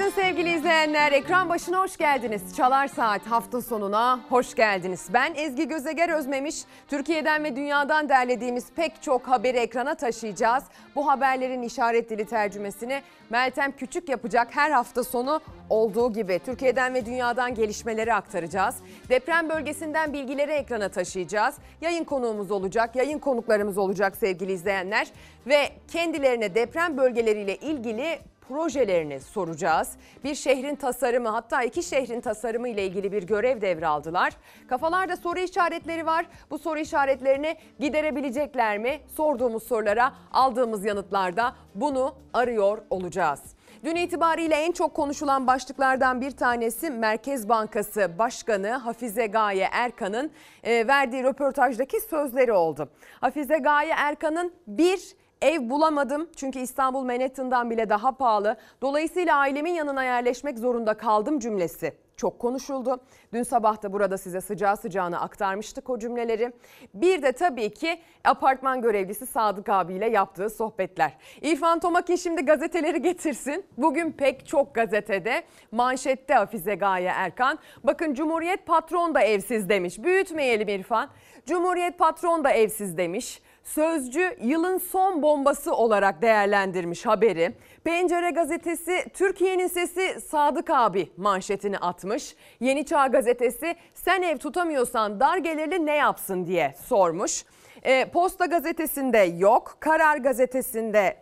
[0.00, 1.12] Günaydın sevgili izleyenler.
[1.12, 2.56] Ekran başına hoş geldiniz.
[2.56, 5.06] Çalar Saat hafta sonuna hoş geldiniz.
[5.12, 6.56] Ben Ezgi Gözeger Özmemiş.
[6.88, 10.64] Türkiye'den ve dünyadan derlediğimiz pek çok haberi ekrana taşıyacağız.
[10.96, 15.40] Bu haberlerin işaret dili tercümesini Meltem Küçük yapacak her hafta sonu
[15.70, 16.40] olduğu gibi.
[16.44, 18.76] Türkiye'den ve dünyadan gelişmeleri aktaracağız.
[19.08, 21.54] Deprem bölgesinden bilgileri ekrana taşıyacağız.
[21.80, 25.08] Yayın konuğumuz olacak, yayın konuklarımız olacak sevgili izleyenler.
[25.46, 28.18] Ve kendilerine deprem bölgeleriyle ilgili
[28.50, 29.92] projelerini soracağız.
[30.24, 34.32] Bir şehrin tasarımı hatta iki şehrin tasarımı ile ilgili bir görev devraldılar.
[34.68, 36.26] Kafalarda soru işaretleri var.
[36.50, 39.00] Bu soru işaretlerini giderebilecekler mi?
[39.16, 43.40] Sorduğumuz sorulara aldığımız yanıtlarda bunu arıyor olacağız.
[43.84, 50.30] Dün itibariyle en çok konuşulan başlıklardan bir tanesi Merkez Bankası Başkanı Hafize Gaye Erkan'ın
[50.62, 52.88] e, verdiği röportajdaki sözleri oldu.
[53.20, 58.56] Hafize Gaye Erkan'ın bir Ev bulamadım çünkü İstanbul Manhattan'dan bile daha pahalı.
[58.82, 63.00] Dolayısıyla ailemin yanına yerleşmek zorunda kaldım cümlesi çok konuşuldu.
[63.32, 66.52] Dün sabah da burada size sıcağı sıcağına aktarmıştık o cümleleri.
[66.94, 71.16] Bir de tabii ki apartman görevlisi Sadık abiyle yaptığı sohbetler.
[71.42, 73.64] İrfan Tomakin şimdi gazeteleri getirsin.
[73.78, 77.58] Bugün pek çok gazetede manşette Hafize Gaye Erkan.
[77.84, 80.02] Bakın Cumhuriyet patron da evsiz demiş.
[80.02, 81.10] Büyütmeyelim İrfan.
[81.46, 83.42] Cumhuriyet patron da evsiz demiş.
[83.62, 87.52] Sözcü yılın son bombası olarak değerlendirmiş haberi.
[87.84, 92.36] Pencere gazetesi Türkiye'nin sesi Sadık abi manşetini atmış.
[92.60, 97.44] Yeni Çağ gazetesi sen ev tutamıyorsan dar gelirli ne yapsın diye sormuş.
[97.82, 101.16] E, Posta gazetesinde yok, Karar gazetesinde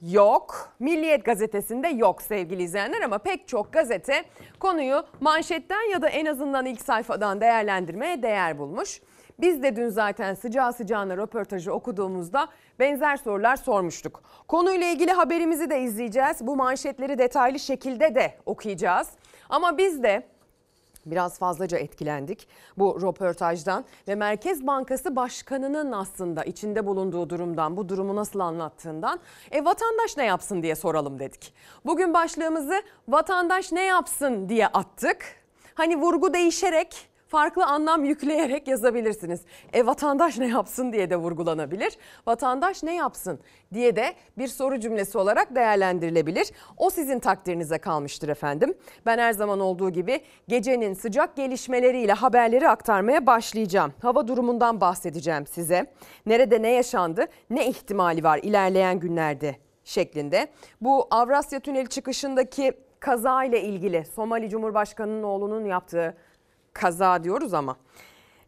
[0.00, 0.74] yok.
[0.80, 4.24] Milliyet gazetesinde yok sevgili izleyenler ama pek çok gazete
[4.60, 9.00] konuyu manşetten ya da en azından ilk sayfadan değerlendirmeye değer bulmuş.
[9.42, 12.48] Biz de dün zaten sıcağı sıcağına röportajı okuduğumuzda
[12.78, 14.22] benzer sorular sormuştuk.
[14.48, 16.46] Konuyla ilgili haberimizi de izleyeceğiz.
[16.46, 19.08] Bu manşetleri detaylı şekilde de okuyacağız.
[19.48, 20.26] Ama biz de
[21.06, 28.16] biraz fazlaca etkilendik bu röportajdan ve Merkez Bankası Başkanı'nın aslında içinde bulunduğu durumdan, bu durumu
[28.16, 29.20] nasıl anlattığından
[29.50, 31.54] e vatandaş ne yapsın diye soralım dedik.
[31.86, 35.42] Bugün başlığımızı vatandaş ne yapsın diye attık.
[35.74, 39.40] Hani vurgu değişerek farklı anlam yükleyerek yazabilirsiniz.
[39.72, 41.98] E vatandaş ne yapsın diye de vurgulanabilir.
[42.26, 43.38] Vatandaş ne yapsın
[43.74, 46.50] diye de bir soru cümlesi olarak değerlendirilebilir.
[46.76, 48.74] O sizin takdirinize kalmıştır efendim.
[49.06, 53.92] Ben her zaman olduğu gibi gecenin sıcak gelişmeleriyle haberleri aktarmaya başlayacağım.
[54.02, 55.86] Hava durumundan bahsedeceğim size.
[56.26, 60.48] Nerede ne yaşandı, ne ihtimali var ilerleyen günlerde şeklinde.
[60.80, 66.14] Bu Avrasya Tüneli çıkışındaki kaza ile ilgili Somali Cumhurbaşkanı'nın oğlunun yaptığı
[66.72, 67.76] kaza diyoruz ama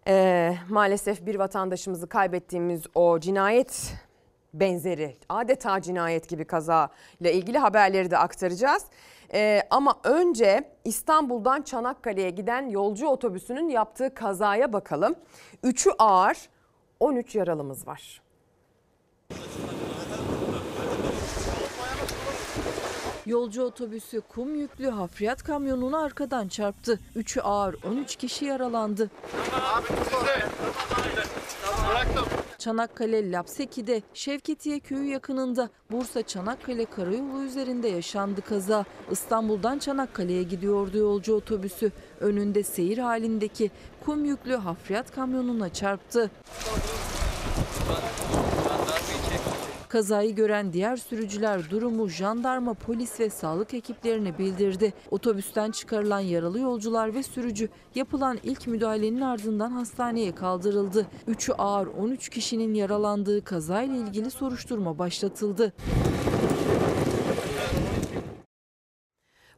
[0.08, 3.94] e, maalesef bir vatandaşımızı kaybettiğimiz o cinayet
[4.54, 6.88] benzeri adeta cinayet gibi kaza
[7.20, 8.84] ile ilgili haberleri de aktaracağız.
[9.32, 15.14] Ee, ama önce İstanbul'dan Çanakkale'ye giden yolcu otobüsünün yaptığı kazaya bakalım.
[15.62, 16.36] Üçü ağır,
[17.00, 18.22] 13 yaralımız var.
[23.26, 27.00] Yolcu otobüsü kum yüklü hafriyat kamyonunu arkadan çarptı.
[27.14, 29.10] Üçü ağır 13 kişi yaralandı.
[32.58, 38.84] Çanakkale Lapseki'de Şevketiye köyü yakınında Bursa Çanakkale karayolu üzerinde yaşandı kaza.
[39.10, 41.92] İstanbul'dan Çanakkale'ye gidiyordu yolcu otobüsü.
[42.20, 43.70] Önünde seyir halindeki
[44.04, 46.30] kum yüklü hafriyat kamyonuna çarptı.
[49.94, 54.92] Kazayı gören diğer sürücüler durumu jandarma, polis ve sağlık ekiplerine bildirdi.
[55.10, 61.06] Otobüsten çıkarılan yaralı yolcular ve sürücü yapılan ilk müdahalenin ardından hastaneye kaldırıldı.
[61.26, 65.72] Üçü ağır 13 kişinin yaralandığı kazayla ilgili soruşturma başlatıldı.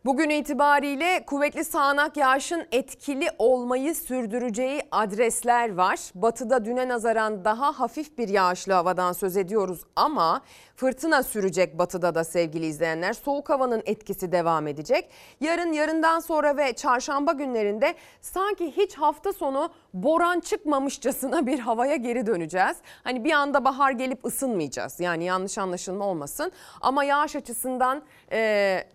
[0.07, 5.99] Bugün itibariyle kuvvetli sağanak yağışın etkili olmayı sürdüreceği adresler var.
[6.15, 10.41] Batıda düne nazaran daha hafif bir yağışlı havadan söz ediyoruz ama
[10.77, 13.13] fırtına sürecek batıda da sevgili izleyenler.
[13.13, 15.11] Soğuk havanın etkisi devam edecek.
[15.41, 22.27] Yarın yarından sonra ve çarşamba günlerinde sanki hiç hafta sonu boran çıkmamışçasına bir havaya geri
[22.27, 22.77] döneceğiz.
[23.05, 25.01] Hani bir anda bahar gelip ısınmayacağız.
[25.01, 26.53] Yani yanlış anlaşılma olmasın.
[26.81, 28.03] Ama yağış açısından
[28.33, 28.39] e,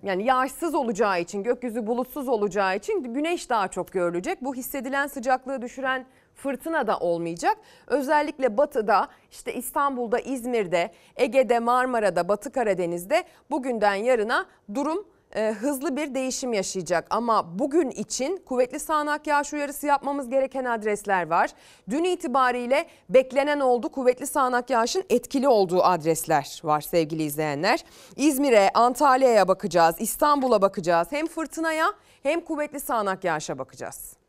[0.04, 4.42] yani yağışsız olacağı için gökyüzü bulutsuz olacağı için güneş daha çok görülecek.
[4.42, 6.06] Bu hissedilen sıcaklığı düşüren
[6.44, 7.58] fırtına da olmayacak.
[7.88, 15.06] Özellikle batıda işte İstanbul'da, İzmir'de, Ege'de, Marmara'da, Batı Karadeniz'de bugünden yarına durum
[15.36, 21.28] e, hızlı bir değişim yaşayacak ama bugün için kuvvetli sağanak yağış uyarısı yapmamız gereken adresler
[21.28, 21.50] var.
[21.90, 27.84] Dün itibariyle beklenen oldu kuvvetli sağanak yağışın etkili olduğu adresler var sevgili izleyenler.
[28.16, 31.08] İzmir'e, Antalya'ya bakacağız, İstanbul'a bakacağız.
[31.12, 31.86] Hem fırtınaya
[32.24, 34.21] hem kuvvetli sağanak yağışa bakacağız.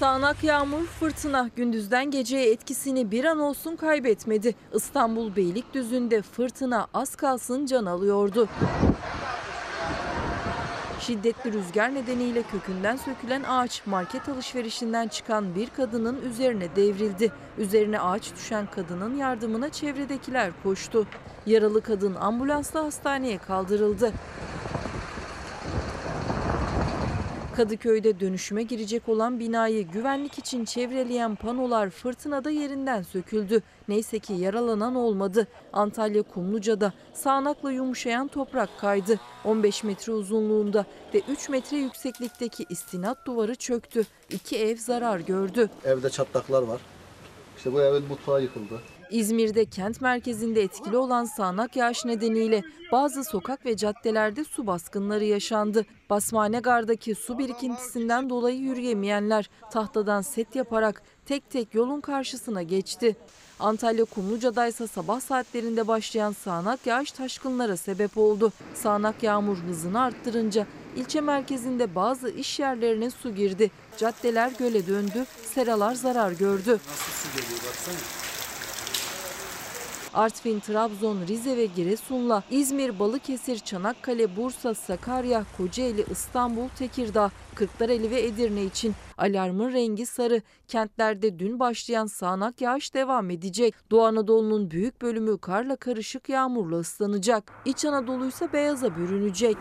[0.00, 4.54] Sağanak yağmur, fırtına gündüzden geceye etkisini bir an olsun kaybetmedi.
[4.74, 8.48] İstanbul Beylikdüzü'nde fırtına az kalsın can alıyordu.
[11.00, 17.32] Şiddetli rüzgar nedeniyle kökünden sökülen ağaç market alışverişinden çıkan bir kadının üzerine devrildi.
[17.58, 21.06] Üzerine ağaç düşen kadının yardımına çevredekiler koştu.
[21.46, 24.12] Yaralı kadın ambulansla hastaneye kaldırıldı.
[27.60, 33.62] Kadıköy'de dönüşüme girecek olan binayı güvenlik için çevreleyen panolar fırtınada yerinden söküldü.
[33.88, 35.46] Neyse ki yaralanan olmadı.
[35.72, 39.20] Antalya Kumluca'da sağanakla yumuşayan toprak kaydı.
[39.44, 40.84] 15 metre uzunluğunda
[41.14, 44.06] ve 3 metre yükseklikteki istinat duvarı çöktü.
[44.30, 45.70] İki ev zarar gördü.
[45.84, 46.80] Evde çatlaklar var.
[47.56, 48.80] İşte bu evin mutfağı yıkıldı.
[49.10, 52.62] İzmir'de kent merkezinde etkili olan sağanak yağış nedeniyle
[52.92, 55.86] bazı sokak ve caddelerde su baskınları yaşandı.
[56.10, 63.16] Basmane Gar'daki su birikintisinden dolayı yürüyemeyenler tahtadan set yaparak tek tek yolun karşısına geçti.
[63.60, 68.52] Antalya Kumluca'da ise sabah saatlerinde başlayan sağanak yağış taşkınlara sebep oldu.
[68.74, 70.66] Sağanak yağmur hızını arttırınca
[70.96, 73.70] ilçe merkezinde bazı iş yerlerine su girdi.
[73.96, 76.80] Caddeler göle döndü, seralar zarar gördü.
[80.14, 88.22] Artvin, Trabzon, Rize ve Giresun'la İzmir, Balıkesir, Çanakkale, Bursa, Sakarya, Kocaeli, İstanbul, Tekirdağ, Kırklareli ve
[88.22, 90.42] Edirne için alarmın rengi sarı.
[90.68, 93.74] Kentlerde dün başlayan sağanak yağış devam edecek.
[93.90, 97.52] Doğu Anadolu'nun büyük bölümü karla karışık yağmurla ıslanacak.
[97.64, 99.56] İç Anadolu ise beyaza bürünecek.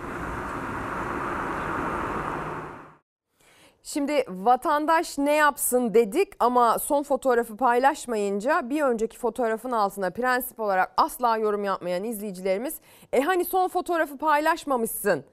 [3.84, 10.94] Şimdi vatandaş ne yapsın dedik ama son fotoğrafı paylaşmayınca bir önceki fotoğrafın altına prensip olarak
[10.98, 12.76] asla yorum yapmayan izleyicilerimiz
[13.14, 15.24] e hani son fotoğrafı paylaşmamışsın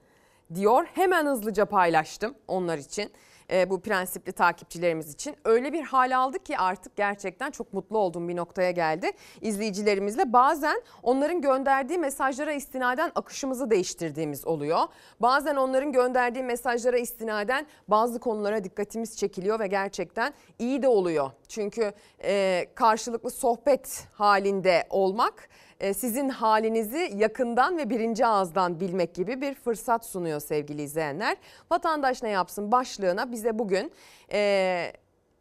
[0.55, 0.87] diyor.
[0.93, 3.11] Hemen hızlıca paylaştım onlar için.
[3.51, 8.27] E, bu prensipli takipçilerimiz için öyle bir hal aldı ki artık gerçekten çok mutlu olduğum
[8.27, 9.11] bir noktaya geldi.
[9.41, 14.79] İzleyicilerimizle bazen onların gönderdiği mesajlara istinaden akışımızı değiştirdiğimiz oluyor.
[15.19, 21.31] Bazen onların gönderdiği mesajlara istinaden bazı konulara dikkatimiz çekiliyor ve gerçekten iyi de oluyor.
[21.47, 25.49] Çünkü e, karşılıklı sohbet halinde olmak
[25.93, 31.37] sizin halinizi yakından ve birinci ağızdan bilmek gibi bir fırsat sunuyor sevgili izleyenler.
[31.71, 33.91] Vatandaş ne yapsın başlığına bize bugün
[34.31, 34.91] e,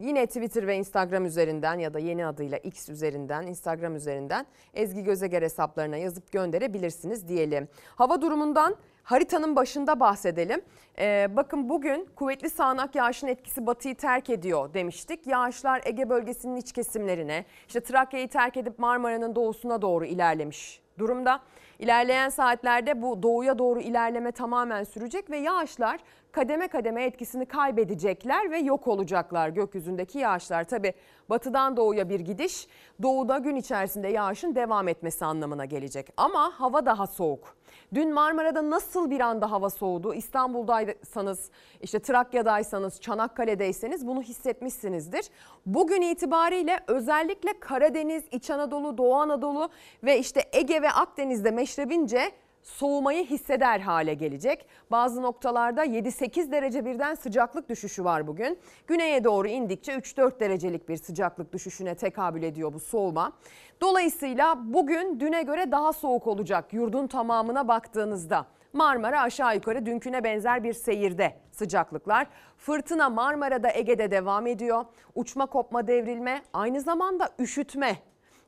[0.01, 5.43] yine Twitter ve Instagram üzerinden ya da yeni adıyla X üzerinden Instagram üzerinden Ezgi Gözeger
[5.43, 7.69] hesaplarına yazıp gönderebilirsiniz diyelim.
[7.97, 8.77] Hava durumundan
[9.07, 10.61] haritanın başında bahsedelim.
[10.99, 15.27] Ee, bakın bugün kuvvetli sağanak yağışın etkisi batıyı terk ediyor demiştik.
[15.27, 21.41] Yağışlar Ege bölgesinin iç kesimlerine, işte Trakya'yı terk edip Marmara'nın doğusuna doğru ilerlemiş durumda.
[21.79, 26.01] İlerleyen saatlerde bu doğuya doğru ilerleme tamamen sürecek ve yağışlar
[26.33, 30.65] kademe kademe etkisini kaybedecekler ve yok olacaklar gökyüzündeki yağışlar.
[30.65, 30.93] Tabi
[31.31, 32.69] batıdan doğuya bir gidiş
[33.03, 36.09] doğuda gün içerisinde yağışın devam etmesi anlamına gelecek.
[36.17, 37.56] Ama hava daha soğuk.
[37.95, 40.15] Dün Marmara'da nasıl bir anda hava soğudu?
[40.15, 41.51] İstanbul'daysanız,
[41.81, 45.27] işte Trakya'daysanız, Çanakkale'deyseniz bunu hissetmişsinizdir.
[45.67, 49.69] Bugün itibariyle özellikle Karadeniz, İç Anadolu, Doğu Anadolu
[50.05, 52.33] ve işte Ege ve Akdeniz'de meşrebince
[52.67, 54.67] soğumayı hisseder hale gelecek.
[54.91, 58.59] Bazı noktalarda 7-8 derece birden sıcaklık düşüşü var bugün.
[58.87, 63.33] Güneye doğru indikçe 3-4 derecelik bir sıcaklık düşüşüne tekabül ediyor bu soğuma.
[63.81, 68.47] Dolayısıyla bugün düne göre daha soğuk olacak yurdun tamamına baktığınızda.
[68.73, 72.27] Marmara aşağı yukarı dünküne benzer bir seyirde sıcaklıklar.
[72.57, 74.85] Fırtına Marmara'da Ege'de devam ediyor.
[75.15, 77.97] Uçma kopma devrilme aynı zamanda üşütme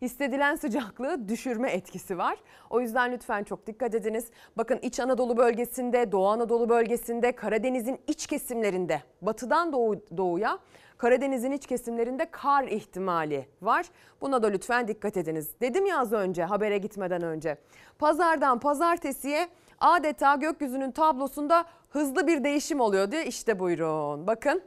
[0.03, 2.39] hissedilen sıcaklığı düşürme etkisi var.
[2.71, 4.27] O yüzden lütfen çok dikkat ediniz.
[4.57, 10.59] Bakın İç Anadolu bölgesinde, Doğu Anadolu bölgesinde, Karadeniz'in iç kesimlerinde, batıdan doğu, doğuya
[10.99, 13.87] Karadeniz'in iç kesimlerinde kar ihtimali var.
[14.21, 15.51] Buna da lütfen dikkat ediniz.
[15.61, 17.57] Dedim ya az önce habere gitmeden önce.
[17.99, 19.49] Pazardan pazartesiye
[19.81, 24.27] adeta gökyüzünün tablosunda hızlı bir değişim oluyor diye işte buyurun.
[24.27, 24.63] Bakın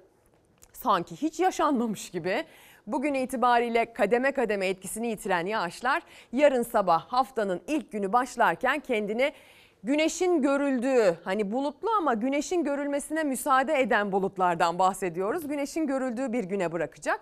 [0.73, 2.45] sanki hiç yaşanmamış gibi
[2.88, 9.33] Bugün itibariyle kademe kademe etkisini yitiren yağışlar yarın sabah haftanın ilk günü başlarken kendini
[9.83, 15.47] güneşin görüldüğü hani bulutlu ama güneşin görülmesine müsaade eden bulutlardan bahsediyoruz.
[15.47, 17.21] Güneşin görüldüğü bir güne bırakacak.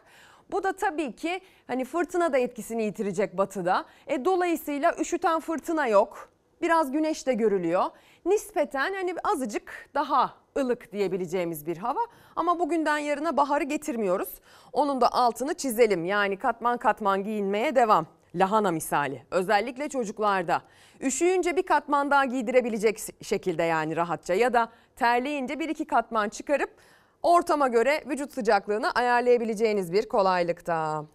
[0.51, 3.85] Bu da tabii ki hani fırtına da etkisini yitirecek batıda.
[4.07, 6.29] E, dolayısıyla üşüten fırtına yok.
[6.61, 7.85] Biraz güneş de görülüyor.
[8.25, 11.99] Nispeten hani azıcık daha ılık diyebileceğimiz bir hava
[12.35, 14.29] ama bugünden yarına baharı getirmiyoruz.
[14.73, 16.05] Onun da altını çizelim.
[16.05, 18.07] Yani katman katman giyinmeye devam.
[18.35, 20.61] Lahana misali özellikle çocuklarda.
[21.01, 26.69] Üşüyünce bir katman daha giydirebilecek şekilde yani rahatça ya da terleyince bir iki katman çıkarıp
[27.23, 31.05] ortama göre vücut sıcaklığını ayarlayabileceğiniz bir kolaylıkta.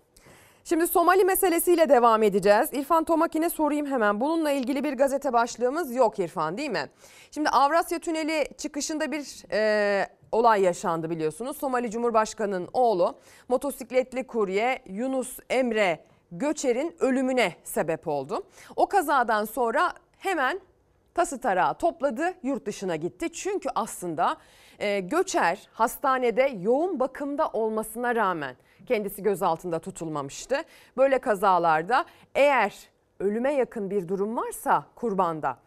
[0.67, 2.69] Şimdi Somali meselesiyle devam edeceğiz.
[2.73, 4.21] İrfan Tomakin'e sorayım hemen.
[4.21, 6.91] Bununla ilgili bir gazete başlığımız yok İrfan değil mi?
[7.31, 11.57] Şimdi Avrasya Tüneli çıkışında bir e, olay yaşandı biliyorsunuz.
[11.57, 13.19] Somali Cumhurbaşkanı'nın oğlu
[13.49, 18.47] motosikletli kurye Yunus Emre Göçer'in ölümüne sebep oldu.
[18.77, 20.61] O kazadan sonra hemen
[21.15, 23.33] tası tarağı topladı yurt dışına gitti.
[23.33, 24.37] Çünkü aslında
[24.79, 30.57] e, Göçer hastanede yoğun bakımda olmasına rağmen kendisi gözaltında tutulmamıştı.
[30.97, 32.75] Böyle kazalarda eğer
[33.21, 35.59] ölüme yakın bir durum varsa kurbanda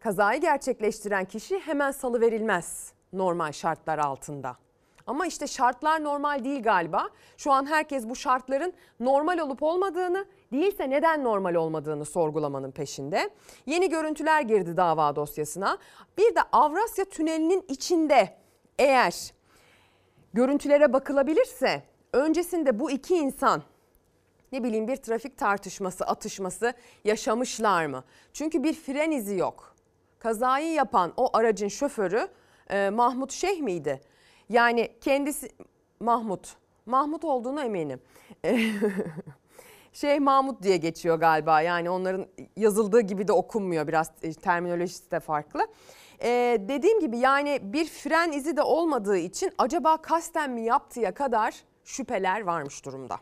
[0.00, 4.56] kazayı gerçekleştiren kişi hemen salı verilmez normal şartlar altında.
[5.06, 7.08] Ama işte şartlar normal değil galiba.
[7.36, 13.30] Şu an herkes bu şartların normal olup olmadığını, değilse neden normal olmadığını sorgulamanın peşinde.
[13.66, 15.78] Yeni görüntüler girdi dava dosyasına.
[16.18, 18.36] Bir de Avrasya Tüneli'nin içinde
[18.78, 19.32] eğer
[20.32, 21.82] görüntülere bakılabilirse
[22.16, 23.62] öncesinde bu iki insan
[24.52, 28.04] ne bileyim bir trafik tartışması, atışması yaşamışlar mı?
[28.32, 29.74] Çünkü bir fren izi yok.
[30.18, 32.28] Kazayı yapan o aracın şoförü
[32.70, 34.00] e, Mahmut Şeyh miydi?
[34.48, 35.48] Yani kendisi
[36.00, 36.56] Mahmut.
[36.86, 38.00] Mahmut olduğunu eminim.
[39.92, 41.60] Şeyh Mahmut diye geçiyor galiba.
[41.60, 43.86] Yani onların yazıldığı gibi de okunmuyor.
[43.86, 45.66] Biraz e, terminolojisi de farklı.
[46.22, 51.54] Ee, dediğim gibi yani bir fren izi de olmadığı için acaba kasten mi yaptıya kadar
[51.86, 53.20] şüpheler varmış durumda.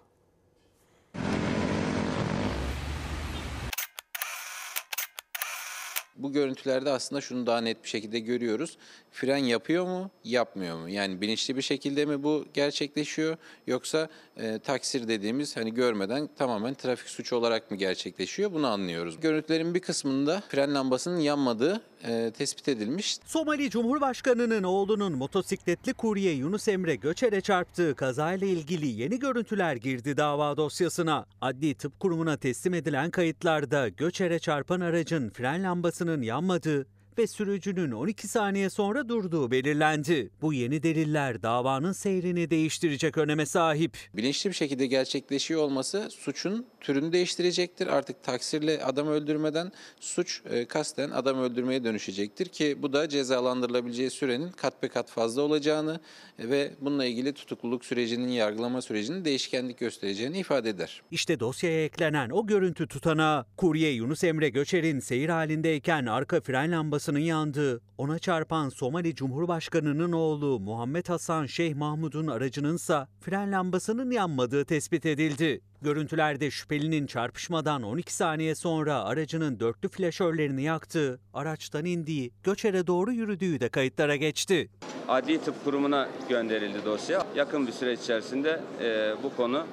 [6.16, 8.78] Bu görüntülerde aslında şunu daha net bir şekilde görüyoruz.
[9.10, 10.88] Fren yapıyor mu, yapmıyor mu?
[10.88, 17.08] Yani bilinçli bir şekilde mi bu gerçekleşiyor yoksa e, taksir dediğimiz hani görmeden tamamen trafik
[17.08, 18.52] suçu olarak mı gerçekleşiyor?
[18.52, 19.20] Bunu anlıyoruz.
[19.20, 23.18] Görüntülerin bir kısmında fren lambasının yanmadığı e, tespit edilmiş.
[23.26, 30.56] Somali Cumhurbaşkanı'nın oğlunun motosikletli kurye Yunus Emre Göçer'e çarptığı kazayla ilgili yeni görüntüler girdi dava
[30.56, 31.26] dosyasına.
[31.40, 36.86] Adli Tıp Kurumu'na teslim edilen kayıtlarda Göçer'e çarpan aracın fren lambasının yanmadığı
[37.18, 40.30] ve sürücünün 12 saniye sonra durduğu belirlendi.
[40.42, 43.96] Bu yeni deliller davanın seyrini değiştirecek öneme sahip.
[44.14, 47.86] Bilinçli bir şekilde gerçekleşiyor olması suçun türünü değiştirecektir.
[47.86, 54.50] Artık taksirle adam öldürmeden suç e, kasten adam öldürmeye dönüşecektir ki bu da cezalandırılabileceği sürenin
[54.50, 56.00] kat be kat fazla olacağını
[56.38, 61.02] ve bununla ilgili tutukluluk sürecinin yargılama sürecinin değişkenlik göstereceğini ifade eder.
[61.10, 63.46] İşte dosyaya eklenen o görüntü tutanağı.
[63.56, 66.70] Kurye Yunus Emre Göçer'in seyir halindeyken arka fren
[67.04, 74.64] lambasının yandığı, ona çarpan Somali Cumhurbaşkanı'nın oğlu Muhammed Hasan Şeyh Mahmud'un aracınınsa fren lambasının yanmadığı
[74.64, 75.60] tespit edildi.
[75.82, 83.60] Görüntülerde şüphelinin çarpışmadan 12 saniye sonra aracının dörtlü flaşörlerini yaktığı, araçtan indiği, Göçer'e doğru yürüdüğü
[83.60, 84.68] de kayıtlara geçti.
[85.08, 87.26] Adli Tıp Kurumu'na gönderildi dosya.
[87.36, 89.66] Yakın bir süreç içerisinde e, bu konu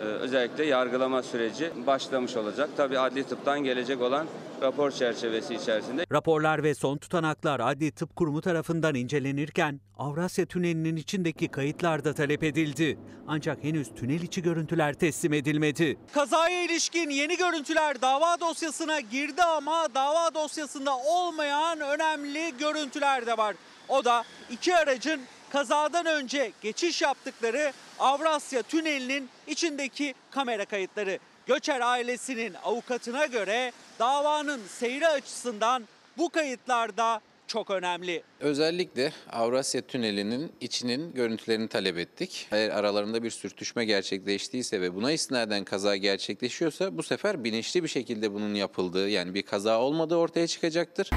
[0.00, 2.70] özellikle yargılama süreci başlamış olacak.
[2.76, 4.26] Tabii adli tıptan gelecek olan
[4.62, 6.06] rapor çerçevesi içerisinde.
[6.12, 12.42] Raporlar ve son tutanaklar Adli Tıp Kurumu tarafından incelenirken Avrasya Tüneli'nin içindeki kayıtlar da talep
[12.42, 12.98] edildi.
[13.28, 15.98] Ancak henüz tünel içi görüntüler teslim edilmedi.
[16.12, 23.56] Kazaya ilişkin yeni görüntüler dava dosyasına girdi ama dava dosyasında olmayan önemli görüntüler de var.
[23.88, 25.20] O da iki aracın
[25.56, 31.18] kazadan önce geçiş yaptıkları Avrasya Tüneli'nin içindeki kamera kayıtları.
[31.46, 35.84] Göçer ailesinin avukatına göre davanın seyri açısından
[36.18, 38.22] bu kayıtlar da çok önemli.
[38.40, 42.48] Özellikle Avrasya Tüneli'nin içinin görüntülerini talep ettik.
[42.52, 48.34] Eğer aralarında bir sürtüşme gerçekleştiyse ve buna istinaden kaza gerçekleşiyorsa bu sefer bilinçli bir şekilde
[48.34, 51.10] bunun yapıldığı yani bir kaza olmadığı ortaya çıkacaktır.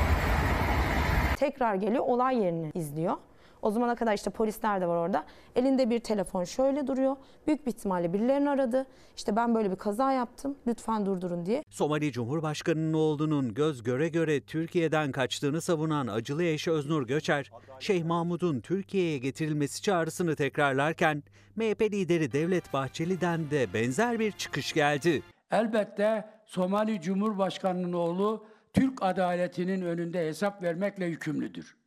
[1.39, 3.17] tekrar geliyor olay yerini izliyor.
[3.61, 5.25] O zamana kadar işte polisler de var orada.
[5.55, 7.15] Elinde bir telefon şöyle duruyor.
[7.47, 8.85] Büyük bir ihtimalle birilerini aradı.
[9.17, 10.55] İşte ben böyle bir kaza yaptım.
[10.67, 11.63] Lütfen durdurun diye.
[11.69, 18.59] Somali Cumhurbaşkanı'nın oğlunun göz göre göre Türkiye'den kaçtığını savunan acılı eşi Öznur Göçer, Şeyh Mahmud'un
[18.59, 21.23] Türkiye'ye getirilmesi çağrısını tekrarlarken
[21.55, 25.21] MHP lideri Devlet Bahçeli'den de benzer bir çıkış geldi.
[25.51, 31.78] Elbette Somali Cumhurbaşkanı'nın oğlu Türk adaletinin önünde hesap vermekle yükümlüdür.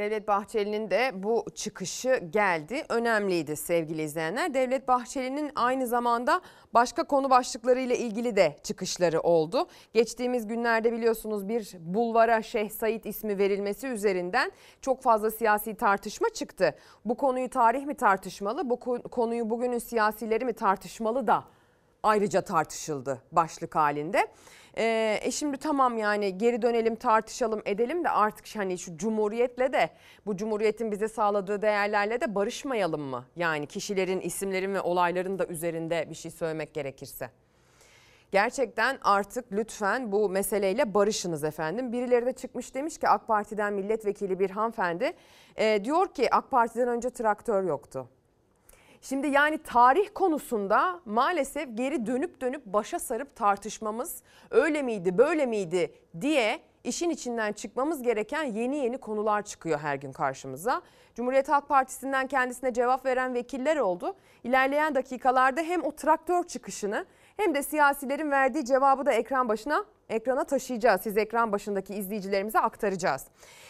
[0.00, 2.84] Devlet Bahçeli'nin de bu çıkışı geldi.
[2.88, 4.54] Önemliydi sevgili izleyenler.
[4.54, 6.40] Devlet Bahçeli'nin aynı zamanda
[6.74, 9.66] başka konu başlıklarıyla ilgili de çıkışları oldu.
[9.92, 16.74] Geçtiğimiz günlerde biliyorsunuz bir bulvara Şeyh Said ismi verilmesi üzerinden çok fazla siyasi tartışma çıktı.
[17.04, 21.44] Bu konuyu tarih mi tartışmalı, bu ko- konuyu bugünün siyasileri mi tartışmalı da
[22.02, 24.26] ayrıca tartışıldı başlık halinde.
[24.78, 29.90] Ee, e şimdi tamam yani geri dönelim tartışalım edelim de artık hani şu cumhuriyetle de
[30.26, 33.24] bu cumhuriyetin bize sağladığı değerlerle de barışmayalım mı?
[33.36, 37.30] Yani kişilerin isimlerin ve olayların da üzerinde bir şey söylemek gerekirse.
[38.32, 41.92] Gerçekten artık lütfen bu meseleyle barışınız efendim.
[41.92, 45.12] Birileri de çıkmış demiş ki AK Parti'den milletvekili bir hanımefendi
[45.56, 48.08] e, diyor ki AK Parti'den önce traktör yoktu.
[49.02, 55.94] Şimdi yani tarih konusunda maalesef geri dönüp dönüp başa sarıp tartışmamız öyle miydi böyle miydi
[56.20, 60.82] diye işin içinden çıkmamız gereken yeni yeni konular çıkıyor her gün karşımıza.
[61.14, 64.16] Cumhuriyet Halk Partisi'nden kendisine cevap veren vekiller oldu.
[64.44, 67.06] İlerleyen dakikalarda hem o traktör çıkışını
[67.40, 71.00] hem de siyasilerin verdiği cevabı da ekran başına ekrana taşıyacağız.
[71.00, 73.26] Siz ekran başındaki izleyicilerimize aktaracağız.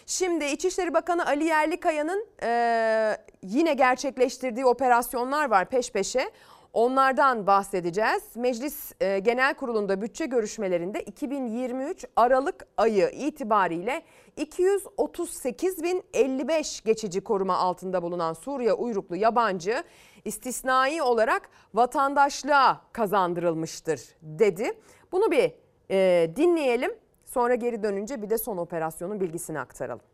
[0.07, 6.31] Şimdi İçişleri Bakanı Ali Yerlikaya'nın e, yine gerçekleştirdiği operasyonlar var peş peşe.
[6.73, 8.23] Onlardan bahsedeceğiz.
[8.37, 14.03] Meclis e, Genel Kurulu'nda bütçe görüşmelerinde 2023 Aralık ayı itibariyle
[14.37, 19.85] 238.055 geçici koruma altında bulunan Suriye uyruklu yabancı
[20.25, 24.73] istisnai olarak vatandaşlığa kazandırılmıştır dedi.
[25.13, 25.53] Bunu bir
[25.91, 26.93] e, dinleyelim.
[27.25, 30.05] Sonra geri dönünce bir de son operasyonun bilgisini aktaralım.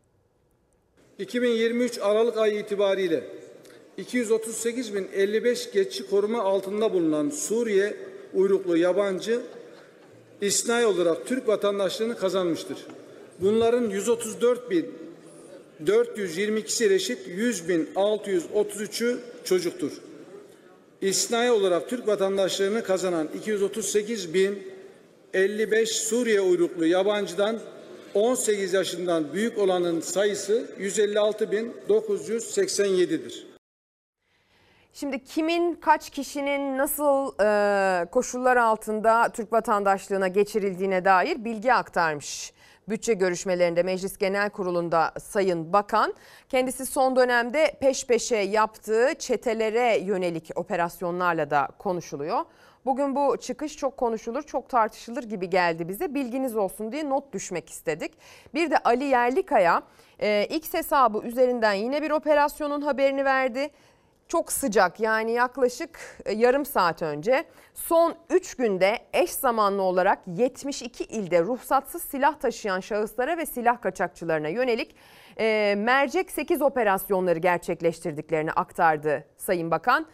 [1.19, 3.23] 2023 Aralık ayı itibariyle
[3.97, 7.97] 238.055 geçici koruma altında bulunan Suriye
[8.33, 9.41] uyruklu yabancı
[10.41, 12.77] isnai olarak Türk vatandaşlığını kazanmıştır.
[13.41, 13.89] Bunların
[15.83, 19.91] 134.422'si reşit 100.633'ü çocuktur.
[21.01, 27.59] İsnai olarak Türk vatandaşlığını kazanan 238.055 Suriye uyruklu yabancıdan
[28.13, 33.47] 18 yaşından büyük olanın sayısı 156.987'dir.
[34.93, 42.53] Şimdi kimin kaç kişinin nasıl e, koşullar altında Türk vatandaşlığına geçirildiğine dair bilgi aktarmış.
[42.89, 46.13] Bütçe görüşmelerinde Meclis Genel Kurulu'nda Sayın Bakan
[46.49, 52.45] kendisi son dönemde peş peşe yaptığı çetelere yönelik operasyonlarla da konuşuluyor.
[52.85, 56.13] Bugün bu çıkış çok konuşulur, çok tartışılır gibi geldi bize.
[56.13, 58.11] Bilginiz olsun diye not düşmek istedik.
[58.53, 59.83] Bir de Ali Yerlikaya
[60.19, 63.69] e, X hesabı üzerinden yine bir operasyonun haberini verdi
[64.27, 71.03] çok sıcak yani yaklaşık e, yarım saat önce son 3 günde eş zamanlı olarak 72
[71.03, 74.95] ilde ruhsatsız silah taşıyan şahıslara ve silah kaçakçılarına yönelik
[75.39, 80.05] e, mercek 8 operasyonları gerçekleştirdiklerini aktardı Sayın Bakan.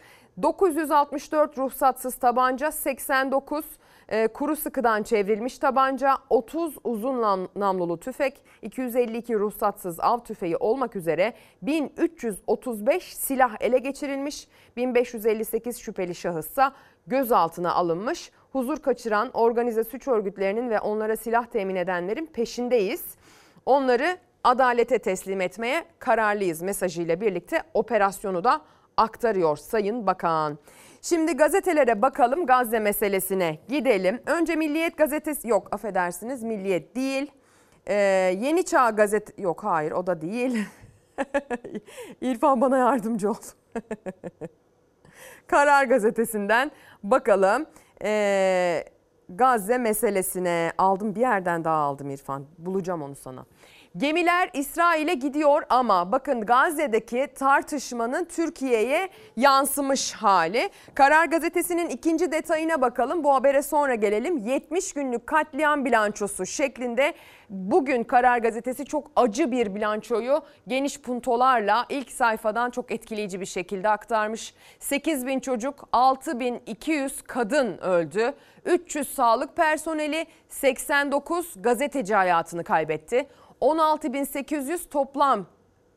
[0.42, 3.64] 964 ruhsatsız tabanca, 89
[4.08, 10.96] e, kuru sıkıdan çevrilmiş tabanca, 30 uzun nam- namlulu tüfek, 252 ruhsatsız av tüfeği olmak
[10.96, 16.72] üzere 1335 silah ele geçirilmiş, 1558 şüpheli şahıssa
[17.06, 18.30] gözaltına alınmış.
[18.52, 23.04] Huzur kaçıran organize suç örgütlerinin ve onlara silah temin edenlerin peşindeyiz.
[23.66, 28.60] Onları adalete teslim etmeye kararlıyız mesajıyla birlikte operasyonu da
[28.96, 30.58] aktarıyor Sayın Bakan.
[31.04, 34.22] Şimdi gazetelere bakalım Gazze meselesine gidelim.
[34.26, 37.30] Önce Milliyet gazetesi yok affedersiniz Milliyet değil.
[37.86, 37.94] Ee,
[38.40, 40.66] Yeni Çağ gazete yok hayır o da değil.
[42.20, 43.34] İrfan bana yardımcı ol.
[45.46, 46.70] Karar gazetesinden
[47.02, 47.66] bakalım.
[48.04, 48.84] Ee,
[49.28, 52.44] Gazze meselesine aldım bir yerden daha aldım İrfan.
[52.58, 53.46] Bulacağım onu sana.
[53.96, 60.70] Gemiler İsrail'e gidiyor ama bakın Gazze'deki tartışmanın Türkiye'ye yansımış hali.
[60.94, 63.24] Karar Gazetesi'nin ikinci detayına bakalım.
[63.24, 64.38] Bu habere sonra gelelim.
[64.38, 67.14] 70 günlük katliam bilançosu şeklinde
[67.50, 73.88] bugün Karar Gazetesi çok acı bir bilançoyu geniş puntolarla ilk sayfadan çok etkileyici bir şekilde
[73.88, 74.54] aktarmış.
[74.80, 78.34] 8 bin çocuk, 6200 kadın öldü.
[78.64, 83.26] 300 sağlık personeli, 89 gazeteci hayatını kaybetti.
[83.60, 85.46] 16.800 toplam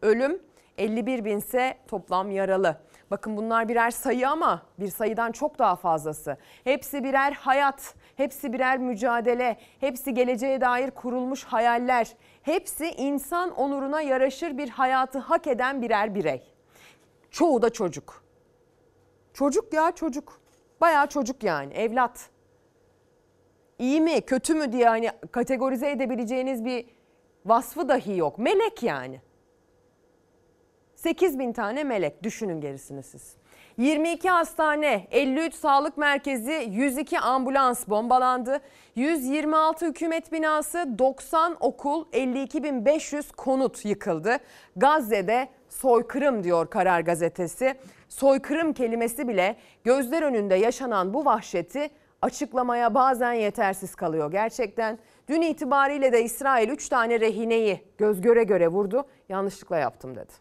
[0.02, 0.42] ölüm,
[0.78, 2.78] 51 bin ise toplam yaralı.
[3.12, 6.38] Bakın bunlar birer sayı ama bir sayıdan çok daha fazlası.
[6.64, 12.16] Hepsi birer hayat, hepsi birer mücadele, hepsi geleceğe dair kurulmuş hayaller.
[12.42, 16.54] Hepsi insan onuruna yaraşır bir hayatı hak eden birer birey.
[17.32, 18.24] Çoğu da çocuk.
[19.34, 20.42] Çocuk ya çocuk.
[20.82, 22.30] Bayağı çocuk yani evlat.
[23.80, 26.86] İyi mi kötü mü diye hani kategorize edebileceğiniz bir
[27.48, 28.40] vasfı dahi yok.
[28.40, 29.22] Melek yani.
[30.96, 33.36] 8 bin tane melek düşünün gerisini siz.
[33.78, 38.60] 22 hastane, 53 sağlık merkezi, 102 ambulans bombalandı.
[38.96, 44.38] 126 hükümet binası, 90 okul, 52.500 konut yıkıldı.
[44.76, 47.76] Gazze'de soykırım diyor Karar Gazetesi.
[48.10, 51.90] Soykırım kelimesi bile gözler önünde yaşanan bu vahşeti
[52.22, 55.00] açıklamaya bazen yetersiz kalıyor gerçekten.
[55.28, 59.08] Dün itibariyle de İsrail 3 tane rehineyi göz göre göre vurdu.
[59.30, 60.34] Yanlışlıkla yaptım dedi.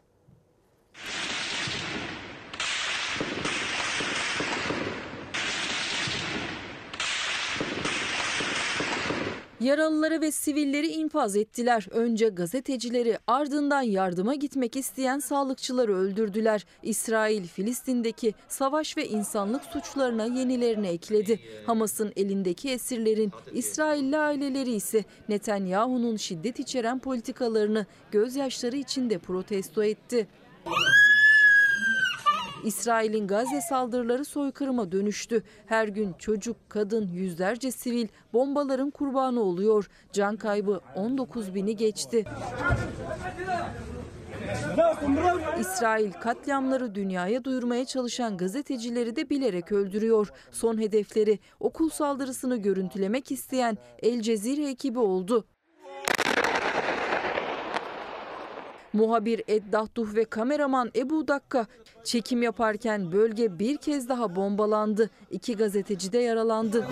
[9.60, 11.86] Yaralıları ve sivilleri infaz ettiler.
[11.90, 16.66] Önce gazetecileri ardından yardıma gitmek isteyen sağlıkçıları öldürdüler.
[16.82, 21.40] İsrail Filistin'deki savaş ve insanlık suçlarına yenilerini ekledi.
[21.66, 30.28] Hamas'ın elindeki esirlerin İsrailli aileleri ise Netanyahu'nun şiddet içeren politikalarını gözyaşları içinde protesto etti.
[32.64, 35.42] İsrail'in Gazze saldırıları soykırıma dönüştü.
[35.66, 39.88] Her gün çocuk, kadın, yüzlerce sivil bombaların kurbanı oluyor.
[40.12, 42.24] Can kaybı 19 bini geçti.
[45.60, 50.32] İsrail katliamları dünyaya duyurmaya çalışan gazetecileri de bilerek öldürüyor.
[50.50, 55.44] Son hedefleri okul saldırısını görüntülemek isteyen El Cezire ekibi oldu.
[58.96, 61.66] Muhabir Ed Dahduh ve kameraman Ebu Dakka
[62.04, 65.11] çekim yaparken bölge bir kez daha bombalandı.
[65.30, 66.87] İki gazeteci de yaralandı.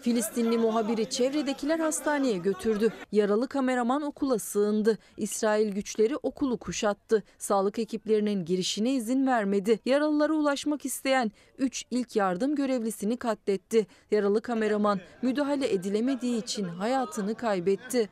[0.00, 2.92] Filistinli muhabiri çevredekiler hastaneye götürdü.
[3.12, 4.98] Yaralı kameraman okula sığındı.
[5.16, 7.22] İsrail güçleri okulu kuşattı.
[7.38, 9.80] Sağlık ekiplerinin girişine izin vermedi.
[9.86, 13.86] Yaralılara ulaşmak isteyen 3 ilk yardım görevlisini katletti.
[14.10, 18.08] Yaralı kameraman müdahale edilemediği için hayatını kaybetti.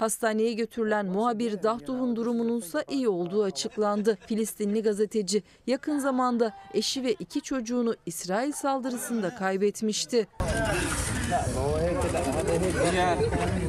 [0.00, 4.18] Hastaneye götürülen muhabir Dahduh'un durumununsa iyi olduğu açıklandı.
[4.26, 10.26] Filistinli gazeteci yakın zamanda eşi ve iki çocuğunu İsrail saldırısında kaybetmişti.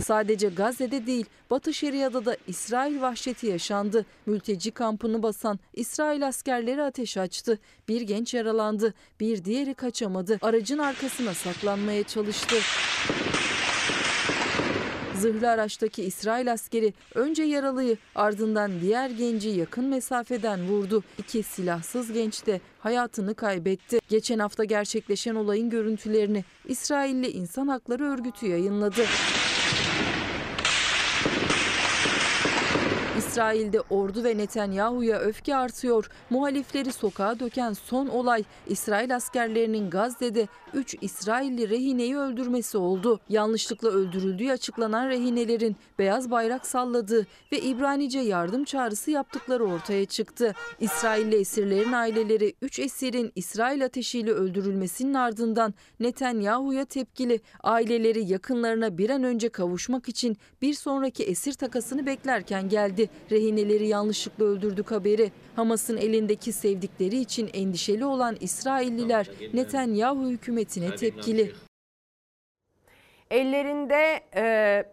[0.06, 4.06] Sadece Gazze'de değil, Batı Şeria'da da İsrail vahşeti yaşandı.
[4.26, 7.60] Mülteci kampını basan İsrail askerleri ateş açtı.
[7.88, 10.40] Bir genç yaralandı, bir diğeri kaçamadı.
[10.42, 12.56] Aracın arkasına saklanmaya çalıştı.
[15.24, 21.04] Zırhlı araçtaki İsrail askeri önce yaralıyı ardından diğer genci yakın mesafeden vurdu.
[21.18, 24.00] İki silahsız genç de hayatını kaybetti.
[24.10, 29.02] Geçen hafta gerçekleşen olayın görüntülerini İsrailli İnsan Hakları Örgütü yayınladı.
[33.34, 36.10] İsrail'de ordu ve Netanyahu'ya öfke artıyor.
[36.30, 43.20] Muhalifleri sokağa döken son olay İsrail askerlerinin Gazze'de 3 İsrailli rehineyi öldürmesi oldu.
[43.30, 50.54] Yanlışlıkla öldürüldüğü açıklanan rehinelerin beyaz bayrak salladığı ve İbranice yardım çağrısı yaptıkları ortaya çıktı.
[50.80, 57.40] İsrailli esirlerin aileleri 3 esirin İsrail ateşiyle öldürülmesinin ardından Netanyahu'ya tepkili.
[57.64, 63.10] Aileleri yakınlarına bir an önce kavuşmak için bir sonraki esir takasını beklerken geldi.
[63.32, 65.32] Rehineleri yanlışlıkla öldürdük haberi.
[65.56, 71.52] Hamas'ın elindeki sevdikleri için endişeli olan İsrailliler Netanyahu hükümetine tepkili.
[73.32, 74.84] Ellerinde e,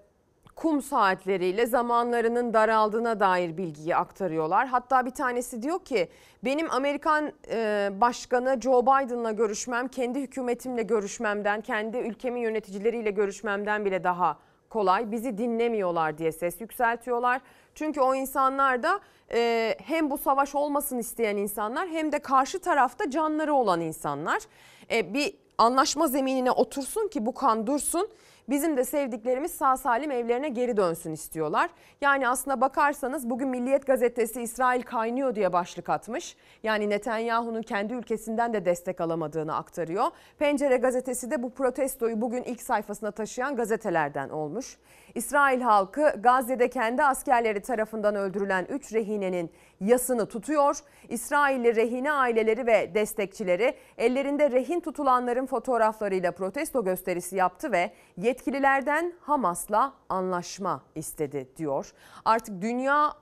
[0.56, 4.66] kum saatleriyle zamanlarının daraldığına dair bilgiyi aktarıyorlar.
[4.66, 6.08] Hatta bir tanesi diyor ki
[6.44, 14.04] benim Amerikan e, Başkanı Joe Biden'la görüşmem kendi hükümetimle görüşmemden, kendi ülkemin yöneticileriyle görüşmemden bile
[14.04, 14.38] daha
[14.70, 15.10] kolay.
[15.10, 17.40] Bizi dinlemiyorlar diye ses yükseltiyorlar.
[17.80, 19.00] Çünkü o insanlar da
[19.32, 24.42] e, hem bu savaş olmasın isteyen insanlar hem de karşı tarafta canları olan insanlar.
[24.90, 28.08] E, bir anlaşma zeminine otursun ki bu kan dursun.
[28.50, 31.70] Bizim de sevdiklerimiz sağ salim evlerine geri dönsün istiyorlar.
[32.00, 36.36] Yani aslına bakarsanız bugün Milliyet Gazetesi İsrail kaynıyor diye başlık atmış.
[36.62, 40.04] Yani Netanyahu'nun kendi ülkesinden de destek alamadığını aktarıyor.
[40.38, 44.78] Pencere gazetesi de bu protestoyu bugün ilk sayfasına taşıyan gazetelerden olmuş.
[45.14, 50.78] İsrail halkı Gazze'de kendi askerleri tarafından öldürülen 3 rehinenin yasını tutuyor.
[51.08, 59.92] İsrailli rehine aileleri ve destekçileri ellerinde rehin tutulanların fotoğraflarıyla protesto gösterisi yaptı ve yetkililerden Hamas'la
[60.08, 61.92] anlaşma istedi diyor.
[62.24, 63.12] Artık dünya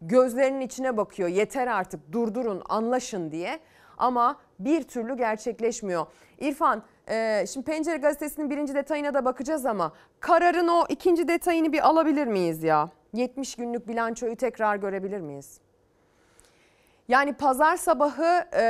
[0.00, 1.28] gözlerinin içine bakıyor.
[1.28, 3.60] Yeter artık durdurun, anlaşın diye.
[3.98, 6.06] Ama bir türlü gerçekleşmiyor.
[6.38, 11.88] İrfan, e, şimdi Pencere Gazetesi'nin birinci detayına da bakacağız ama kararın o ikinci detayını bir
[11.88, 12.90] alabilir miyiz ya?
[13.12, 15.63] 70 günlük bilançoyu tekrar görebilir miyiz?
[17.08, 18.64] Yani pazar sabahı e,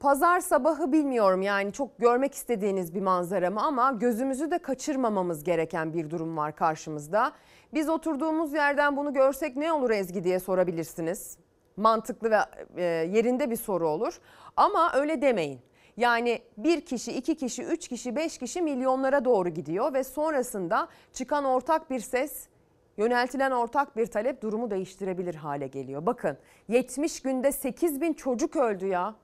[0.00, 5.92] pazar sabahı bilmiyorum yani çok görmek istediğiniz bir manzara mı ama gözümüzü de kaçırmamamız gereken
[5.92, 7.32] bir durum var karşımızda.
[7.74, 11.38] Biz oturduğumuz yerden bunu görsek ne olur Ezgi diye sorabilirsiniz.
[11.76, 12.38] Mantıklı ve
[12.76, 14.20] e, yerinde bir soru olur
[14.56, 15.60] ama öyle demeyin.
[15.96, 21.44] Yani bir kişi, iki kişi, üç kişi, beş kişi milyonlara doğru gidiyor ve sonrasında çıkan
[21.44, 22.48] ortak bir ses
[22.96, 26.06] Yöneltilen ortak bir talep durumu değiştirebilir hale geliyor.
[26.06, 26.36] Bakın
[26.68, 29.14] 70 günde 8 bin çocuk öldü ya.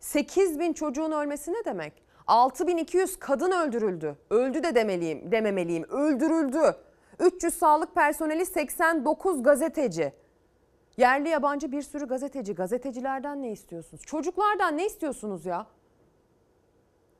[0.00, 1.92] 8 bin çocuğun ölmesi ne demek?
[2.26, 4.16] 6200 kadın öldürüldü.
[4.30, 5.84] Öldü de demeliyim, dememeliyim.
[5.84, 6.76] Öldürüldü.
[7.20, 10.12] 300 sağlık personeli 89 gazeteci.
[10.96, 12.54] Yerli yabancı bir sürü gazeteci.
[12.54, 14.02] Gazetecilerden ne istiyorsunuz?
[14.02, 15.66] Çocuklardan ne istiyorsunuz ya?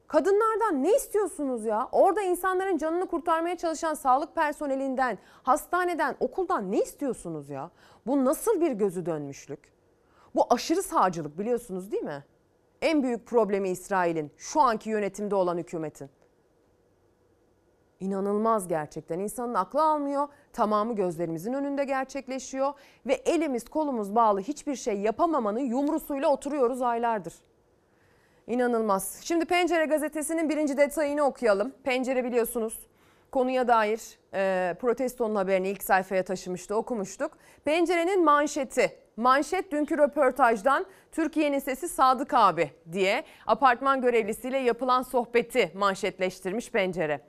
[0.08, 1.88] Kadınlardan ne istiyorsunuz ya?
[1.92, 7.70] Orada insanların canını kurtarmaya çalışan sağlık personelinden, hastaneden, okuldan ne istiyorsunuz ya?
[8.06, 9.72] Bu nasıl bir gözü dönmüşlük?
[10.34, 12.24] Bu aşırı sağcılık biliyorsunuz değil mi?
[12.82, 16.10] En büyük problemi İsrail'in, şu anki yönetimde olan hükümetin.
[18.00, 19.18] İnanılmaz gerçekten.
[19.18, 20.28] İnsanın aklı almıyor.
[20.52, 22.72] Tamamı gözlerimizin önünde gerçekleşiyor
[23.06, 27.34] ve elimiz kolumuz bağlı hiçbir şey yapamamanın yumrusuyla oturuyoruz aylardır.
[28.46, 29.20] İnanılmaz.
[29.22, 31.72] Şimdi Pencere gazetesinin birinci detayını okuyalım.
[31.84, 32.78] Pencere biliyorsunuz
[33.32, 34.00] konuya dair
[34.34, 37.38] e, protestonun haberini ilk sayfaya taşımıştı, okumuştuk.
[37.64, 38.98] Pencerenin manşeti.
[39.16, 47.20] Manşet dünkü röportajdan Türkiye'nin sesi Sadık abi diye apartman görevlisiyle yapılan sohbeti manşetleştirmiş Pencere.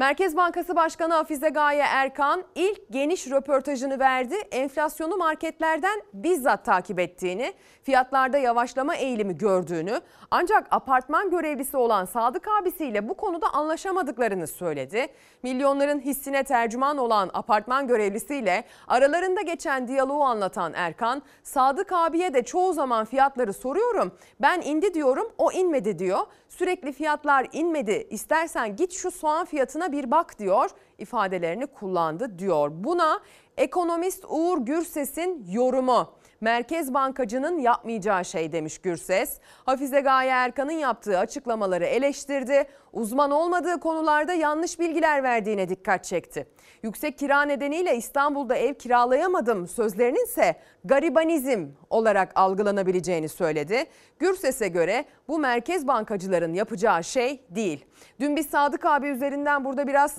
[0.00, 4.34] Merkez Bankası Başkanı Hafize Gaye Erkan ilk geniş röportajını verdi.
[4.50, 13.08] Enflasyonu marketlerden bizzat takip ettiğini, fiyatlarda yavaşlama eğilimi gördüğünü ancak apartman görevlisi olan Sadık abisiyle
[13.08, 15.06] bu konuda anlaşamadıklarını söyledi.
[15.42, 22.72] Milyonların hissine tercüman olan apartman görevlisiyle aralarında geçen diyaloğu anlatan Erkan, Sadık abiye de çoğu
[22.72, 24.12] zaman fiyatları soruyorum.
[24.40, 26.20] Ben indi diyorum, o inmedi diyor.
[26.48, 28.06] Sürekli fiyatlar inmedi.
[28.10, 32.70] İstersen git şu soğan fiyatına bir bak diyor ifadelerini kullandı diyor.
[32.72, 33.20] Buna
[33.56, 36.19] ekonomist Uğur Gürses'in yorumu.
[36.42, 39.38] Merkez Bankacı'nın yapmayacağı şey demiş Gürses.
[39.66, 42.64] Hafize Gaye Erkan'ın yaptığı açıklamaları eleştirdi.
[42.92, 46.46] Uzman olmadığı konularda yanlış bilgiler verdiğine dikkat çekti.
[46.82, 53.84] Yüksek kira nedeniyle İstanbul'da ev kiralayamadım sözlerinin ise garibanizm olarak algılanabileceğini söyledi.
[54.18, 57.84] Gürses'e göre bu merkez bankacıların yapacağı şey değil.
[58.20, 60.16] Dün biz Sadık abi üzerinden burada biraz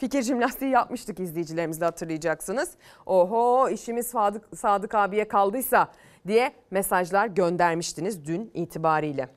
[0.00, 2.70] fikir jimnastiği yapmıştık izleyicilerimizle hatırlayacaksınız.
[3.06, 5.88] Oho işimiz Sadık, Sadık abiye kaldıysa
[6.26, 9.28] diye mesajlar göndermiştiniz dün itibariyle.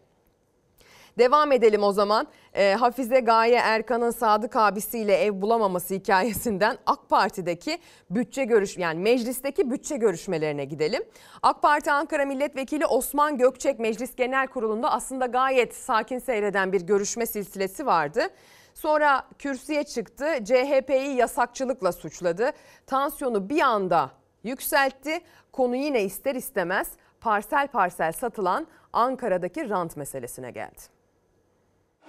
[1.17, 2.27] Devam edelim o zaman.
[2.53, 7.77] Ee, Hafize Gaye Erkan'ın Sadık abisiyle ev bulamaması hikayesinden AK Parti'deki
[8.09, 11.03] bütçe görüş yani meclisteki bütçe görüşmelerine gidelim.
[11.41, 17.25] AK Parti Ankara Milletvekili Osman Gökçek Meclis Genel Kurulu'nda aslında gayet sakin seyreden bir görüşme
[17.25, 18.29] silsilesi vardı.
[18.73, 20.25] Sonra kürsüye çıktı.
[20.43, 22.51] CHP'yi yasakçılıkla suçladı.
[22.87, 24.11] Tansiyonu bir anda
[24.43, 25.21] yükseltti.
[25.51, 26.87] Konu yine ister istemez
[27.21, 30.81] parsel parsel satılan Ankara'daki rant meselesine geldi.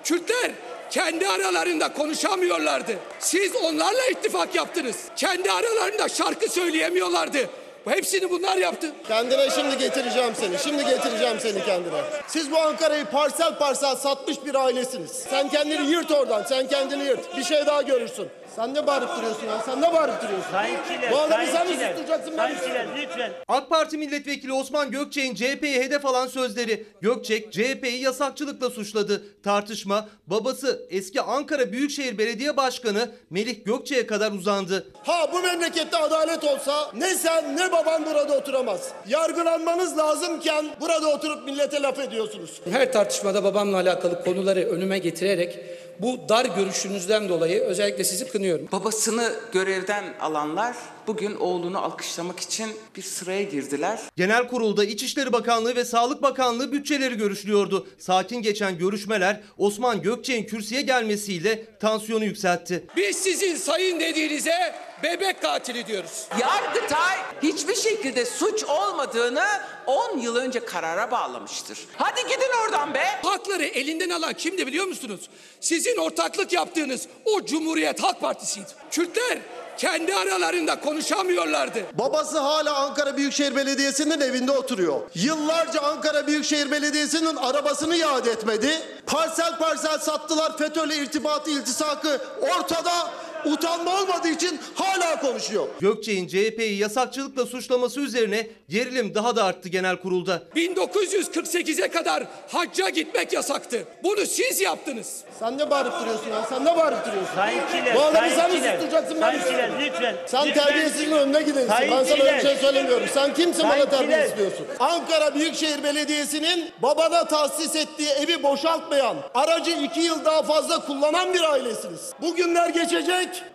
[0.05, 0.53] Kürtler
[0.91, 2.99] kendi aralarında konuşamıyorlardı.
[3.19, 5.09] Siz onlarla ittifak yaptınız.
[5.17, 7.51] Kendi aralarında şarkı söyleyemiyorlardı.
[7.85, 8.93] Hepsini bunlar yaptı.
[9.09, 10.59] Kendine şimdi getireceğim seni.
[10.59, 12.01] Şimdi getireceğim seni kendine.
[12.27, 15.11] Siz bu Ankara'yı parsel parsel satmış bir ailesiniz.
[15.11, 16.43] Sen kendini yırt oradan.
[16.43, 17.37] Sen kendini yırt.
[17.37, 18.29] Bir şey daha görürsün.
[18.57, 19.59] Sen ne bağırıp duruyorsun ya?
[19.65, 20.51] Sen ne bağırıp duruyorsun?
[20.53, 20.77] Sayın
[21.13, 22.35] Bu adamı sen mi Çiler, susturacaksın?
[22.39, 23.33] ben Sayın mi Çiler, lütfen.
[23.49, 26.87] AK Parti milletvekili Osman Gökçek'in CHP'yi hedef alan sözleri.
[27.01, 29.23] Gökçek CHP'yi yasakçılıkla suçladı.
[29.43, 34.87] Tartışma babası eski Ankara Büyükşehir Belediye Başkanı Melih Gökçek'e kadar uzandı.
[35.05, 38.89] Ha bu memlekette adalet olsa ne sen ne baban burada oturamaz.
[39.09, 42.61] Yargılanmanız lazımken burada oturup millete laf ediyorsunuz.
[42.71, 45.59] Her tartışmada babamla alakalı konuları önüme getirerek
[46.01, 48.69] bu dar görüşünüzden dolayı özellikle sizi kınıyorum.
[48.73, 50.77] Babasını görevden alanlar
[51.07, 54.01] bugün oğlunu alkışlamak için bir sıraya girdiler.
[54.17, 57.87] Genel kurulda İçişleri Bakanlığı ve Sağlık Bakanlığı bütçeleri görüşülüyordu.
[57.99, 62.85] Sakin geçen görüşmeler Osman Gökçek'in kürsüye gelmesiyle tansiyonu yükseltti.
[62.97, 66.27] Biz sizin sayın dediğinize bebek katili diyoruz.
[66.41, 69.45] Yargıtay hiçbir şekilde suç olmadığını
[69.87, 71.79] 10 yıl önce karara bağlamıştır.
[71.97, 73.05] Hadi gidin oradan be.
[73.23, 75.21] Hakları elinden alan kimdi biliyor musunuz?
[75.61, 78.69] Sizin ortaklık yaptığınız o Cumhuriyet Halk Partisi'ydi.
[78.91, 79.39] Kürtler
[79.79, 81.83] kendi aralarında konuşamıyorlardı.
[81.93, 85.01] Babası hala Ankara Büyükşehir Belediyesi'nin evinde oturuyor.
[85.15, 88.83] Yıllarca Ankara Büyükşehir Belediyesi'nin arabasını iade etmedi.
[89.07, 90.59] Parsel parsel sattılar.
[90.59, 93.11] FETÖ'yle irtibatı iltisakı ortada.
[93.47, 95.67] Utanma olmadığı için hala konuşuyor.
[95.81, 100.43] Gökçek'in CHP'yi yasakçılıkla suçlaması üzerine gerilim daha da arttı genel kurulda.
[100.57, 103.85] 1948'e kadar hacca gitmek yasaktı.
[104.05, 105.21] Bunu siz yaptınız.
[105.39, 106.47] Sen ne bağırıp duruyorsun ya?
[106.49, 107.35] Sen ne bağırıp duruyorsun?
[107.35, 109.95] Sayın Çiler, Bu adamı sen mi Çiler, susturacaksın ben Sayın mi Çiler, susturacağım?
[109.95, 110.17] lütfen.
[110.27, 110.65] Sen lütfen.
[110.65, 111.73] terbiyesizliğin önüne gidiyorsun.
[111.73, 113.07] Sayın ben sana öyle bir şey söylemiyorum.
[113.15, 114.39] Sen kimsin bana terbiyesiz Çiler.
[114.39, 114.67] diyorsun?
[114.79, 121.53] Ankara Büyükşehir Belediyesi'nin babana tahsis ettiği evi boşaltmayan, aracı iki yıl daha fazla kullanan bir
[121.53, 122.01] ailesiniz.
[122.21, 122.69] Bu günler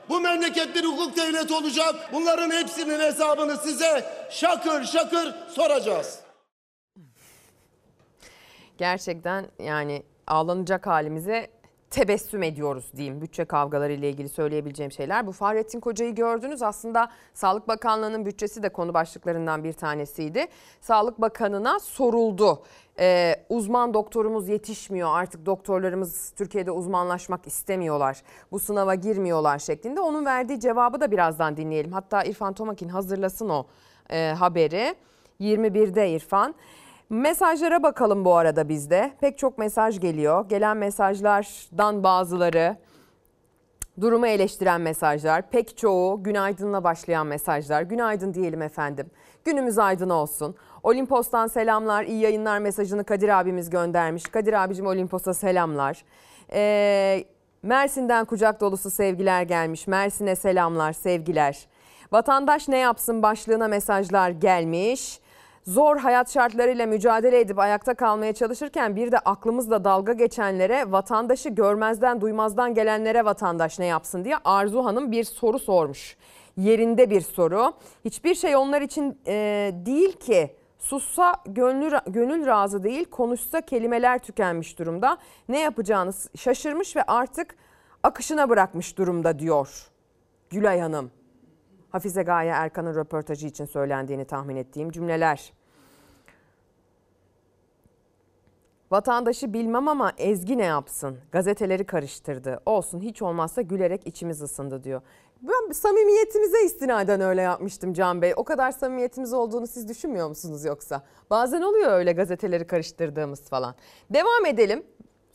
[0.10, 1.96] bu memleket bir hukuk devleti olacak.
[2.14, 6.20] Bunların hepsinin hesabını size şakır şakır soracağız.
[8.78, 11.48] Gerçekten yani ağlanacak halimize
[11.90, 13.22] tebessüm ediyoruz diyeyim.
[13.22, 15.28] Bütçe kavgaları ile ilgili söyleyebileceğim şeyler.
[15.28, 16.62] Bu Fahrettin Koca'yı gördünüz.
[16.62, 20.48] Aslında Sağlık Bakanlığı'nın bütçesi de konu başlıklarından bir tanesiydi.
[20.82, 22.64] Sağlık Bakanı'na soruldu.
[23.00, 25.10] Ee, uzman doktorumuz yetişmiyor.
[25.12, 28.22] Artık doktorlarımız Türkiye'de uzmanlaşmak istemiyorlar.
[28.52, 30.02] Bu sınava girmiyorlar şeklinde.
[30.02, 31.92] Onun verdiği cevabı da birazdan dinleyelim.
[31.92, 33.66] Hatta İrfan Tomakin hazırlasın o
[34.10, 34.96] e, haberi.
[35.42, 36.56] 21'de İrfan.
[37.10, 39.12] Mesajlara bakalım bu arada bizde.
[39.22, 40.50] Pek çok mesaj geliyor.
[40.50, 42.78] Gelen mesajlardan bazıları
[44.02, 47.82] durumu eleştiren mesajlar, pek çoğu günaydınla başlayan mesajlar.
[47.82, 49.12] Günaydın diyelim efendim.
[49.46, 50.56] Günümüz aydın olsun.
[50.84, 54.24] Olimpos'tan selamlar, iyi yayınlar mesajını Kadir abimiz göndermiş.
[54.24, 56.04] Kadir abicim Olimpos'a selamlar.
[56.54, 57.24] Ee,
[57.64, 59.88] Mersin'den kucak dolusu sevgiler gelmiş.
[59.88, 61.68] Mersin'e selamlar, sevgiler.
[62.12, 65.20] Vatandaş ne yapsın başlığına mesajlar gelmiş.
[65.68, 72.22] Zor hayat şartlarıyla mücadele edip ayakta kalmaya çalışırken bir de aklımızla dalga geçenlere, vatandaşı görmezden
[72.22, 76.18] duymazdan gelenlere vatandaş ne yapsın diye Arzu Hanım bir soru sormuş.
[76.58, 77.74] Yerinde bir soru.
[78.06, 80.56] Hiçbir şey onlar için e, değil ki.
[80.80, 85.18] Sussa gönlü, gönül razı değil, konuşsa kelimeler tükenmiş durumda.
[85.50, 87.56] Ne yapacağını şaşırmış ve artık
[88.04, 89.90] akışına bırakmış durumda diyor
[90.50, 91.12] Gülay Hanım.
[91.90, 95.54] Hafize Gaye Erkan'ın röportajı için söylendiğini tahmin ettiğim cümleler.
[98.92, 101.18] Vatandaşı bilmem ama Ezgi ne yapsın?
[101.32, 102.62] Gazeteleri karıştırdı.
[102.66, 105.02] Olsun hiç olmazsa gülerek içimiz ısındı diyor.
[105.42, 108.34] Ben samimiyetimize istinaden öyle yapmıştım Can Bey.
[108.36, 111.04] O kadar samimiyetimiz olduğunu siz düşünmüyor musunuz yoksa?
[111.30, 113.76] Bazen oluyor öyle gazeteleri karıştırdığımız falan.
[114.10, 114.84] Devam edelim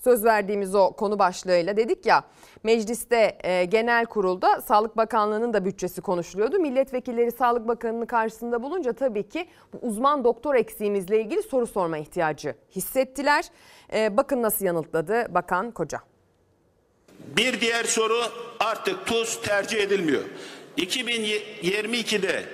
[0.05, 2.25] söz verdiğimiz o konu başlığıyla dedik ya
[2.63, 6.59] mecliste e, genel kurulda Sağlık Bakanlığı'nın da bütçesi konuşuluyordu.
[6.59, 12.55] Milletvekilleri Sağlık Bakanı'nın karşısında bulunca tabii ki bu uzman doktor eksiğimizle ilgili soru sorma ihtiyacı
[12.77, 13.45] hissettiler.
[13.93, 16.01] E, bakın nasıl yanıtladı Bakan Koca.
[17.37, 18.21] Bir diğer soru
[18.61, 20.23] artık tuz tercih edilmiyor.
[20.79, 22.45] 2022'de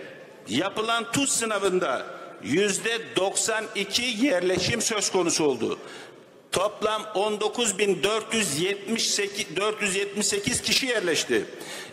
[0.49, 2.07] yapılan tuz sınavında
[2.43, 5.79] yüzde 92 yerleşim söz konusu oldu.
[6.53, 11.45] Toplam 19.478 478 kişi yerleşti.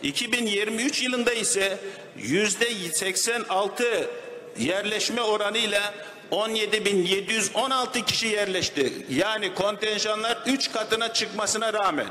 [0.02, 1.78] 2023 yılında ise
[2.16, 4.10] yüzde 86
[4.58, 5.94] yerleşme oranıyla
[6.30, 8.92] 17.716 kişi yerleşti.
[9.10, 12.08] Yani kontenjanlar 3 katına çıkmasına rağmen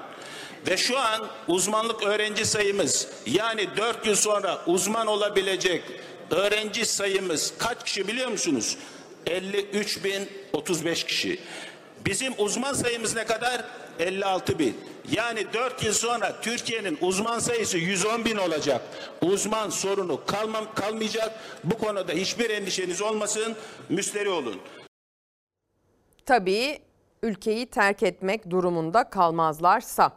[0.67, 5.83] ve şu an uzmanlık öğrenci sayımız yani 4 yıl sonra uzman olabilecek
[6.31, 8.77] öğrenci sayımız kaç kişi biliyor musunuz?
[9.25, 11.39] 53.035 kişi.
[12.07, 13.65] Bizim uzman sayımız ne kadar?
[13.99, 14.77] 56 bin.
[15.11, 18.81] Yani 4 yıl sonra Türkiye'nin uzman sayısı 110 bin olacak.
[19.21, 21.39] Uzman sorunu kalmam, kalmayacak.
[21.63, 23.55] Bu konuda hiçbir endişeniz olmasın.
[23.89, 24.55] Müsteri olun.
[26.25, 26.79] Tabii
[27.23, 30.11] ülkeyi terk etmek durumunda kalmazlarsa.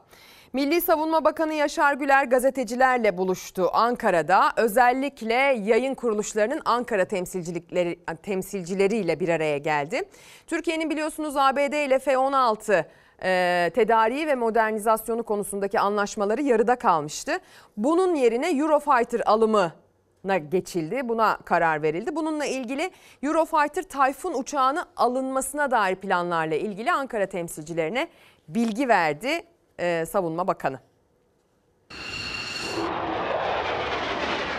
[0.53, 4.51] Milli Savunma Bakanı Yaşar Güler gazetecilerle buluştu Ankara'da.
[4.57, 10.03] Özellikle yayın kuruluşlarının Ankara temsilcilikleri temsilcileriyle bir araya geldi.
[10.47, 12.85] Türkiye'nin biliyorsunuz ABD ile F-16
[13.23, 17.33] e, tedariği ve modernizasyonu konusundaki anlaşmaları yarıda kalmıştı.
[17.77, 19.73] Bunun yerine Eurofighter alımı
[20.51, 21.09] geçildi.
[21.09, 22.17] Buna karar verildi.
[22.17, 22.91] Bununla ilgili
[23.23, 28.09] Eurofighter Tayfun uçağını alınmasına dair planlarla ilgili Ankara temsilcilerine
[28.49, 29.43] bilgi verdi
[29.81, 30.79] e, Savunma Bakanı.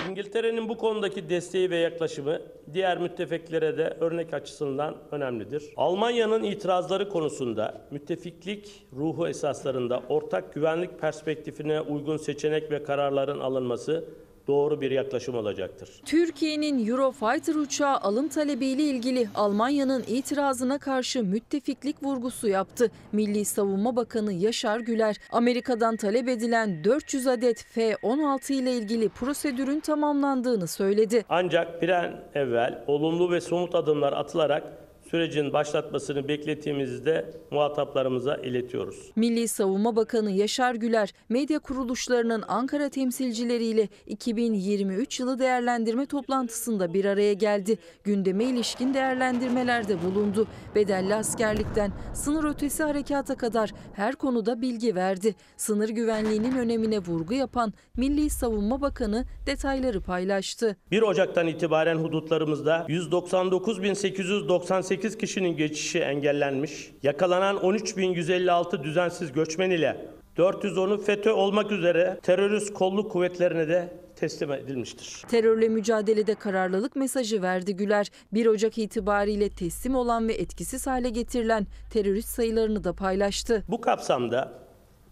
[0.09, 2.41] İngiltere'nin bu konudaki desteği ve yaklaşımı
[2.73, 5.73] diğer müttefiklere de örnek açısından önemlidir.
[5.77, 14.05] Almanya'nın itirazları konusunda müttefiklik ruhu esaslarında ortak güvenlik perspektifine uygun seçenek ve kararların alınması
[14.51, 15.89] doğru bir yaklaşım olacaktır.
[16.05, 22.91] Türkiye'nin Eurofighter uçağı alım talebiyle ilgili Almanya'nın itirazına karşı müttefiklik vurgusu yaptı.
[23.11, 30.67] Milli Savunma Bakanı Yaşar Güler, Amerika'dan talep edilen 400 adet F-16 ile ilgili prosedürün tamamlandığını
[30.67, 31.25] söyledi.
[31.29, 34.63] Ancak bir an evvel olumlu ve somut adımlar atılarak
[35.11, 39.11] sürecin başlatmasını beklettiğimizi de muhataplarımıza iletiyoruz.
[39.15, 47.33] Milli Savunma Bakanı Yaşar Güler, medya kuruluşlarının Ankara temsilcileriyle 2023 yılı değerlendirme toplantısında bir araya
[47.33, 47.77] geldi.
[48.03, 50.47] Gündeme ilişkin değerlendirmelerde bulundu.
[50.75, 55.35] Bedelli askerlikten sınır ötesi harekata kadar her konuda bilgi verdi.
[55.57, 60.77] Sınır güvenliğinin önemine vurgu yapan Milli Savunma Bakanı detayları paylaştı.
[60.91, 69.97] 1 Ocak'tan itibaren hudutlarımızda 199.898 kişinin geçişi engellenmiş, yakalanan 13.156 düzensiz göçmen ile
[70.37, 75.23] 410'u FETÖ olmak üzere terörist kolluk kuvvetlerine de teslim edilmiştir.
[75.27, 78.07] Terörle mücadelede kararlılık mesajı verdi Güler.
[78.33, 83.63] 1 Ocak itibariyle teslim olan ve etkisiz hale getirilen terörist sayılarını da paylaştı.
[83.67, 84.51] Bu kapsamda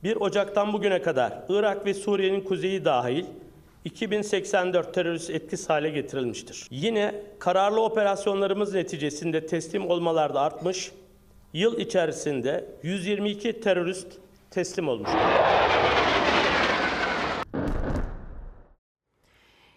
[0.03, 3.25] 1 Ocak'tan bugüne kadar Irak ve Suriye'nin kuzeyi dahil
[3.85, 6.67] 2084 terörist etkisiz hale getirilmiştir.
[6.71, 10.91] Yine kararlı operasyonlarımız neticesinde teslim olmalar da artmış.
[11.53, 14.07] Yıl içerisinde 122 terörist
[14.51, 15.19] teslim olmuştur.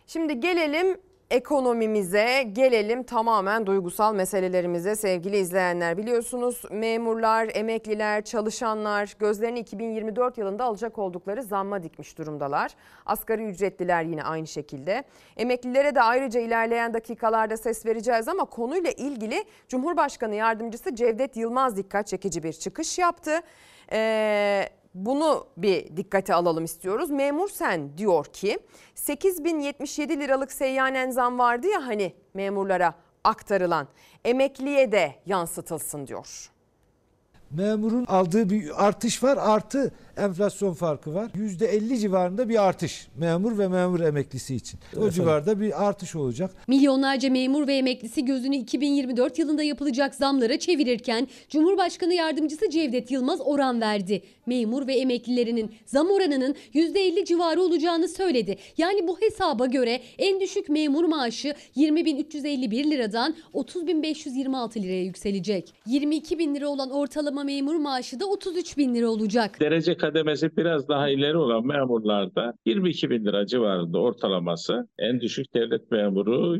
[0.07, 1.01] Şimdi gelelim
[1.33, 5.99] ekonomimize, gelelim tamamen duygusal meselelerimize sevgili izleyenler.
[5.99, 12.73] Biliyorsunuz memurlar, emekliler, çalışanlar gözlerini 2024 yılında alacak oldukları zamma dikmiş durumdalar.
[13.07, 15.05] Asgari ücretliler yine aynı şekilde.
[15.37, 22.07] Emeklilere de ayrıca ilerleyen dakikalarda ses vereceğiz ama konuyla ilgili Cumhurbaşkanı Yardımcısı Cevdet Yılmaz dikkat
[22.07, 23.41] çekici bir çıkış yaptı.
[23.93, 27.11] Ee, bunu bir dikkate alalım istiyoruz.
[27.11, 28.59] Memur Sen diyor ki
[28.95, 33.89] 8077 liralık seyyanen zam vardı ya hani memurlara aktarılan
[34.25, 36.52] emekliye de yansıtılsın diyor.
[37.57, 41.31] Memurun aldığı bir artış var artı enflasyon farkı var.
[41.37, 44.81] %50 civarında bir artış memur ve memur emeklisi için.
[44.93, 45.15] O Efendim?
[45.15, 46.51] civarda bir artış olacak.
[46.69, 53.81] Milyonlarca memur ve emeklisi gözünü 2024 yılında yapılacak zamlara çevirirken Cumhurbaşkanı Yardımcısı Cevdet Yılmaz oran
[53.81, 54.23] verdi.
[54.47, 58.57] Memur ve emeklilerinin zam oranının %50 civarı olacağını söyledi.
[58.79, 65.75] Yani bu hesaba göre en düşük memur maaşı 20.351 liradan 30.526 liraya yükselecek.
[65.87, 69.61] 22.000 lira olan ortalama memur maaşı da 33.000 lira olacak.
[69.61, 74.89] Derece kademesi biraz daha ileri olan memurlarda 22 bin lira civarında ortalaması.
[74.99, 76.59] En düşük devlet memuru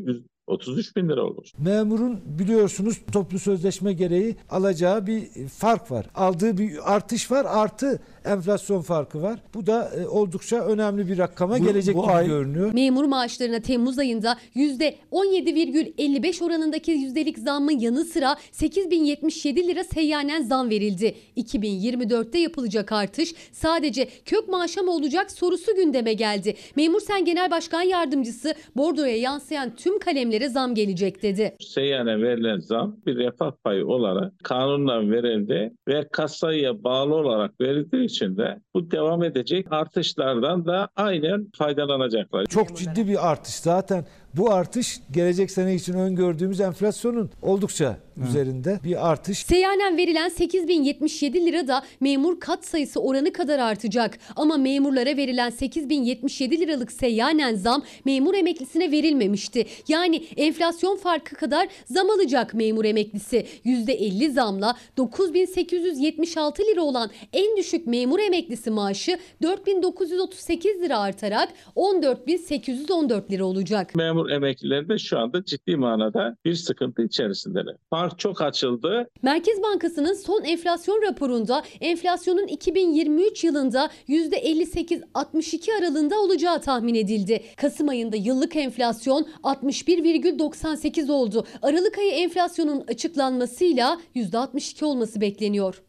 [0.49, 1.51] 133 bin lira olur.
[1.57, 6.05] Memurun biliyorsunuz toplu sözleşme gereği alacağı bir fark var.
[6.15, 9.39] Aldığı bir artış var artı enflasyon farkı var.
[9.53, 12.73] Bu da e, oldukça önemli bir rakama Bu- gelecek bu gibi ay- görünüyor.
[12.73, 21.15] Memur maaşlarına Temmuz ayında %17,55 oranındaki yüzdelik zammın yanı sıra 8077 lira seyyanen zam verildi.
[21.37, 26.55] 2024'te yapılacak artış sadece kök maaşa mı olacak sorusu gündeme geldi.
[26.75, 29.99] Memur Sen Genel Başkan Yardımcısı bordroya yansıyan tüm
[30.43, 31.55] kalemlere zam gelecek dedi.
[31.59, 38.37] Seyyane verilen zam bir refah payı olarak kanunla verildi ve kasaya bağlı olarak verildiği için
[38.37, 42.45] de bu devam edecek artışlardan da aynen faydalanacaklar.
[42.45, 43.53] Çok ciddi bir artış.
[43.53, 44.05] Zaten
[44.37, 47.97] bu artış gelecek sene için öngördüğümüz enflasyonun oldukça
[48.29, 49.37] üzerinde bir artış.
[49.45, 54.19] Seyyanen verilen 8077 lira da memur kat sayısı oranı kadar artacak.
[54.35, 59.65] Ama memurlara verilen 8077 liralık seyyanen zam memur emeklisine verilmemişti.
[59.87, 63.45] Yani enflasyon farkı kadar zam alacak memur emeklisi.
[63.65, 73.45] %50 zamla 9876 lira olan en düşük memur emeklisi maaşı 4938 lira artarak 14814 lira
[73.45, 73.95] olacak.
[73.95, 77.75] Memur emeklileri de şu anda ciddi manada bir sıkıntı içerisindeler.
[77.89, 79.09] Fark çok açıldı.
[79.21, 87.43] Merkez Bankası'nın son enflasyon raporunda enflasyonun 2023 yılında %58-62 aralığında olacağı tahmin edildi.
[87.57, 91.45] Kasım ayında yıllık enflasyon 61,98 oldu.
[91.61, 95.83] Aralık ayı enflasyonun açıklanmasıyla %62 olması bekleniyor.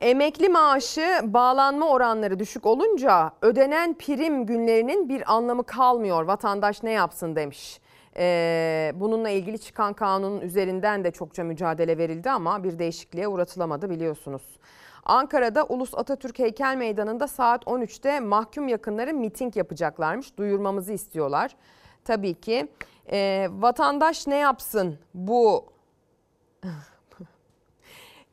[0.00, 6.22] Emekli maaşı bağlanma oranları düşük olunca ödenen prim günlerinin bir anlamı kalmıyor.
[6.22, 7.80] Vatandaş ne yapsın demiş.
[8.16, 14.42] Ee, bununla ilgili çıkan kanunun üzerinden de çokça mücadele verildi ama bir değişikliğe uğratılamadı biliyorsunuz.
[15.04, 20.36] Ankara'da Ulus Atatürk Heykel Meydanı'nda saat 13'te mahkum yakınları miting yapacaklarmış.
[20.36, 21.56] Duyurmamızı istiyorlar.
[22.04, 22.68] Tabii ki
[23.12, 25.64] Ee, vatandaş ne yapsın bu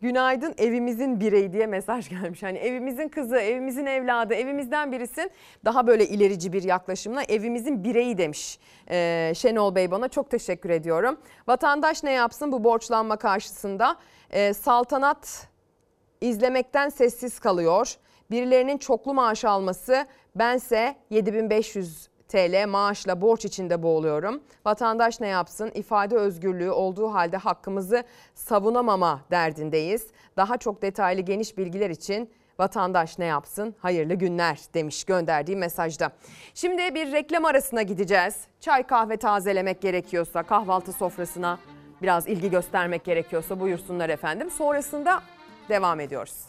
[0.03, 2.43] Günaydın evimizin bireyi diye mesaj gelmiş.
[2.43, 5.31] Hani evimizin kızı, evimizin evladı, evimizden birisin.
[5.65, 10.07] Daha böyle ilerici bir yaklaşımla evimizin bireyi demiş ee, Şenol Bey bana.
[10.07, 11.17] Çok teşekkür ediyorum.
[11.47, 13.97] Vatandaş ne yapsın bu borçlanma karşısında?
[14.31, 15.47] Ee, saltanat
[16.21, 17.95] izlemekten sessiz kalıyor.
[18.31, 24.41] Birilerinin çoklu maaş alması bense 7500 TL maaşla borç içinde boğuluyorum.
[24.65, 25.71] Vatandaş ne yapsın?
[25.73, 28.03] İfade özgürlüğü olduğu halde hakkımızı
[28.35, 30.07] savunamama derdindeyiz.
[30.37, 32.29] Daha çok detaylı geniş bilgiler için
[32.59, 33.75] vatandaş ne yapsın?
[33.79, 36.11] Hayırlı günler demiş gönderdiği mesajda.
[36.53, 38.35] Şimdi bir reklam arasına gideceğiz.
[38.59, 41.59] Çay kahve tazelemek gerekiyorsa kahvaltı sofrasına
[42.01, 44.51] biraz ilgi göstermek gerekiyorsa buyursunlar efendim.
[44.51, 45.21] Sonrasında
[45.69, 46.47] devam ediyoruz.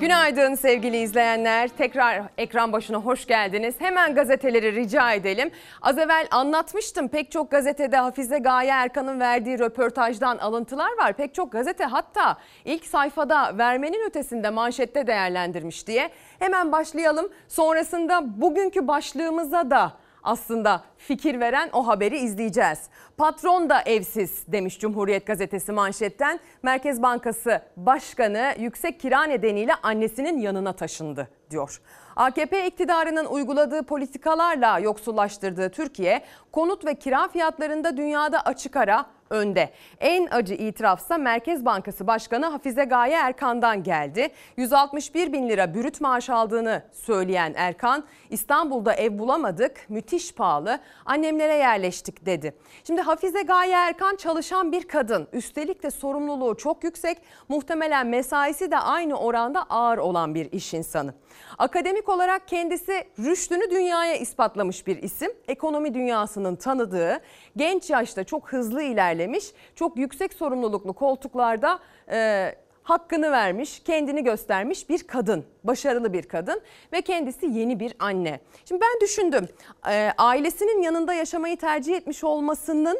[0.00, 1.68] Günaydın sevgili izleyenler.
[1.68, 3.74] Tekrar ekran başına hoş geldiniz.
[3.78, 5.50] Hemen gazeteleri rica edelim.
[5.82, 11.12] Az evvel anlatmıştım pek çok gazetede Hafize Gaye Erkan'ın verdiği röportajdan alıntılar var.
[11.12, 16.10] Pek çok gazete hatta ilk sayfada vermenin ötesinde manşette değerlendirmiş diye.
[16.38, 17.28] Hemen başlayalım.
[17.48, 19.92] Sonrasında bugünkü başlığımıza da
[20.22, 22.78] aslında fikir veren o haberi izleyeceğiz.
[23.16, 26.40] Patron da evsiz demiş Cumhuriyet Gazetesi manşetten.
[26.62, 31.80] Merkez Bankası Başkanı yüksek kira nedeniyle annesinin yanına taşındı diyor.
[32.16, 39.70] AKP iktidarının uyguladığı politikalarla yoksullaştırdığı Türkiye konut ve kira fiyatlarında dünyada açık ara önde.
[40.00, 44.28] En acı itirafsa Merkez Bankası Başkanı Hafize Gaye Erkan'dan geldi.
[44.56, 52.26] 161 bin lira bürüt maaş aldığını söyleyen Erkan, İstanbul'da ev bulamadık, müthiş pahalı, annemlere yerleştik
[52.26, 52.54] dedi.
[52.84, 55.28] Şimdi Hafize Gaye Erkan çalışan bir kadın.
[55.32, 57.18] Üstelik de sorumluluğu çok yüksek,
[57.48, 61.14] muhtemelen mesaisi de aynı oranda ağır olan bir iş insanı.
[61.58, 65.30] Akademik olarak kendisi rüştünü dünyaya ispatlamış bir isim.
[65.48, 67.20] Ekonomi dünyasının tanıdığı,
[67.56, 68.82] genç yaşta çok hızlı
[69.20, 71.78] ilerlemiş, çok yüksek sorumluluklu koltuklarda
[72.10, 76.60] e, hakkını vermiş, kendini göstermiş bir kadın, başarılı bir kadın
[76.92, 78.40] ve kendisi yeni bir anne.
[78.64, 79.48] Şimdi ben düşündüm,
[79.90, 82.98] e, ailesinin yanında yaşamayı tercih etmiş olmasının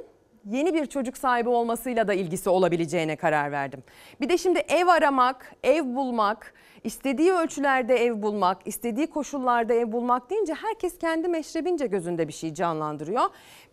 [0.50, 3.82] yeni bir çocuk sahibi olmasıyla da ilgisi olabileceğine karar verdim.
[4.20, 6.54] Bir de şimdi ev aramak, ev bulmak,
[6.84, 12.54] istediği ölçülerde ev bulmak, istediği koşullarda ev bulmak deyince herkes kendi meşrebince gözünde bir şey
[12.54, 13.24] canlandırıyor.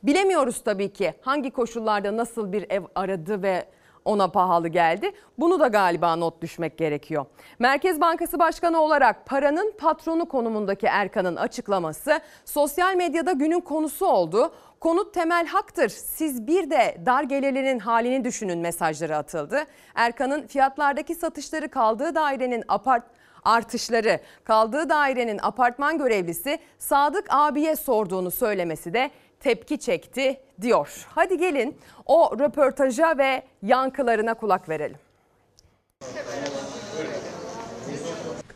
[0.04, 3.66] Bilemiyoruz tabii ki hangi koşullarda nasıl bir ev aradı ve
[4.08, 5.12] ona pahalı geldi.
[5.40, 7.26] Bunu da galiba not düşmek gerekiyor.
[7.60, 14.52] Merkez Bankası Başkanı olarak paranın patronu konumundaki Erkan'ın açıklaması sosyal medyada günün konusu oldu.
[14.80, 15.90] Konut temel haktır.
[15.90, 19.64] Siz bir de dar gelirlerin halini düşünün mesajları atıldı.
[19.96, 23.04] Erkan'ın fiyatlardaki satışları kaldığı dairenin apart
[23.44, 31.08] artışları kaldığı dairenin apartman görevlisi Sadık abiye sorduğunu söylemesi de tepki çekti diyor.
[31.10, 34.98] Hadi gelin o röportaja ve yankılarına kulak verelim.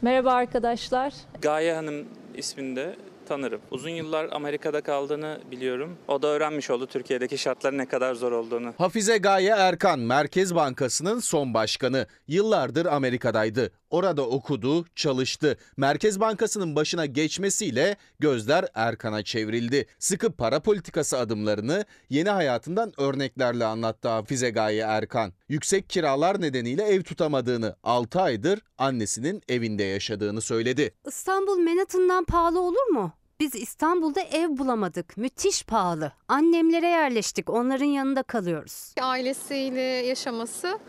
[0.01, 1.13] Merhaba arkadaşlar.
[1.41, 2.95] Gaye Hanım isminde
[3.27, 3.61] tanırım.
[3.71, 5.97] Uzun yıllar Amerika'da kaldığını biliyorum.
[6.07, 8.73] O da öğrenmiş oldu Türkiye'deki şartların ne kadar zor olduğunu.
[8.77, 12.07] Hafize Gaye Erkan, Merkez Bankası'nın son başkanı.
[12.27, 13.71] Yıllardır Amerika'daydı.
[13.91, 15.57] Orada okudu, çalıştı.
[15.77, 19.85] Merkez Bankası'nın başına geçmesiyle gözler Erkan'a çevrildi.
[19.99, 25.33] Sıkı para politikası adımlarını yeni hayatından örneklerle anlattı Hafize Gaye Erkan.
[25.49, 30.93] Yüksek kiralar nedeniyle ev tutamadığını, 6 aydır annesinin evinde yaşadığını söyledi.
[31.07, 33.11] İstanbul Manhattan'dan pahalı olur mu?
[33.39, 35.17] Biz İstanbul'da ev bulamadık.
[35.17, 36.11] Müthiş pahalı.
[36.27, 37.49] Annemlere yerleştik.
[37.49, 38.93] Onların yanında kalıyoruz.
[39.01, 40.79] Ailesiyle yaşaması,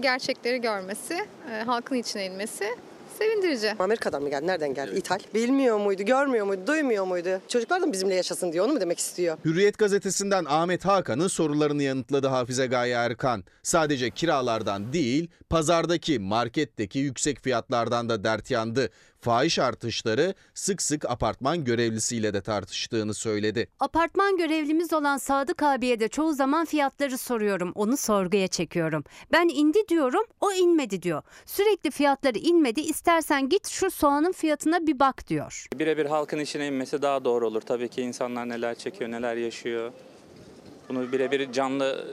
[0.00, 2.64] gerçekleri görmesi, e, halkın içine inmesi
[3.18, 3.74] sevindirici.
[3.78, 4.46] Amerika'dan mı geldi?
[4.46, 4.98] Nereden geldi?
[4.98, 5.18] İthal.
[5.34, 7.40] Bilmiyor muydu, görmüyor muydu, duymuyor muydu?
[7.48, 9.36] Çocuklar da mı bizimle yaşasın diyor, onu mu demek istiyor?
[9.44, 13.44] Hürriyet gazetesinden Ahmet Hakan'ın sorularını yanıtladı Hafize Gaye Erkan.
[13.62, 18.90] Sadece kiralardan değil, pazardaki, marketteki yüksek fiyatlardan da dert yandı.
[19.20, 23.68] Fahiş artışları sık sık apartman görevlisiyle de tartıştığını söyledi.
[23.80, 27.72] Apartman görevlimiz olan Sadık abiye de çoğu zaman fiyatları soruyorum.
[27.74, 29.04] Onu sorguya çekiyorum.
[29.32, 31.22] Ben indi diyorum, o inmedi diyor.
[31.46, 32.80] Sürekli fiyatları inmedi.
[32.80, 35.66] İstersen git şu soğanın fiyatına bir bak diyor.
[35.74, 37.60] Birebir halkın içine inmesi daha doğru olur.
[37.60, 39.92] Tabii ki insanlar neler çekiyor, neler yaşıyor.
[40.88, 42.06] Bunu birebir canlı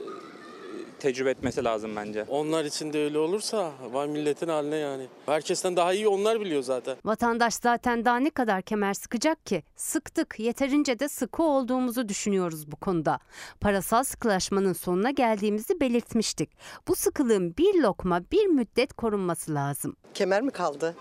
[1.00, 2.24] tecrübe etmesi lazım bence.
[2.28, 5.06] Onlar için de öyle olursa vay milletin haline yani.
[5.26, 6.96] Herkesten daha iyi onlar biliyor zaten.
[7.04, 9.62] Vatandaş zaten daha ne kadar kemer sıkacak ki?
[9.76, 10.34] Sıktık.
[10.38, 13.18] Yeterince de sıkı olduğumuzu düşünüyoruz bu konuda.
[13.60, 16.50] Parasal sıkılaşmanın sonuna geldiğimizi belirtmiştik.
[16.88, 19.96] Bu sıkılığın bir lokma bir müddet korunması lazım.
[20.14, 20.94] Kemer mi kaldı?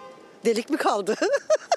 [0.45, 1.15] Delik mi kaldı?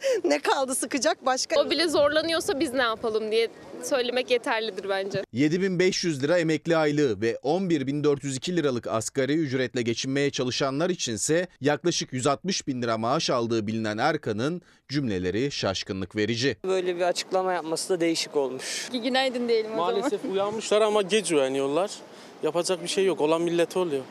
[0.24, 1.60] ne kaldı sıkacak başka?
[1.60, 3.48] O bile zorlanıyorsa biz ne yapalım diye
[3.82, 5.24] söylemek yeterlidir bence.
[5.32, 12.82] 7500 lira emekli aylığı ve 11402 liralık asgari ücretle geçinmeye çalışanlar içinse yaklaşık 160 bin
[12.82, 16.56] lira maaş aldığı bilinen Erkan'ın cümleleri şaşkınlık verici.
[16.64, 18.88] Böyle bir açıklama yapması da değişik olmuş.
[18.92, 19.94] Günaydın diyelim o zaman.
[19.94, 21.90] Maalesef uyanmışlar ama geç uyanıyorlar.
[22.42, 23.20] Yapacak bir şey yok.
[23.20, 24.02] Olan millet oluyor.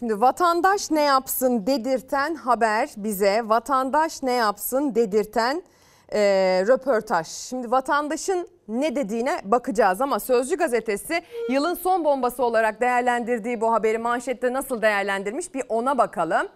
[0.00, 5.62] Şimdi vatandaş ne yapsın dedirten haber bize vatandaş ne yapsın dedirten
[6.12, 6.20] e,
[6.68, 7.26] röportaj.
[7.26, 13.98] Şimdi vatandaşın ne dediğine bakacağız ama Sözcü gazetesi yılın son bombası olarak değerlendirdiği bu haberi
[13.98, 16.48] manşette nasıl değerlendirmiş bir ona bakalım.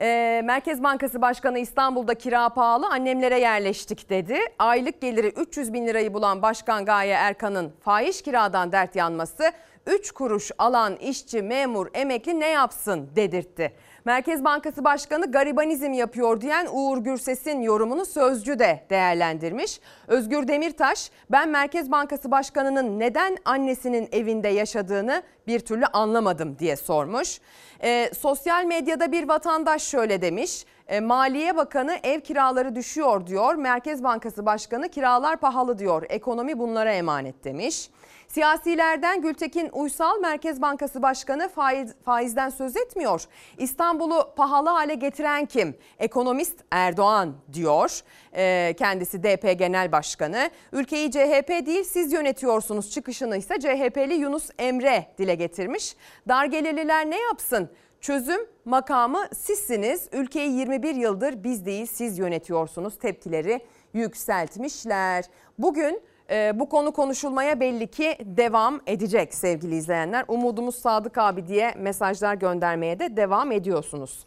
[0.00, 4.38] E, Merkez Bankası Başkanı İstanbul'da kira pahalı annemlere yerleştik dedi.
[4.58, 9.52] Aylık geliri 300 bin lirayı bulan Başkan Gaye Erkan'ın fahiş kiradan dert yanması
[9.88, 13.72] 3 kuruş alan işçi, memur, emekli ne yapsın dedirtti.
[14.04, 19.80] Merkez Bankası Başkanı garibanizm yapıyor diyen Uğur Gürses'in yorumunu Sözcü de değerlendirmiş.
[20.06, 27.40] Özgür Demirtaş ben Merkez Bankası Başkanı'nın neden annesinin evinde yaşadığını bir türlü anlamadım diye sormuş.
[27.82, 30.64] E, sosyal medyada bir vatandaş şöyle demiş.
[30.88, 33.54] E, Maliye Bakanı ev kiraları düşüyor diyor.
[33.54, 36.02] Merkez Bankası Başkanı kiralar pahalı diyor.
[36.08, 37.90] Ekonomi bunlara emanet demiş.
[38.28, 43.24] Siyasilerden Gültekin Uysal Merkez Bankası Başkanı faiz, faizden söz etmiyor.
[43.58, 45.76] İstanbul'u pahalı hale getiren kim?
[45.98, 48.00] Ekonomist Erdoğan diyor.
[48.36, 50.50] Ee, kendisi DP Genel Başkanı.
[50.72, 55.96] Ülkeyi CHP değil siz yönetiyorsunuz çıkışını ise CHP'li Yunus Emre dile getirmiş.
[56.28, 57.70] Dar gelirliler ne yapsın?
[58.00, 60.08] Çözüm makamı sizsiniz.
[60.12, 63.60] Ülkeyi 21 yıldır biz değil siz yönetiyorsunuz tepkileri
[63.94, 65.24] yükseltmişler.
[65.58, 70.24] Bugün e, bu konu konuşulmaya belli ki devam edecek sevgili izleyenler.
[70.28, 74.26] Umudumuz Sadık abi diye mesajlar göndermeye de devam ediyorsunuz.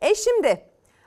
[0.00, 0.62] E şimdi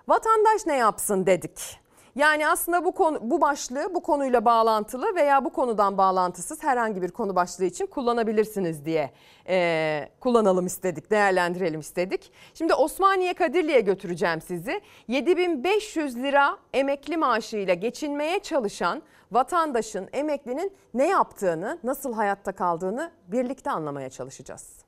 [0.07, 1.85] vatandaş ne yapsın dedik.
[2.15, 7.11] Yani aslında bu konu bu başlığı bu konuyla bağlantılı veya bu konudan bağlantısız herhangi bir
[7.11, 9.11] konu başlığı için kullanabilirsiniz diye
[9.47, 12.31] e, kullanalım istedik, değerlendirelim istedik.
[12.53, 14.81] Şimdi Osmaniye Kadirli'ye götüreceğim sizi.
[15.07, 19.01] 7500 lira emekli maaşıyla geçinmeye çalışan
[19.31, 24.85] vatandaşın, emeklinin ne yaptığını, nasıl hayatta kaldığını birlikte anlamaya çalışacağız.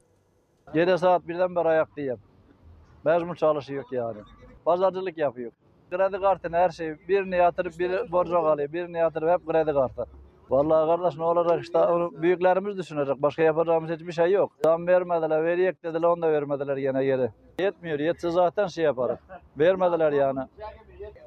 [0.74, 2.20] Gece saat birden beri ayaktayım.
[3.06, 4.18] Mecbur çalışıyor yani.
[4.66, 5.52] Pazarcılık yapıyor.
[5.92, 8.74] Kredi kartını her şeyi birini yatırıp bir borca kalıyor.
[8.74, 10.06] Birini yatırıp hep kredi kartı.
[10.50, 13.22] Vallahi kardeş ne olacak işte onu büyüklerimiz düşünecek.
[13.22, 14.52] Başka yapacağımız hiçbir şey yok.
[14.64, 17.32] Zam vermediler, veriyek dediler onu da vermediler gene geri.
[17.60, 19.20] Yetmiyor, yetse zaten şey yaparız.
[19.58, 20.40] Vermediler yani.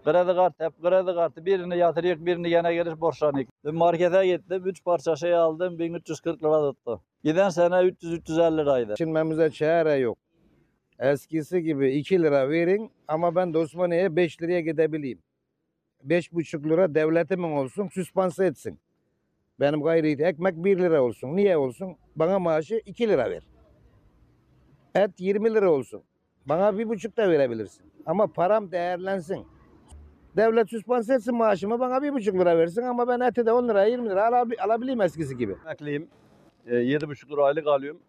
[0.05, 1.47] Kredi kartı, hep kredi kartı.
[1.47, 3.47] Birini yatırıyor, birini gene gelir borçlanıyor.
[3.65, 7.01] Dün markete gittim, 3 parça şey aldım, 1340 lira tuttu.
[7.25, 8.89] Giden sene 300-350 liraydı.
[8.89, 10.19] Geçinmemize çare yok.
[10.99, 15.19] Eskisi gibi 2 lira verin ama ben de Osmaniye'ye 5 liraya gidebileyim.
[16.05, 18.81] 5,5 lira devletimin olsun, süspanse etsin.
[19.61, 21.37] Benim gayri ekmek 1 lira olsun.
[21.37, 21.97] Niye olsun?
[22.17, 23.43] Bana maaşı 2 lira ver.
[24.95, 26.03] Et 20 lira olsun.
[26.47, 27.85] Bana 1,5 da verebilirsin.
[28.07, 29.47] Ama param değerlensin.
[30.37, 34.11] Devlet süspanse etsin maaşımı bana 1,5 lira versin ama ben eti de 10 lira 20
[34.11, 35.57] lira alabi- alabileyim eskisi gibi.
[35.67, 36.09] Emekliyim.
[36.67, 38.01] E, 7,5 lira aylık alıyorum.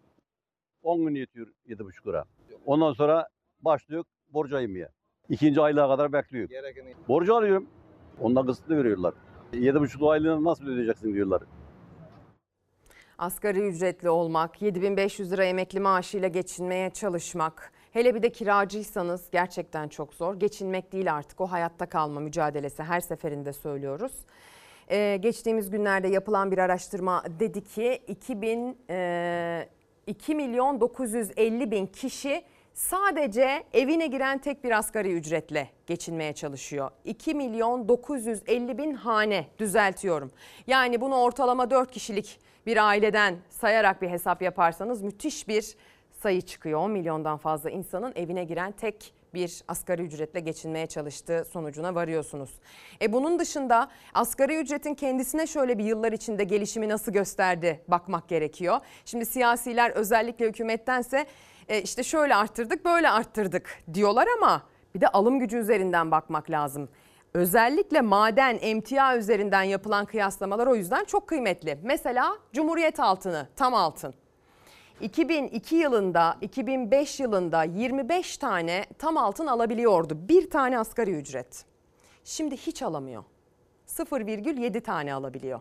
[0.82, 2.24] 10 gün yetiyor 7,5 lira.
[2.66, 3.28] Ondan sonra
[3.60, 4.88] başlıyor borca yemeye.
[5.28, 6.48] İkinci aylığa kadar bekliyor.
[7.08, 7.66] Borcu alıyorum.
[8.20, 9.14] Ondan kısıtlı veriyorlar.
[9.52, 11.42] 7,5 aylığını nasıl ödeyeceksin diyorlar.
[13.18, 20.14] Asgari ücretli olmak, 7500 lira emekli maaşıyla geçinmeye çalışmak, hele bir de kiracıysanız gerçekten çok
[20.14, 20.34] zor.
[20.34, 24.12] Geçinmek değil artık o hayatta kalma mücadelesi her seferinde söylüyoruz.
[24.90, 29.68] Ee, geçtiğimiz günlerde yapılan bir araştırma dedi ki 2000 e,
[30.06, 36.90] 2 milyon 950 bin kişi sadece evine giren tek bir asgari ücretle geçinmeye çalışıyor.
[37.04, 40.30] 2 milyon 950 bin hane düzeltiyorum.
[40.66, 45.76] Yani bunu ortalama 4 kişilik bir aileden sayarak bir hesap yaparsanız müthiş bir
[46.22, 46.80] sayı çıkıyor.
[46.80, 52.50] 10 milyondan fazla insanın evine giren tek bir asgari ücretle geçinmeye çalıştığı sonucuna varıyorsunuz.
[53.02, 58.80] E bunun dışında asgari ücretin kendisine şöyle bir yıllar içinde gelişimi nasıl gösterdi bakmak gerekiyor.
[59.04, 61.26] Şimdi siyasiler özellikle hükümettense
[61.68, 64.62] e, işte şöyle arttırdık böyle arttırdık diyorlar ama
[64.94, 66.88] bir de alım gücü üzerinden bakmak lazım.
[67.34, 71.78] Özellikle maden, emtia üzerinden yapılan kıyaslamalar o yüzden çok kıymetli.
[71.82, 74.14] Mesela Cumhuriyet altını, tam altın.
[75.00, 80.28] 2002 yılında, 2005 yılında 25 tane tam altın alabiliyordu.
[80.28, 81.64] Bir tane asgari ücret.
[82.24, 83.24] Şimdi hiç alamıyor.
[83.86, 85.60] 0,7 tane alabiliyor.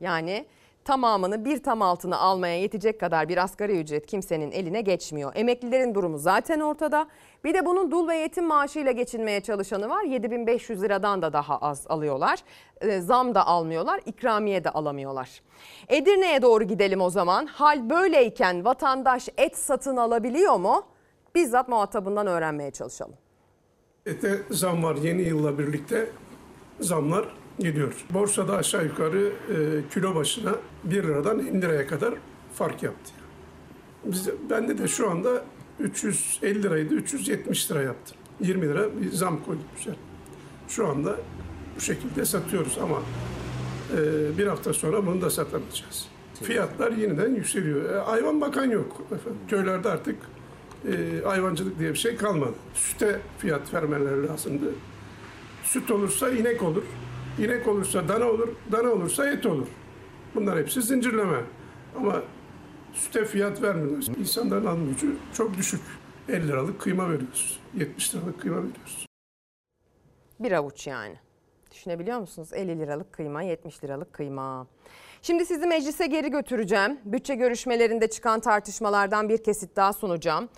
[0.00, 0.46] Yani
[0.84, 5.32] tamamını bir tam altını almaya yetecek kadar bir asgari ücret kimsenin eline geçmiyor.
[5.34, 7.06] Emeklilerin durumu zaten ortada.
[7.44, 10.02] Bir de bunun dul ve yetim maaşıyla geçinmeye çalışanı var.
[10.04, 12.38] 7500 liradan da daha az alıyorlar.
[12.80, 15.42] E, zam da almıyorlar, ikramiye de alamıyorlar.
[15.88, 17.46] Edirne'ye doğru gidelim o zaman.
[17.46, 20.82] Hal böyleyken vatandaş et satın alabiliyor mu?
[21.34, 23.14] Bizzat muhatabından öğrenmeye çalışalım.
[24.06, 26.10] Ete zam var yeni yılla birlikte
[26.80, 27.24] zamlar
[27.60, 27.92] geliyor.
[28.10, 29.54] Borsada aşağı yukarı e,
[29.94, 30.54] kilo başına
[30.84, 32.14] 1 liradan 50 liraya kadar
[32.54, 33.12] fark yaptı.
[34.04, 35.44] Biz, bende de şu anda
[35.80, 38.14] 350 liraydı 370 lira yaptı.
[38.40, 40.00] 20 lira bir zam koyduk üzerine.
[40.68, 41.16] Şu anda
[41.76, 43.02] bu şekilde satıyoruz ama
[43.96, 46.08] e, bir hafta sonra bunu da satamayacağız.
[46.42, 47.94] Fiyatlar yeniden yükseliyor.
[47.94, 49.02] E, hayvan bakan yok.
[49.06, 49.40] Efendim.
[49.48, 50.16] Köylerde artık
[50.88, 52.54] e, hayvancılık diye bir şey kalmadı.
[52.74, 54.74] Süte fiyat vermeleri lazımdı.
[55.64, 56.82] Süt olursa inek olur.
[57.40, 58.48] İnek olursa dana olur.
[58.72, 59.66] Dana olursa et olur.
[60.34, 61.40] Bunlar hepsi zincirleme.
[61.96, 62.22] Ama
[62.92, 64.08] süte fiyat vermiyoruz.
[64.08, 65.80] İnsanların alım gücü çok düşük.
[66.28, 67.60] 50 liralık kıyma veriyoruz.
[67.74, 69.06] 70 liralık kıyma veriyoruz.
[70.40, 71.16] Bir avuç yani.
[71.70, 72.52] Düşünebiliyor musunuz?
[72.52, 74.66] 50 liralık kıyma, 70 liralık kıyma.
[75.22, 77.00] Şimdi sizi meclise geri götüreceğim.
[77.04, 80.48] Bütçe görüşmelerinde çıkan tartışmalardan bir kesit daha sunacağım.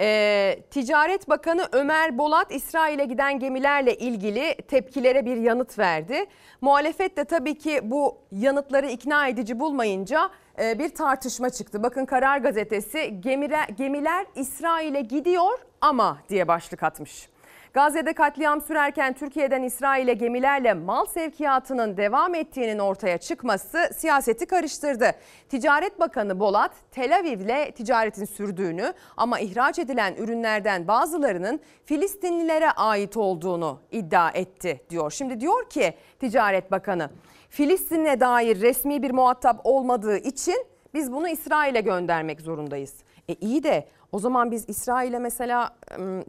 [0.00, 6.24] Ee, Ticaret Bakanı Ömer Bolat İsrail'e giden gemilerle ilgili tepkilere bir yanıt verdi.
[6.60, 10.30] Muhalefet de tabii ki bu yanıtları ikna edici bulmayınca
[10.62, 11.82] e, bir tartışma çıktı.
[11.82, 17.28] Bakın Karar Gazetesi gemiler, gemiler İsrail'e gidiyor ama diye başlık atmış.
[17.72, 25.10] Gazze'de katliam sürerken Türkiye'den İsrail'e gemilerle mal sevkiyatının devam ettiğinin ortaya çıkması siyaseti karıştırdı.
[25.48, 33.80] Ticaret Bakanı Bolat Tel Aviv'le ticaretin sürdüğünü ama ihraç edilen ürünlerden bazılarının Filistinlilere ait olduğunu
[33.90, 35.10] iddia etti diyor.
[35.10, 37.10] Şimdi diyor ki Ticaret Bakanı
[37.48, 42.94] Filistin'e dair resmi bir muhatap olmadığı için biz bunu İsrail'e göndermek zorundayız.
[43.28, 45.76] E iyi de o zaman biz İsrail'e mesela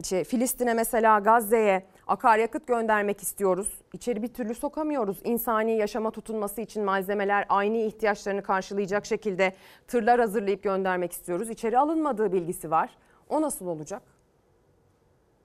[0.04, 3.68] şey, Filistin'e mesela Gazze'ye akaryakıt göndermek istiyoruz.
[3.92, 5.16] İçeri bir türlü sokamıyoruz.
[5.24, 9.52] İnsani yaşama tutunması için malzemeler aynı ihtiyaçlarını karşılayacak şekilde
[9.88, 11.50] tırlar hazırlayıp göndermek istiyoruz.
[11.50, 12.90] İçeri alınmadığı bilgisi var.
[13.28, 14.02] O nasıl olacak?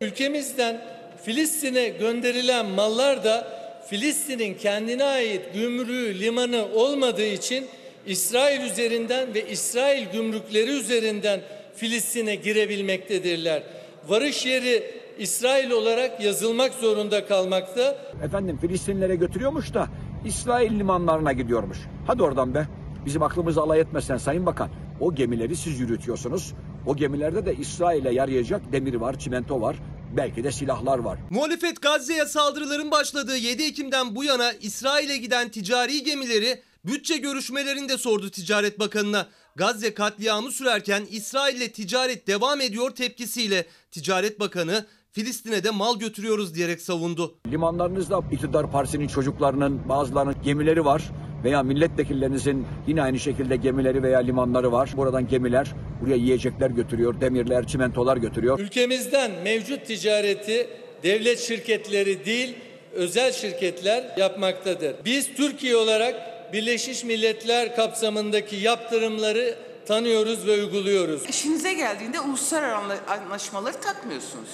[0.02, 0.82] Ülkemizden
[1.24, 3.48] Filistin'e gönderilen mallar da
[3.90, 7.68] Filistin'in kendine ait gümrüğü, limanı olmadığı için
[8.06, 11.42] İsrail üzerinden ve İsrail gümrükleri üzerinden
[11.78, 13.64] Filistin'e girebilmektedirler.
[14.08, 14.84] Varış yeri
[15.20, 17.98] İsrail olarak yazılmak zorunda kalmakta.
[18.24, 19.88] Efendim Filistinlere götürüyormuş da
[20.26, 21.78] İsrail limanlarına gidiyormuş.
[22.08, 22.68] Hadi oradan be.
[23.06, 24.70] Bizim aklımızı alay etmesen Sayın Bakan.
[25.00, 26.54] O gemileri siz yürütüyorsunuz.
[26.86, 29.76] O gemilerde de İsrail'e yarayacak demir var, çimento var,
[30.18, 31.20] belki de silahlar var.
[31.30, 38.30] Muhalefet Gazze'ye saldırıların başladığı 7 Ekim'den bu yana İsrail'e giden ticari gemileri bütçe görüşmelerinde sordu
[38.32, 39.28] Ticaret Bakanı'na.
[39.58, 46.82] Gazze katliamı sürerken İsrail'le ticaret devam ediyor tepkisiyle Ticaret Bakanı Filistin'e de mal götürüyoruz diyerek
[46.82, 47.36] savundu.
[47.52, 51.04] Limanlarınızda iktidar partisinin çocuklarının bazılarının gemileri var
[51.44, 54.90] veya milletvekillerinizin yine aynı şekilde gemileri veya limanları var.
[54.98, 58.60] Buradan gemiler buraya yiyecekler götürüyor, demirler, çimentolar götürüyor.
[58.60, 60.68] Ülkemizden mevcut ticareti
[61.04, 62.56] devlet şirketleri değil
[62.94, 64.96] özel şirketler yapmaktadır.
[65.06, 71.22] Biz Türkiye olarak Birleşmiş Milletler kapsamındaki yaptırımları tanıyoruz ve uyguluyoruz.
[71.30, 74.50] İşinize geldiğinde uluslararası anlaşmaları takmıyorsunuz.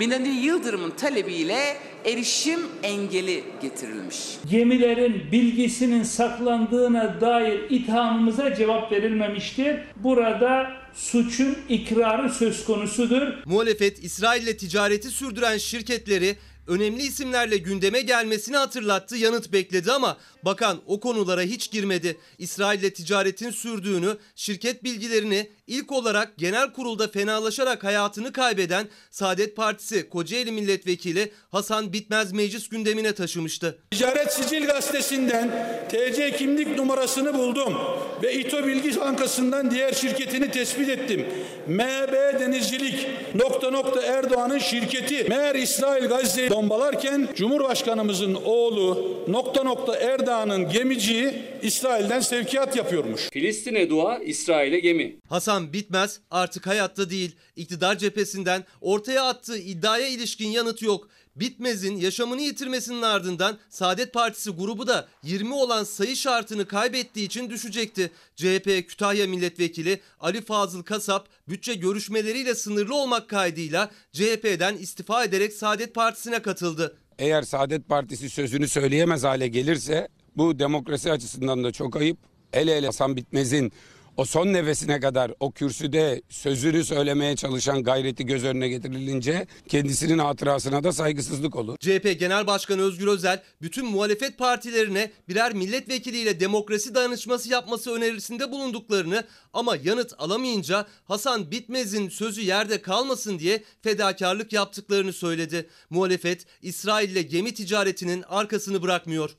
[0.00, 4.16] Binali Yıldırım'ın talebiyle erişim engeli getirilmiş.
[4.50, 9.76] Gemilerin bilgisinin saklandığına dair ithamımıza cevap verilmemiştir.
[9.96, 13.22] Burada suçun ikrarı söz konusudur.
[13.44, 16.36] Muhalefet İsrail'le ticareti sürdüren şirketleri
[16.66, 22.18] önemli isimlerle gündeme gelmesini hatırlattı, yanıt bekledi ama bakan o konulara hiç girmedi.
[22.38, 30.52] İsrail'le ticaretin sürdüğünü, şirket bilgilerini ilk olarak genel kurulda fenalaşarak hayatını kaybeden Saadet Partisi Kocaeli
[30.52, 33.78] Milletvekili Hasan Bitmez meclis gündemine taşımıştı.
[33.90, 35.50] Ticaret Sicil Gazetesi'nden
[35.88, 37.74] TC kimlik numarasını buldum
[38.22, 41.26] ve İTO Bilgi Bankası'ndan diğer şirketini tespit ettim.
[41.68, 45.26] MB Denizcilik nokta nokta Erdoğan'ın şirketi.
[45.28, 53.30] Meğer İsrail Gazze'yi bombalarken Cumhurbaşkanımızın oğlu nokta nokta Erdoğan'ın gemiciyi İsrail'den sevkiyat yapıyormuş.
[53.32, 55.16] Filistin'e dua, İsrail'e gemi.
[55.28, 57.36] Hasan Bitmez artık hayatta değil.
[57.56, 61.08] İktidar cephesinden ortaya attığı iddiaya ilişkin yanıt yok.
[61.36, 68.10] Bitmez'in yaşamını yitirmesinin ardından Saadet Partisi grubu da 20 olan sayı şartını kaybettiği için düşecekti.
[68.36, 75.94] CHP Kütahya Milletvekili Ali Fazıl Kasap bütçe görüşmeleriyle sınırlı olmak kaydıyla CHP'den istifa ederek Saadet
[75.94, 76.96] Partisi'ne katıldı.
[77.18, 82.18] Eğer Saadet Partisi sözünü söyleyemez hale gelirse bu demokrasi açısından da çok ayıp.
[82.52, 83.72] El ele Hasan Bitmez'in
[84.16, 90.84] o son nefesine kadar o kürsüde sözünü söylemeye çalışan gayreti göz önüne getirilince kendisinin hatırasına
[90.84, 91.76] da saygısızlık olur.
[91.78, 99.24] CHP Genel Başkanı Özgür Özel bütün muhalefet partilerine birer milletvekiliyle demokrasi danışması yapması önerisinde bulunduklarını
[99.52, 105.68] ama yanıt alamayınca Hasan Bitmez'in sözü yerde kalmasın diye fedakarlık yaptıklarını söyledi.
[105.90, 109.36] Muhalefet İsrail ile gemi ticaretinin arkasını bırakmıyor.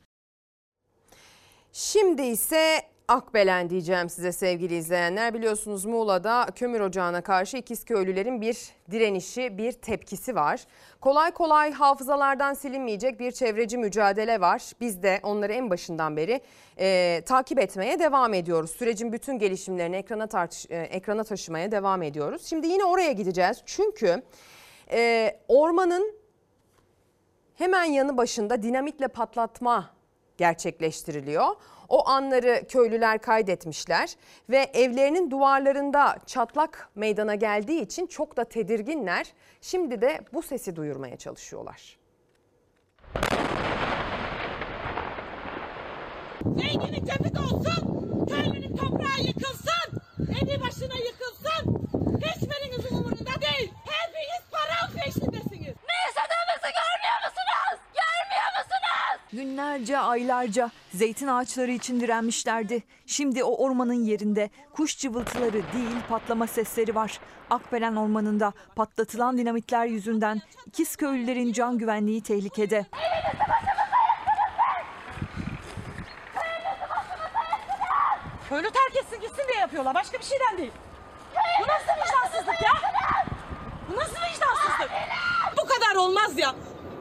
[1.74, 5.34] Şimdi ise Akbelen diyeceğim size sevgili izleyenler.
[5.34, 8.58] Biliyorsunuz Muğla'da kömür ocağına karşı İkizköylülerin bir
[8.92, 10.66] direnişi, bir tepkisi var.
[11.02, 14.72] Kolay kolay hafızalardan silinmeyecek bir çevreci mücadele var.
[14.82, 16.42] Biz de onları en başından beri
[16.80, 18.72] e, takip etmeye devam ediyoruz.
[18.72, 22.46] Sürecin bütün gelişimlerini ekrana, tartış, e, ekrana taşımaya devam ediyoruz.
[22.46, 23.62] Şimdi yine oraya gideceğiz.
[23.66, 24.24] Çünkü
[24.92, 26.16] e, ormanın
[27.56, 29.90] hemen yanı başında dinamitle patlatma
[30.38, 31.48] gerçekleştiriliyor.
[31.90, 34.16] O anları köylüler kaydetmişler
[34.50, 39.34] ve evlerinin duvarlarında çatlak meydana geldiği için çok da tedirginler.
[39.62, 41.98] Şimdi de bu sesi duyurmaya çalışıyorlar.
[46.46, 51.88] Zenginin cebi dolsun, köylünün toprağı yıkılsın, evi başına yıkılsın.
[52.22, 53.74] Hiçbirinizin umurunda değil.
[53.86, 55.76] Hepiniz para peşindesiniz.
[55.90, 57.80] Ne yaşadığımızı görmüyor musunuz?
[58.00, 59.17] Görmüyor musunuz?
[59.34, 62.84] Günlerce, aylarca zeytin ağaçları için direnmişlerdi.
[63.06, 67.20] Şimdi o ormanın yerinde kuş cıvıltıları değil patlama sesleri var.
[67.50, 72.86] Akbelen Ormanı'nda patlatılan dinamitler yüzünden ikiz köylülerin can güvenliği tehlikede.
[78.50, 79.96] Köylü terk etsin gitsin diye yapıyorlar.
[79.96, 80.72] Başka bir şeyden değil.
[81.60, 82.74] Bu nasıl vicdansızlık ya?
[83.90, 84.92] Bu nasıl vicdansızlık?
[85.62, 86.56] Bu kadar olmaz ya.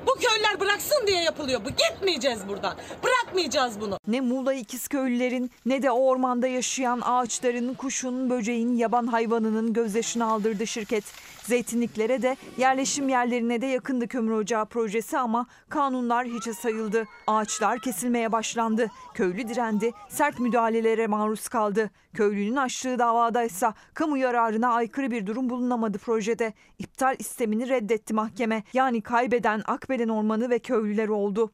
[0.06, 1.60] Bu köylüler bıraksın diye yapılıyor.
[1.64, 2.76] Bu gitmeyeceğiz buradan.
[3.04, 3.98] Bırakmayacağız bunu.
[4.08, 11.04] Ne Muğla İkizköylülerin ne de ormanda yaşayan ağaçların, kuşun, böceğin, yaban hayvanının gözyaşını aldırdı şirket.
[11.42, 17.04] Zeytinliklere de yerleşim yerlerine de yakındı kömür ocağı projesi ama kanunlar hiçe sayıldı.
[17.26, 18.90] Ağaçlar kesilmeye başlandı.
[19.14, 21.90] Köylü direndi, sert müdahalelere maruz kaldı.
[22.14, 26.52] Köylünün açtığı davadaysa kamu yararına aykırı bir durum bulunamadı projede.
[26.78, 28.62] İptal istemini reddetti mahkeme.
[28.72, 29.62] Yani kaybeden
[29.96, 31.50] Akbelen Ormanı ve köylüler oldu.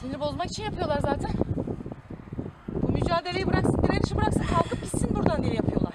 [0.00, 1.30] Sinir bozmak için yapıyorlar zaten.
[2.68, 5.92] Bu mücadeleyi bıraksın, direnişi bıraksın, kalkıp gitsin buradan diye yapıyorlar.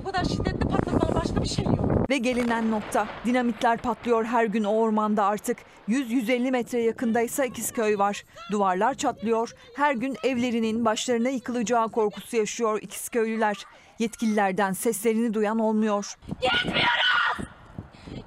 [0.00, 2.10] Bu kadar şiddetli patlatmanın başka bir şey yok.
[2.10, 5.58] Ve gelinen nokta dinamitler patlıyor her gün o ormanda artık.
[5.88, 8.24] 100-150 metre yakındaysa İkizköy var.
[8.52, 9.52] Duvarlar çatlıyor.
[9.76, 13.56] Her gün evlerinin başlarına yıkılacağı korkusu yaşıyor İkizköylüler.
[13.98, 16.14] Yetkililerden seslerini duyan olmuyor.
[16.42, 17.05] Gitmiyoruz!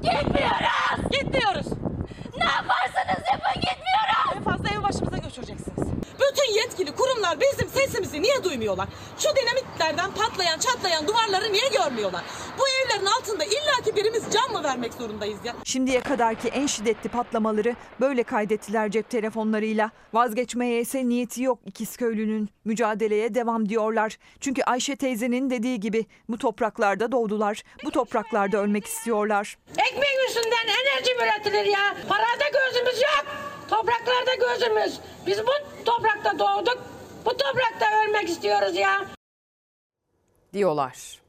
[0.02, 1.12] Gitmiyoruz!
[1.12, 1.68] Gitmiyoruz!
[2.38, 4.36] Ne yaparsanız yapın gitmiyoruz!
[4.36, 5.89] En fazla ev başımıza götüreceksiniz.
[6.16, 8.88] Bütün yetkili kurumlar bizim sesimizi niye duymuyorlar?
[9.18, 12.24] Şu dinamitlerden patlayan çatlayan duvarları niye görmüyorlar?
[12.60, 15.56] Bu evlerin altında illaki birimiz can mı vermek zorundayız ya?
[15.64, 19.92] Şimdiye kadarki en şiddetli patlamaları böyle kaydettiler cep telefonlarıyla.
[20.14, 22.50] Vazgeçmeye ise niyeti yok İkizköylü'nün.
[22.66, 24.18] Mücadeleye devam diyorlar.
[24.40, 27.64] Çünkü Ayşe teyzenin dediği gibi bu topraklarda doğdular.
[27.86, 29.58] Bu topraklarda ölmek istiyorlar.
[29.72, 31.96] Ekmek yüzünden enerji üretilir ya?
[32.10, 33.26] Parada gözümüz yok.
[33.70, 35.00] Topraklarda gözümüz.
[35.28, 35.52] Biz bu
[35.86, 36.78] toprakta doğduk.
[37.26, 39.06] Bu toprakta ölmek istiyoruz ya.
[40.54, 41.20] diyorlar.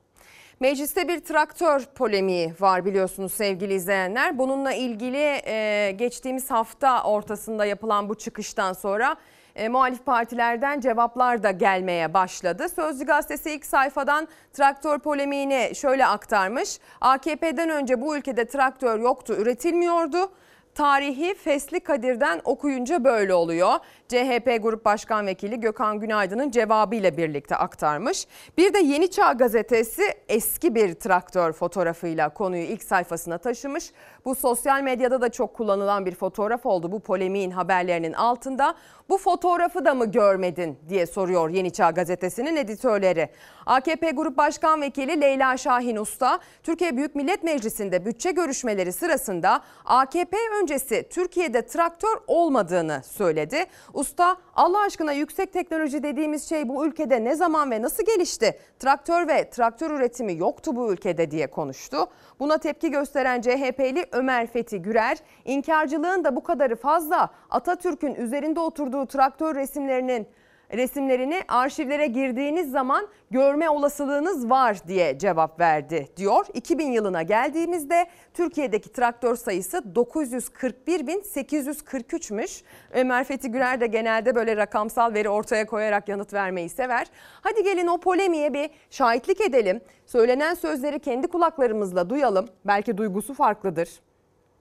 [0.61, 4.39] Mecliste bir traktör polemiği var biliyorsunuz sevgili izleyenler.
[4.39, 9.17] Bununla ilgili e, geçtiğimiz hafta ortasında yapılan bu çıkıştan sonra
[9.57, 12.69] e, muhalif partilerden cevaplar da gelmeye başladı.
[12.69, 16.79] Sözcü gazetesi ilk sayfadan traktör polemiğini şöyle aktarmış.
[17.01, 20.33] AKP'den önce bu ülkede traktör yoktu, üretilmiyordu.
[20.81, 23.75] Tarihi Fesli Kadir'den okuyunca böyle oluyor.
[24.09, 28.27] CHP Grup Başkan Vekili Gökhan Günaydın'ın cevabıyla birlikte aktarmış.
[28.59, 33.91] Bir de Yeni Çağ gazetesi eski bir traktör fotoğrafıyla konuyu ilk sayfasına taşımış.
[34.25, 38.75] Bu sosyal medyada da çok kullanılan bir fotoğraf oldu bu polemiğin haberlerinin altında.
[39.09, 43.29] Bu fotoğrafı da mı görmedin diye soruyor Yeni Çağ gazetesinin editörleri.
[43.67, 50.37] AKP Grup Başkan Vekili Leyla Şahin Usta, Türkiye Büyük Millet Meclisi'nde bütçe görüşmeleri sırasında AKP
[50.63, 53.65] öncesi Türkiye'de traktör olmadığını söyledi.
[53.95, 58.59] Usta Allah aşkına yüksek teknoloji dediğimiz şey bu ülkede ne zaman ve nasıl gelişti?
[58.79, 62.07] Traktör ve traktör üretimi yoktu bu ülkede diye konuştu.
[62.41, 69.07] Buna tepki gösteren CHP'li Ömer Fethi Gürer, inkarcılığın da bu kadarı fazla Atatürk'ün üzerinde oturduğu
[69.07, 70.27] traktör resimlerinin
[70.73, 76.47] resimlerini arşivlere girdiğiniz zaman görme olasılığınız var diye cevap verdi diyor.
[76.55, 82.63] 2000 yılına geldiğimizde Türkiye'deki traktör sayısı 941.843'müş.
[82.93, 87.07] Ömer Fethi Gürer de genelde böyle rakamsal veri ortaya koyarak yanıt vermeyi sever.
[87.41, 89.81] Hadi gelin o polemiğe bir şahitlik edelim.
[90.07, 92.49] Söylenen sözleri kendi kulaklarımızla duyalım.
[92.65, 94.01] Belki duygusu farklıdır.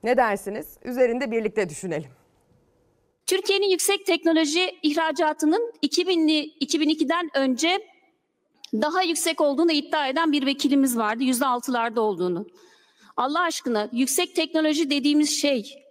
[0.03, 0.78] Ne dersiniz?
[0.84, 2.18] Üzerinde birlikte düşünelim.
[3.30, 7.88] Türkiye'nin yüksek teknoloji ihracatının 2000'li 2002'den önce
[8.73, 11.23] daha yüksek olduğunu iddia eden bir vekilimiz vardı.
[11.23, 12.45] %6'larda olduğunu.
[13.17, 15.84] Allah aşkına yüksek teknoloji dediğimiz şey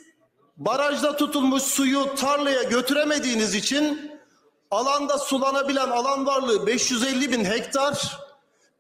[0.58, 4.12] barajda tutulmuş suyu tarlaya götüremediğiniz için
[4.72, 8.20] alanda sulanabilen alan varlığı 550 bin hektar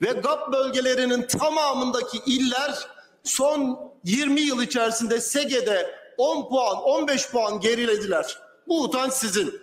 [0.01, 8.39] ve GAP bölgelerinin tamamındaki iller son 20 yıl içerisinde SEGE'de 10 puan 15 puan gerilediler.
[8.67, 9.53] Bu utanç sizin.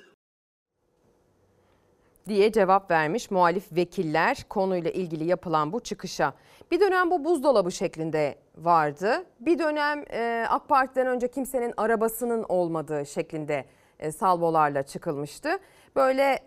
[2.29, 6.35] diye cevap vermiş muhalif vekiller konuyla ilgili yapılan bu çıkışa.
[6.71, 9.25] Bir dönem bu buzdolabı şeklinde vardı.
[9.41, 13.65] Bir dönem e, AK Parti'den önce kimsenin arabasının olmadığı şeklinde
[13.99, 15.59] e, salvolarla çıkılmıştı.
[15.97, 16.39] Böyle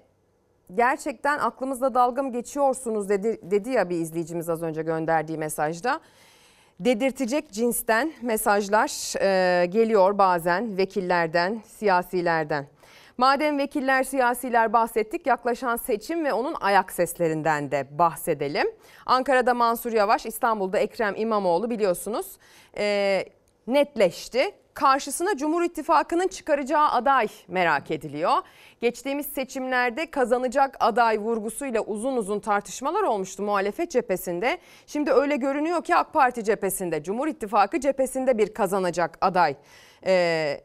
[0.76, 6.02] gerçekten aklımızda dalga mı geçiyorsunuz dedi, dedi ya bir izleyicimiz az önce gönderdiği mesajda.
[6.80, 12.68] Dedirtecek cinsten mesajlar e, geliyor bazen vekillerden, siyasilerden.
[13.18, 18.68] Madem vekiller, siyasiler bahsettik yaklaşan seçim ve onun ayak seslerinden de bahsedelim.
[19.06, 22.38] Ankara'da Mansur Yavaş, İstanbul'da Ekrem İmamoğlu biliyorsunuz
[22.78, 23.26] e,
[23.74, 24.52] netleşti.
[24.74, 28.32] Karşısına Cumhur İttifakı'nın çıkaracağı aday merak ediliyor.
[28.82, 34.58] Geçtiğimiz seçimlerde kazanacak aday vurgusuyla uzun uzun tartışmalar olmuştu muhalefet cephesinde.
[34.88, 39.56] Şimdi öyle görünüyor ki AK Parti cephesinde, Cumhur İttifakı cephesinde bir kazanacak aday
[40.06, 40.62] e,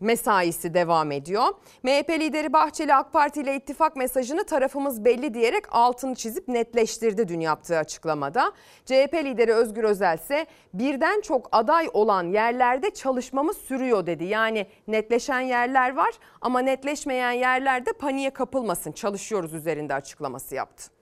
[0.00, 1.44] mesaisi devam ediyor.
[1.82, 7.40] MHP lideri Bahçeli AK Parti ile ittifak mesajını tarafımız belli diyerek altını çizip netleştirdi dün
[7.40, 8.52] yaptığı açıklamada.
[8.84, 14.24] CHP lideri Özgür Özel ise birden çok aday olan yerlerde çalışmamız sürüyor dedi.
[14.24, 20.95] Yani netleşen yerler var ama netleşmeyen yerlerde paniğe kapılmasın çalışıyoruz üzerinde açıklaması yaptı.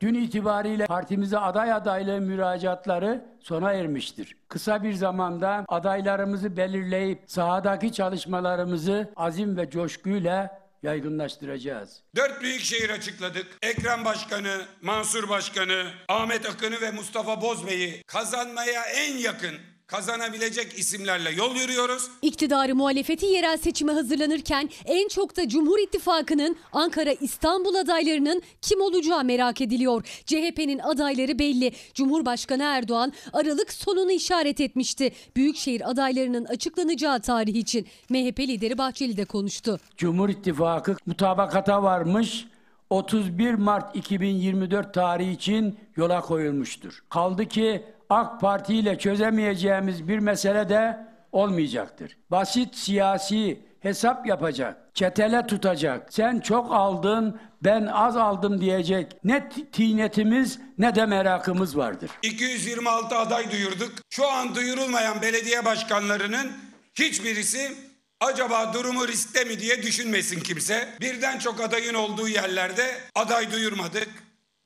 [0.00, 4.36] Dün itibariyle partimize aday adaylığı müracaatları sona ermiştir.
[4.48, 12.02] Kısa bir zamanda adaylarımızı belirleyip sahadaki çalışmalarımızı azim ve coşkuyla yaygınlaştıracağız.
[12.16, 13.46] Dört büyük şehir açıkladık.
[13.62, 19.54] Ekrem Başkanı, Mansur Başkanı, Ahmet Akın'ı ve Mustafa Bozbey'i kazanmaya en yakın
[19.88, 22.10] kazanabilecek isimlerle yol yürüyoruz.
[22.22, 29.24] İktidarı muhalefeti yerel seçime hazırlanırken en çok da Cumhur İttifakı'nın Ankara İstanbul adaylarının kim olacağı
[29.24, 30.02] merak ediliyor.
[30.26, 31.72] CHP'nin adayları belli.
[31.94, 35.12] Cumhurbaşkanı Erdoğan Aralık sonunu işaret etmişti.
[35.36, 39.80] Büyükşehir adaylarının açıklanacağı tarih için MHP lideri Bahçeli de konuştu.
[39.96, 42.46] Cumhur İttifakı mutabakata varmış.
[42.90, 47.04] 31 Mart 2024 tarihi için yola koyulmuştur.
[47.08, 52.16] Kaldı ki AK Parti ile çözemeyeceğimiz bir mesele de olmayacaktır.
[52.30, 60.58] Basit siyasi hesap yapacak, çetele tutacak, sen çok aldın, ben az aldım diyecek ne tinetimiz
[60.78, 62.10] ne de merakımız vardır.
[62.22, 63.92] 226 aday duyurduk.
[64.10, 66.52] Şu an duyurulmayan belediye başkanlarının
[66.94, 67.72] hiçbirisi
[68.20, 70.88] acaba durumu riskte mi diye düşünmesin kimse.
[71.00, 74.08] Birden çok adayın olduğu yerlerde aday duyurmadık.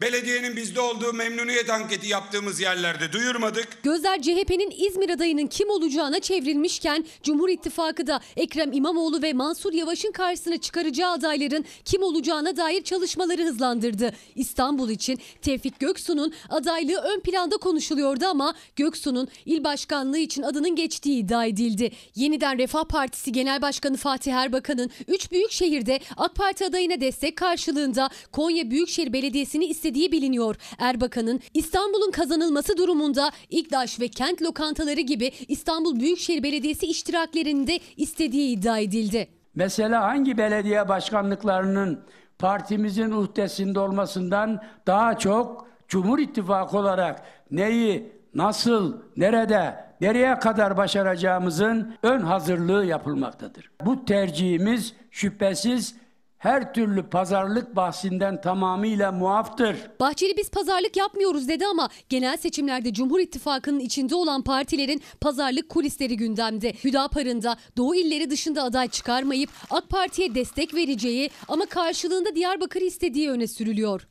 [0.03, 3.69] Belediyenin bizde olduğu memnuniyet anketi yaptığımız yerlerde duyurmadık.
[3.83, 10.13] Gözler CHP'nin İzmir adayının kim olacağına çevrilmişken Cumhur İttifakı da Ekrem İmamoğlu ve Mansur Yavaş'ın
[10.13, 14.13] karşısına çıkaracağı adayların kim olacağına dair çalışmaları hızlandırdı.
[14.35, 21.19] İstanbul için Tevfik Göksu'nun adaylığı ön planda konuşuluyordu ama Göksu'nun il başkanlığı için adının geçtiği
[21.19, 21.93] iddia edildi.
[22.15, 28.11] Yeniden Refah Partisi Genel Başkanı Fatih Erbakan'ın 3 büyük şehirde AK Parti adayına destek karşılığında
[28.33, 30.57] Konya Büyükşehir Belediyesi'ni istediği biliniyor.
[30.79, 38.57] Erbakan'ın İstanbul'un kazanılması durumunda İKDAŞ ve kent lokantaları gibi İstanbul Büyükşehir Belediyesi iştiraklerini de istediği
[38.57, 39.29] iddia edildi.
[39.55, 42.01] Mesela hangi belediye başkanlıklarının
[42.39, 52.21] partimizin uhdesinde olmasından daha çok Cumhur İttifakı olarak neyi, nasıl, nerede, nereye kadar başaracağımızın ön
[52.21, 53.71] hazırlığı yapılmaktadır.
[53.85, 55.95] Bu tercihimiz şüphesiz
[56.43, 59.77] her türlü pazarlık bahsinden tamamıyla muaftır.
[60.01, 66.17] Bahçeli biz pazarlık yapmıyoruz dedi ama genel seçimlerde Cumhur İttifakı'nın içinde olan partilerin pazarlık kulisleri
[66.17, 66.73] gündemde.
[66.85, 73.31] Hüdapar'ın da Doğu illeri dışında aday çıkarmayıp AK Parti'ye destek vereceği ama karşılığında Diyarbakır istediği
[73.31, 74.07] öne sürülüyor.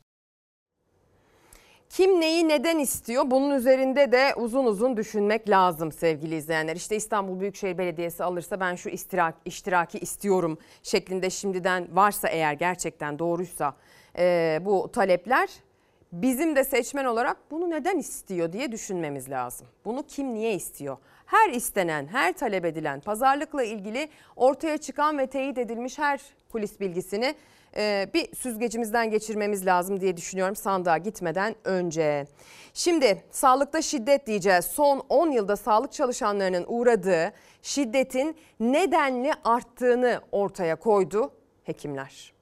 [1.92, 3.24] Kim neyi neden istiyor?
[3.26, 6.76] Bunun üzerinde de uzun uzun düşünmek lazım sevgili izleyenler.
[6.76, 13.18] İşte İstanbul Büyükşehir Belediyesi alırsa ben şu istirak, iştiraki istiyorum şeklinde şimdiden varsa eğer gerçekten
[13.18, 13.74] doğruysa
[14.18, 15.50] e, bu talepler
[16.12, 19.66] bizim de seçmen olarak bunu neden istiyor diye düşünmemiz lazım.
[19.84, 20.96] Bunu kim niye istiyor?
[21.26, 26.20] Her istenen, her talep edilen pazarlıkla ilgili ortaya çıkan ve teyit edilmiş her
[26.52, 27.34] kulis bilgisini
[27.76, 32.26] e, bir süzgecimizden geçirmemiz lazım diye düşünüyorum sandığa gitmeden önce.
[32.74, 34.64] Şimdi sağlıkta şiddet diyeceğiz.
[34.64, 41.30] Son 10 yılda sağlık çalışanlarının uğradığı şiddetin nedenli arttığını ortaya koydu
[41.64, 42.32] hekimler.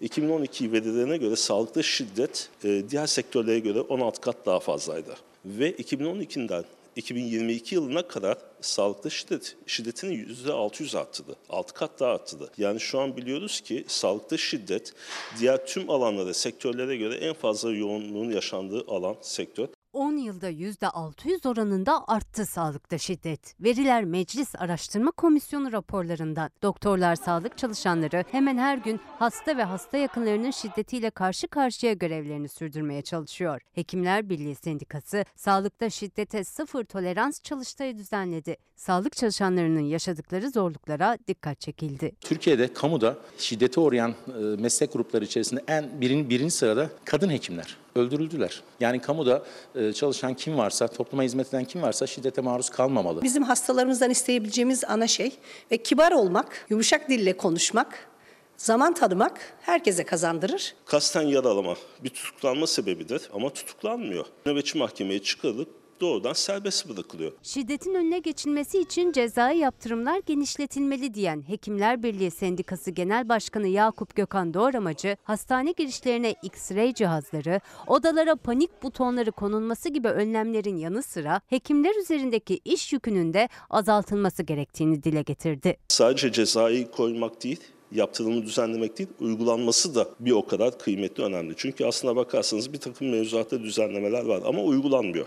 [0.00, 5.16] 2012 verilerine göre sağlıkta şiddet e, diğer sektörlere göre 16 kat daha fazlaydı.
[5.44, 6.64] Ve 2012'den
[6.96, 11.36] 2022 yılına kadar sağlıkta şiddet şiddetini %600 arttırdı.
[11.48, 12.50] 6 kat daha arttırdı.
[12.58, 14.92] Yani şu an biliyoruz ki sağlıkta şiddet
[15.40, 19.68] diğer tüm alanlara, sektörlere göre en fazla yoğunluğun yaşandığı alan sektör.
[19.94, 23.54] 10 yılda %600 oranında arttı sağlıkta şiddet.
[23.60, 26.50] Veriler Meclis Araştırma Komisyonu raporlarından.
[26.62, 33.02] Doktorlar, sağlık çalışanları hemen her gün hasta ve hasta yakınlarının şiddetiyle karşı karşıya görevlerini sürdürmeye
[33.02, 33.60] çalışıyor.
[33.72, 38.56] Hekimler Birliği Sendikası sağlıkta şiddete sıfır tolerans çalıştayı düzenledi.
[38.76, 42.12] Sağlık çalışanlarının yaşadıkları zorluklara dikkat çekildi.
[42.20, 48.62] Türkiye'de kamuda şiddete uğrayan e, meslek grupları içerisinde en birin, birinci sırada kadın hekimler öldürüldüler.
[48.80, 49.42] Yani kamuda
[49.74, 53.22] e, çalışan kim varsa, topluma hizmet eden kim varsa şiddete maruz kalmamalı.
[53.22, 55.32] Bizim hastalarımızdan isteyebileceğimiz ana şey
[55.70, 58.08] ve kibar olmak, yumuşak dille konuşmak,
[58.56, 60.74] zaman tanımak herkese kazandırır.
[60.84, 61.74] Kasten yaralama
[62.04, 64.26] bir tutuklanma sebebidir ama tutuklanmıyor.
[64.46, 67.32] Nöbetçi mahkemeye çıkarılıp doğrudan serbest bırakılıyor.
[67.42, 74.54] Şiddetin önüne geçilmesi için cezai yaptırımlar genişletilmeli diyen Hekimler Birliği Sendikası Genel Başkanı Yakup Gökhan
[74.54, 82.60] Doğramacı, hastane girişlerine X-ray cihazları, odalara panik butonları konulması gibi önlemlerin yanı sıra hekimler üzerindeki
[82.64, 85.76] iş yükünün de azaltılması gerektiğini dile getirdi.
[85.88, 87.60] Sadece cezayı koymak değil,
[87.92, 91.54] yaptırımı düzenlemek değil, uygulanması da bir o kadar kıymetli, önemli.
[91.56, 95.26] Çünkü aslına bakarsanız bir takım mevzuatta düzenlemeler var ama uygulanmıyor.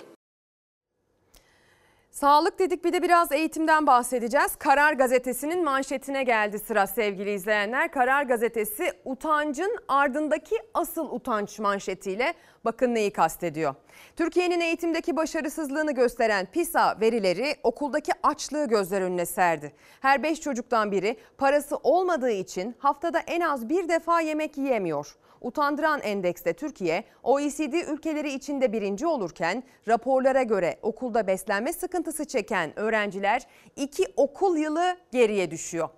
[2.19, 4.55] Sağlık dedik bir de biraz eğitimden bahsedeceğiz.
[4.55, 7.91] Karar Gazetesi'nin manşetine geldi sıra sevgili izleyenler.
[7.91, 12.33] Karar Gazetesi utancın ardındaki asıl utanç manşetiyle
[12.65, 13.75] bakın neyi kastediyor.
[14.15, 19.73] Türkiye'nin eğitimdeki başarısızlığını gösteren PISA verileri okuldaki açlığı gözler önüne serdi.
[20.01, 25.17] Her 5 çocuktan biri parası olmadığı için haftada en az bir defa yemek yiyemiyor.
[25.41, 33.47] Utandıran endekste Türkiye OECD ülkeleri içinde birinci olurken raporlara göre okulda beslenme sıkıntısı çeken öğrenciler
[33.75, 35.89] iki okul yılı geriye düşüyor.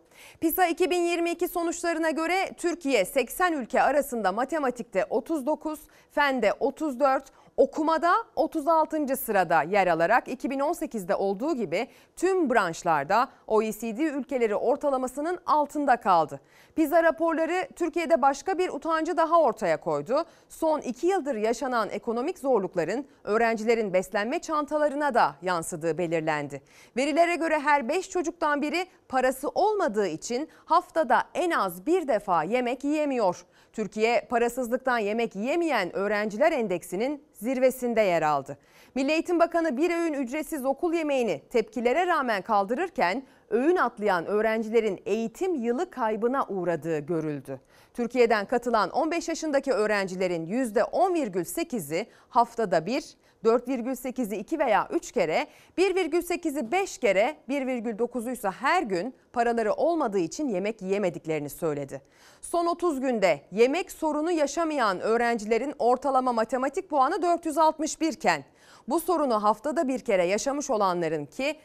[0.42, 5.80] PISA 2022 sonuçlarına göre Türkiye 80 ülke arasında matematikte 39,
[6.12, 7.24] fende 34,
[7.60, 9.18] okumada 36.
[9.18, 16.40] sırada yer alarak 2018'de olduğu gibi tüm branşlarda OECD ülkeleri ortalamasının altında kaldı.
[16.76, 20.26] PISA raporları Türkiye'de başka bir utancı daha ortaya koydu.
[20.50, 26.62] Son iki yıldır yaşanan ekonomik zorlukların öğrencilerin beslenme çantalarına da yansıdığı belirlendi.
[26.98, 32.84] Verilere göre her 5 çocuktan biri parası olmadığı için haftada en az bir defa yemek
[32.84, 33.46] yiyemiyor.
[33.74, 38.58] Türkiye parasızlıktan yemek yiyemeyen öğrenciler endeksinin zirvesinde yer aldı.
[38.96, 45.56] Milli Eğitim Bakanı bir öğün ücretsiz okul yemeğini tepkilere rağmen kaldırırken öğün atlayan öğrencilerin eğitim
[45.56, 47.60] yılı kaybına uğradığı görüldü.
[47.94, 53.04] Türkiye'den katılan 15 yaşındaki öğrencilerin %10,8'i haftada bir,
[53.46, 55.48] 4,8'i 2 veya 3 kere,
[55.78, 62.02] 1,8'i 5 kere, 1,9'u ise her gün paraları olmadığı için yemek yiyemediklerini söyledi.
[62.42, 68.44] Son 30 günde yemek sorunu yaşamayan öğrencilerin ortalama matematik puanı 461 iken
[68.88, 71.60] bu sorunu haftada bir kere yaşamış olanların ki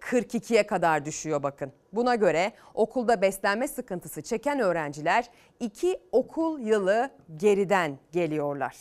[0.00, 1.72] 42'ye kadar düşüyor bakın.
[1.92, 5.30] Buna göre okulda beslenme sıkıntısı çeken öğrenciler
[5.60, 8.76] 2 okul yılı geriden geliyorlar.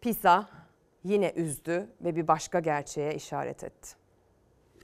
[0.00, 0.59] PISA
[1.04, 4.00] yine üzdü ve bir başka gerçeğe işaret etti.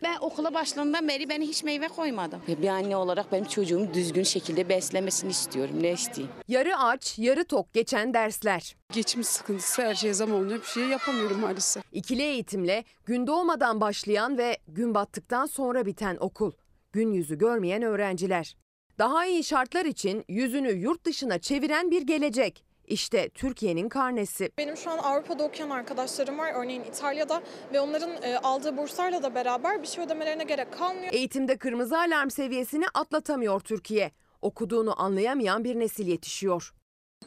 [0.02, 2.42] Ben okula başladığımdan beri beni hiç meyve koymadım.
[2.48, 5.82] Bir anne olarak benim çocuğumu düzgün şekilde beslemesini istiyorum.
[5.82, 6.34] Ne isteyeyim?
[6.48, 8.76] Yarı aç, yarı tok geçen dersler.
[8.92, 11.84] Geçim sıkıntısı her şeye zam olunca bir şey yapamıyorum maalesef.
[11.92, 16.52] İkili eğitimle gün doğmadan başlayan ve gün battıktan sonra biten okul.
[16.92, 18.56] Gün yüzü görmeyen öğrenciler.
[18.98, 22.64] Daha iyi şartlar için yüzünü yurt dışına çeviren bir gelecek.
[22.86, 24.50] İşte Türkiye'nin karnesi.
[24.58, 27.42] Benim şu an Avrupa'da okuyan arkadaşlarım var örneğin İtalya'da
[27.72, 31.12] ve onların e, aldığı burslarla da beraber bir şey ödemelerine gerek kalmıyor.
[31.12, 34.10] Eğitimde kırmızı alarm seviyesini atlatamıyor Türkiye.
[34.42, 36.72] Okuduğunu anlayamayan bir nesil yetişiyor.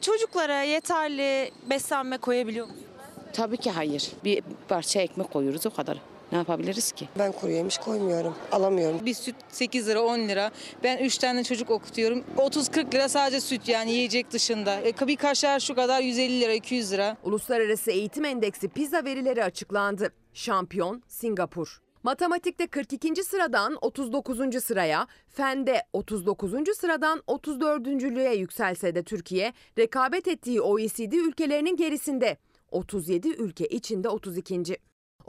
[0.00, 2.84] Çocuklara yeterli beslenme koyabiliyor musunuz?
[3.32, 4.12] Tabii ki hayır.
[4.24, 5.98] Bir parça ekmek koyuyoruz o kadar.
[6.32, 7.08] Ne yapabiliriz ki?
[7.18, 8.34] Ben kuru yemiş koymuyorum.
[8.52, 9.06] Alamıyorum.
[9.06, 10.50] Bir süt 8 lira 10 lira.
[10.82, 12.24] Ben 3 tane çocuk okutuyorum.
[12.36, 14.80] 30-40 lira sadece süt yani yiyecek dışında.
[14.80, 17.16] E, bir kaşar şu kadar 150 lira 200 lira.
[17.24, 20.12] Uluslararası Eğitim Endeksi PISA verileri açıklandı.
[20.34, 21.80] Şampiyon Singapur.
[22.02, 23.24] Matematikte 42.
[23.24, 24.64] sıradan 39.
[24.64, 26.52] sıraya, fende 39.
[26.76, 32.36] sıradan 34.lüğe yükselse de Türkiye rekabet ettiği OECD ülkelerinin gerisinde.
[32.70, 34.62] 37 ülke içinde 32.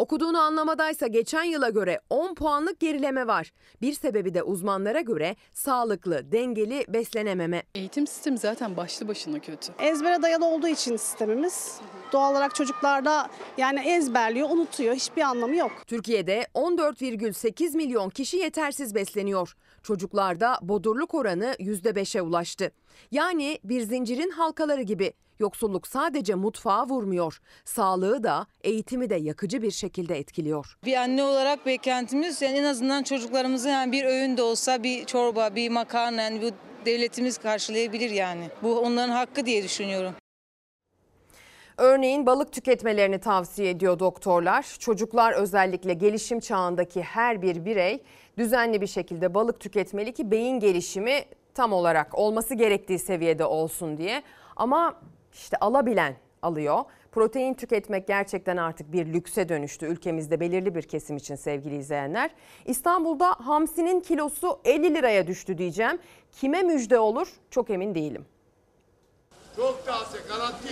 [0.01, 3.51] Okuduğunu anlamadaysa geçen yıla göre 10 puanlık gerileme var.
[3.81, 7.63] Bir sebebi de uzmanlara göre sağlıklı, dengeli beslenememe.
[7.75, 9.73] Eğitim sistemi zaten başlı başına kötü.
[9.79, 11.79] Ezbere dayalı olduğu için sistemimiz
[12.11, 14.95] doğal olarak çocuklarda yani ezberliyor, unutuyor.
[14.95, 15.71] Hiçbir anlamı yok.
[15.87, 19.55] Türkiye'de 14,8 milyon kişi yetersiz besleniyor.
[19.83, 22.71] Çocuklarda bodurluk oranı %5'e ulaştı.
[23.11, 25.13] Yani bir zincirin halkaları gibi.
[25.41, 27.39] Yoksulluk sadece mutfağa vurmuyor.
[27.65, 30.77] Sağlığı da, eğitimi de yakıcı bir şekilde etkiliyor.
[30.85, 35.55] Bir anne olarak beklentimiz yani en azından çocuklarımızın yani bir öğün de olsa bir çorba,
[35.55, 36.49] bir makarna yani bu
[36.85, 38.49] devletimiz karşılayabilir yani.
[38.63, 40.13] Bu onların hakkı diye düşünüyorum.
[41.77, 44.75] Örneğin balık tüketmelerini tavsiye ediyor doktorlar.
[44.79, 48.03] Çocuklar özellikle gelişim çağındaki her bir birey
[48.37, 51.23] düzenli bir şekilde balık tüketmeli ki beyin gelişimi
[51.53, 54.23] tam olarak olması gerektiği seviyede olsun diye.
[54.55, 54.95] Ama
[55.33, 56.83] işte alabilen alıyor.
[57.11, 62.31] Protein tüketmek gerçekten artık bir lükse dönüştü ülkemizde belirli bir kesim için sevgili izleyenler.
[62.65, 65.99] İstanbul'da hamsinin kilosu 50 liraya düştü diyeceğim.
[66.31, 68.25] Kime müjde olur çok emin değilim.
[69.55, 70.67] Çok taze garanti.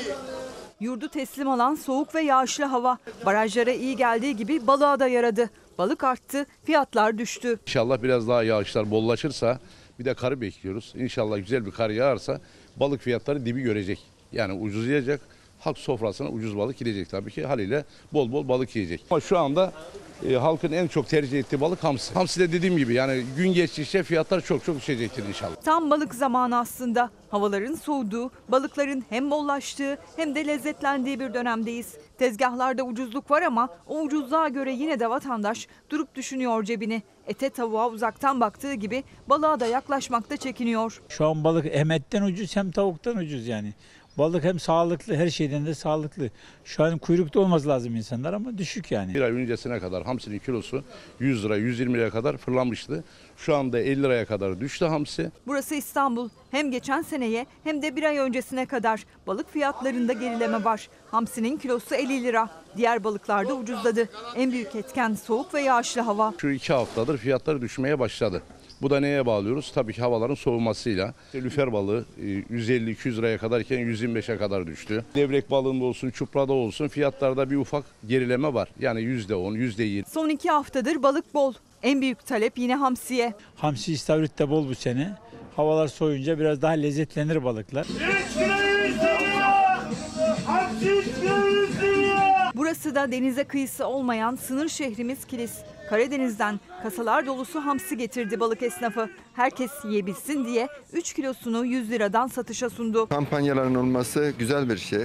[0.80, 5.50] Yurdu teslim alan soğuk ve yağışlı hava barajlara iyi geldiği gibi balığa da yaradı.
[5.78, 7.60] Balık arttı, fiyatlar düştü.
[7.62, 9.60] İnşallah biraz daha yağışlar bollaşırsa
[10.00, 10.94] bir de karı bekliyoruz.
[10.98, 12.42] İnşallah güzel bir kar yağarsa
[12.76, 14.19] balık fiyatları dibi görecek.
[14.32, 15.22] Yani ucuzlayacak.
[15.60, 17.46] Halk sofrasına ucuz balık gidecek tabii ki.
[17.46, 19.06] Haliyle bol bol balık yiyecek.
[19.12, 19.74] Ama şu anda
[20.30, 22.14] e, halkın en çok tercih ettiği balık hamsi.
[22.14, 25.56] Hamsi de dediğim gibi yani gün geçtikçe fiyatlar çok çok düşecektir inşallah.
[25.56, 27.10] Tam balık zamanı aslında.
[27.30, 31.94] Havaların soğuduğu, balıkların hem bollaştığı hem de lezzetlendiği bir dönemdeyiz.
[32.18, 37.04] Tezgahlarda ucuzluk var ama o ucuzluğa göre yine de vatandaş durup düşünüyor cebini.
[37.28, 41.02] Ete tavuğa uzaktan baktığı gibi balığa da yaklaşmakta çekiniyor.
[41.10, 43.74] Şu an balık hem etten ucuz hem tavuktan ucuz yani.
[44.18, 46.30] Balık hem sağlıklı her şeyden de sağlıklı.
[46.64, 49.14] Şu an kuyrukta olması lazım insanlar ama düşük yani.
[49.16, 50.84] Bir ay öncesine kadar hamsinin kilosu
[51.20, 53.04] 100 lira 120 liraya kadar fırlamıştı.
[53.38, 55.32] Şu anda 50 liraya kadar düştü hamsi.
[55.48, 56.30] Burası İstanbul.
[56.52, 60.90] Hem geçen seneye hem de bir ay öncesine kadar balık fiyatlarında gerileme var.
[61.12, 62.50] Hamsinin kilosu 50 lira.
[62.78, 64.10] Diğer balıklar da ucuzladı.
[64.36, 66.34] En büyük etken soğuk ve yağışlı hava.
[66.42, 68.42] Şu iki haftadır fiyatları düşmeye başladı.
[68.82, 69.72] Bu da neye bağlıyoruz?
[69.76, 71.14] Tabii ki havaların soğumasıyla.
[71.36, 75.06] Lüfer balığı 150-200 liraya kadarken 125'e kadar düştü.
[75.16, 78.70] Devrek balığında olsun, çuprada olsun fiyatlarda bir ufak gerileme var.
[78.80, 80.04] Yani %10, %20.
[80.10, 81.54] Son iki haftadır balık bol.
[81.84, 83.34] En büyük talep yine hamsiye.
[83.56, 85.12] Hamsi istavrit de bol bu sene.
[85.56, 87.88] Havalar soğuyunca biraz daha lezzetlenir balıklar.
[92.56, 95.52] Burası da denize kıyısı olmayan sınır şehrimiz Kilis.
[95.90, 99.10] Karadeniz'den kasalar dolusu hamsi getirdi balık esnafı.
[99.34, 103.08] Herkes yiyebilsin diye 3 kilosunu 100 liradan satışa sundu.
[103.10, 105.02] Kampanyaların olması güzel bir şey.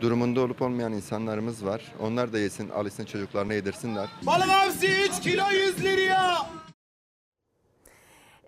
[0.00, 1.92] Durumunda olup olmayan insanlarımız var.
[2.00, 4.08] Onlar da yesin, alışsın çocuklarına yedirsinler.
[4.26, 6.36] Balık hamsi 3 kilo 100 liraya.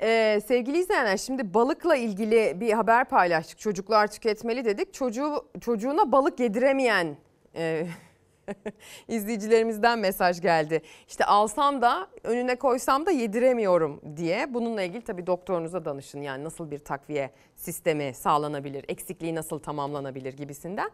[0.02, 3.58] Ee, sevgili izleyenler şimdi balıkla ilgili bir haber paylaştık.
[3.58, 4.94] Çocuklar tüketmeli dedik.
[4.94, 7.16] Çocuğu çocuğuna balık yediremeyen
[7.54, 7.86] e,
[9.08, 10.82] izleyicilerimizden mesaj geldi.
[11.08, 14.54] İşte alsam da önüne koysam da yediremiyorum diye.
[14.54, 16.22] Bununla ilgili tabii doktorunuza danışın.
[16.22, 20.90] Yani nasıl bir takviye sistemi sağlanabilir, eksikliği nasıl tamamlanabilir gibisinden.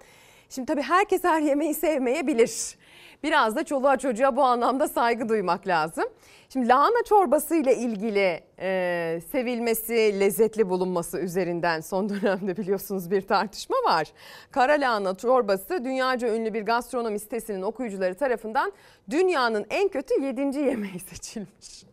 [0.48, 2.76] Şimdi tabii herkes her yemeği sevmeyebilir.
[3.25, 6.05] Biraz da çoluğa çocuğa bu anlamda saygı duymak lazım.
[6.49, 13.77] Şimdi lahana çorbası ile ilgili e, sevilmesi, lezzetli bulunması üzerinden son dönemde biliyorsunuz bir tartışma
[13.77, 14.13] var.
[14.51, 18.73] Kara lahana çorbası dünyaca ünlü bir gastronomi sitesinin okuyucuları tarafından
[19.11, 20.41] dünyanın en kötü 7.
[20.59, 21.85] yemeği seçilmiş.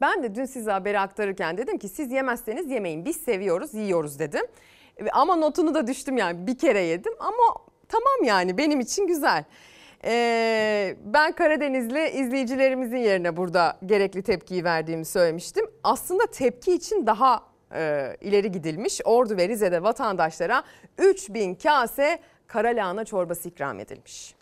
[0.00, 4.46] Ben de dün size haberi aktarırken dedim ki siz yemezseniz yemeyin biz seviyoruz yiyoruz dedim.
[5.12, 9.44] Ama notunu da düştüm yani bir kere yedim ama tamam yani benim için güzel.
[10.06, 15.66] Ee, ben Karadenizli izleyicilerimizin yerine burada gerekli tepkiyi verdiğimi söylemiştim.
[15.84, 17.42] Aslında tepki için daha
[17.74, 19.00] e, ileri gidilmiş.
[19.04, 20.62] Ordu ve Rize'de vatandaşlara
[20.98, 24.35] 3000 kase kara lahana çorbası ikram edilmiş.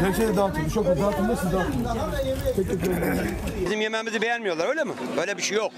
[0.00, 0.70] Her şey dağıtıldı.
[0.74, 1.86] Çok dağıtıldı siz dağıtın.
[3.64, 4.92] Bizim yemeğimizi beğenmiyorlar öyle mi?
[5.20, 5.72] Öyle bir şey yok.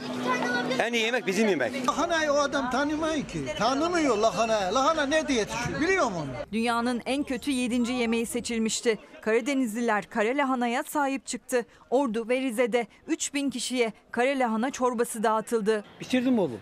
[0.79, 1.89] En iyi yemek bizim yemek.
[1.89, 3.45] Lahanayı o adam tanımıyor ki.
[3.59, 4.75] Tanımıyor lahanayı.
[4.75, 6.29] Lahana ne diye yetişiyor biliyor musun?
[6.53, 7.93] Dünyanın en kötü 7.
[7.93, 8.99] yemeği seçilmişti.
[9.21, 11.67] Karadenizliler kare lahanaya sahip çıktı.
[11.91, 15.85] Ordu ve Rize'de 3000 kişiye kare lahana çorbası dağıtıldı.
[16.01, 16.61] Bitirdim oğlum.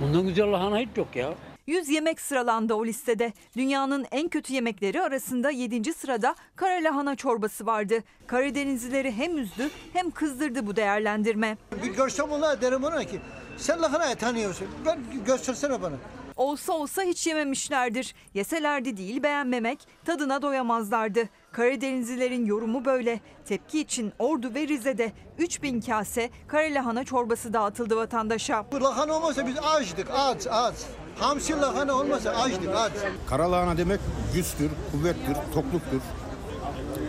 [0.00, 1.34] Bundan güzel lahana hiç yok ya.
[1.70, 3.32] 100 yemek sıralandı o listede.
[3.56, 5.94] Dünyanın en kötü yemekleri arasında 7.
[5.94, 7.98] sırada kara lahana çorbası vardı.
[8.26, 11.56] Karadenizlileri hem üzdü hem kızdırdı bu değerlendirme.
[11.82, 13.20] Bir görsem ona derim ona ki
[13.56, 14.66] sen lahanayı tanıyorsun.
[14.84, 15.94] Gö- göstersene bana.
[16.36, 18.14] Olsa olsa hiç yememişlerdir.
[18.34, 21.28] Yeselerdi değil beğenmemek, tadına doyamazlardı.
[21.52, 23.20] Karadenizlilerin yorumu böyle.
[23.46, 28.64] Tepki için Ordu ve Rize'de 3000 kase kara lahana çorbası dağıtıldı vatandaşa.
[28.72, 30.74] Bu lahana olmasa biz açtık aç aç.
[31.20, 32.92] Hamsi lahana olmasa açtık aç.
[33.26, 34.00] Karalahana demek
[34.34, 36.00] güçtür, kuvvettir, tokluktur,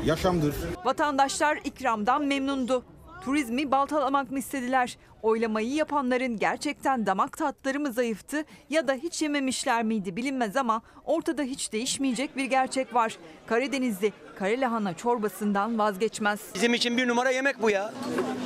[0.05, 0.55] yaşamdır.
[0.85, 2.83] Vatandaşlar ikramdan memnundu.
[3.25, 4.97] Turizmi baltalamak mı istediler?
[5.21, 11.43] Oylamayı yapanların gerçekten damak tatları mı zayıftı ya da hiç yememişler miydi bilinmez ama ortada
[11.43, 13.17] hiç değişmeyecek bir gerçek var.
[13.47, 16.39] Karadenizli kare lahana çorbasından vazgeçmez.
[16.55, 17.93] Bizim için bir numara yemek bu ya.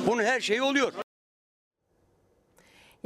[0.06, 0.92] Bunun her şeyi oluyor.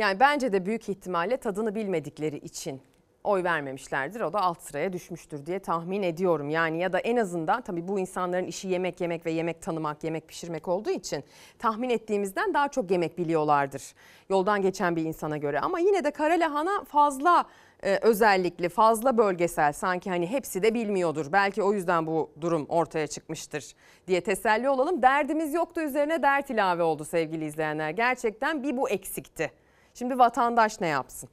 [0.01, 2.83] Yani bence de büyük ihtimalle tadını bilmedikleri için
[3.25, 4.21] oy vermemişlerdir.
[4.21, 6.51] O da alt sıraya düşmüştür diye tahmin ediyorum.
[6.51, 10.29] Yani ya da en azından tabii bu insanların işi yemek yemek ve yemek tanımak, yemek
[10.29, 11.25] pişirmek olduğu için
[11.59, 13.83] tahmin ettiğimizden daha çok yemek biliyorlardır.
[14.31, 17.45] Yoldan geçen bir insana göre ama yine de kara lahana fazla
[17.83, 21.27] e, özellikli, fazla bölgesel sanki hani hepsi de bilmiyordur.
[21.33, 23.75] Belki o yüzden bu durum ortaya çıkmıştır
[24.07, 25.03] diye teselli olalım.
[25.03, 27.91] Derdimiz yoktu üzerine dert ilave oldu sevgili izleyenler.
[27.91, 29.60] Gerçekten bir bu eksikti.
[30.01, 31.29] Şimdi vatandaş ne yapsın?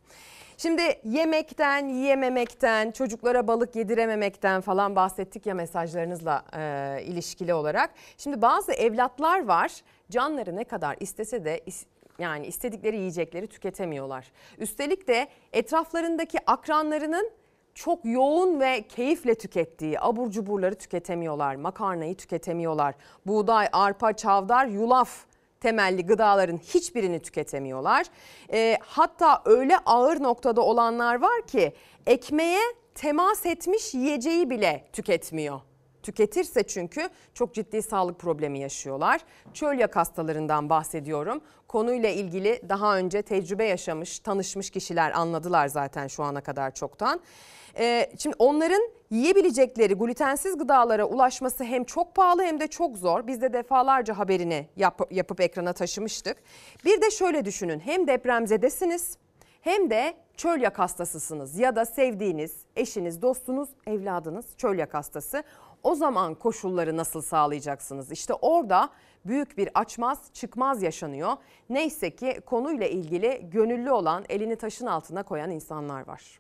[0.57, 7.89] Şimdi yemekten, yiyememekten, çocuklara balık yedirememekten falan bahsettik ya mesajlarınızla e, ilişkili olarak.
[8.17, 9.71] Şimdi bazı evlatlar var
[10.11, 11.85] canları ne kadar istese de is-
[12.19, 14.31] yani istedikleri yiyecekleri tüketemiyorlar.
[14.57, 17.31] Üstelik de etraflarındaki akranlarının
[17.73, 21.55] çok yoğun ve keyifle tükettiği abur cuburları tüketemiyorlar.
[21.55, 22.95] Makarnayı tüketemiyorlar.
[23.25, 25.27] Buğday, arpa, çavdar, yulaf
[25.61, 28.05] temelli gıdaların hiçbirini tüketemiyorlar.
[28.53, 31.73] E, hatta öyle ağır noktada olanlar var ki
[32.05, 32.61] ekmeğe
[32.95, 35.61] temas etmiş yiyeceği bile tüketmiyor.
[36.07, 39.21] Tüketirse çünkü çok ciddi sağlık problemi yaşıyorlar.
[39.53, 41.41] Çölyak hastalarından bahsediyorum.
[41.67, 47.19] Konuyla ilgili daha önce tecrübe yaşamış, tanışmış kişiler anladılar zaten şu ana kadar çoktan.
[47.77, 53.27] Ee, şimdi onların yiyebilecekleri glutensiz gıdalara ulaşması hem çok pahalı hem de çok zor.
[53.27, 56.37] Biz de defalarca haberini yap, yapıp ekrana taşımıştık.
[56.85, 59.17] Bir de şöyle düşünün hem depremzedesiniz
[59.61, 65.43] hem de çölyak hastasısınız ya da sevdiğiniz eşiniz, dostunuz, evladınız çölyak hastası.
[65.87, 68.11] O zaman koşulları nasıl sağlayacaksınız?
[68.11, 68.89] İşte orada
[69.25, 71.33] büyük bir açmaz çıkmaz yaşanıyor.
[71.69, 76.39] Neyse ki konuyla ilgili gönüllü olan elini taşın altına koyan insanlar var.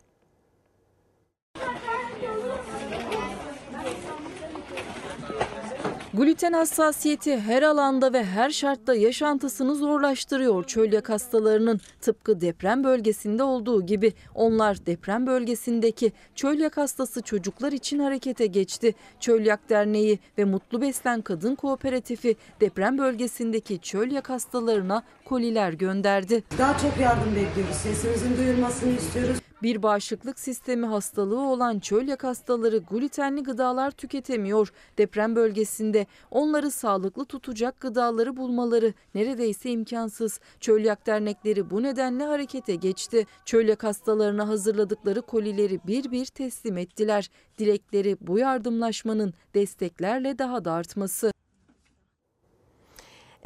[6.17, 11.81] Gluten hassasiyeti her alanda ve her şartta yaşantısını zorlaştırıyor çölyak hastalarının.
[12.01, 18.95] Tıpkı deprem bölgesinde olduğu gibi onlar deprem bölgesindeki çölyak hastası çocuklar için harekete geçti.
[19.19, 26.43] Çölyak Derneği ve Mutlu Beslen Kadın Kooperatifi deprem bölgesindeki çölyak hastalarına koliler gönderdi.
[26.57, 27.75] Daha çok yardım bekliyoruz.
[27.75, 29.46] Sesimizin duyulmasını istiyoruz.
[29.63, 34.73] Bir bağışıklık sistemi hastalığı olan çölyak hastaları glutenli gıdalar tüketemiyor.
[34.97, 40.39] Deprem bölgesinde onları sağlıklı tutacak gıdaları bulmaları neredeyse imkansız.
[40.59, 43.25] Çölyak dernekleri bu nedenle harekete geçti.
[43.45, 47.29] Çölyak hastalarına hazırladıkları kolileri bir bir teslim ettiler.
[47.57, 51.31] Dilekleri bu yardımlaşmanın desteklerle daha da artması.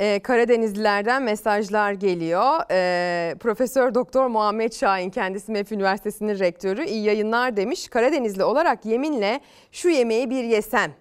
[0.02, 2.60] Ee, Karadenizlilerden mesajlar geliyor.
[2.72, 7.88] Ee, Profesör Doktor Muhammed Şahin kendisi MEF Üniversitesi'nin rektörü iyi yayınlar demiş.
[7.88, 9.40] Karadenizli olarak yeminle
[9.72, 10.92] şu yemeği bir yesem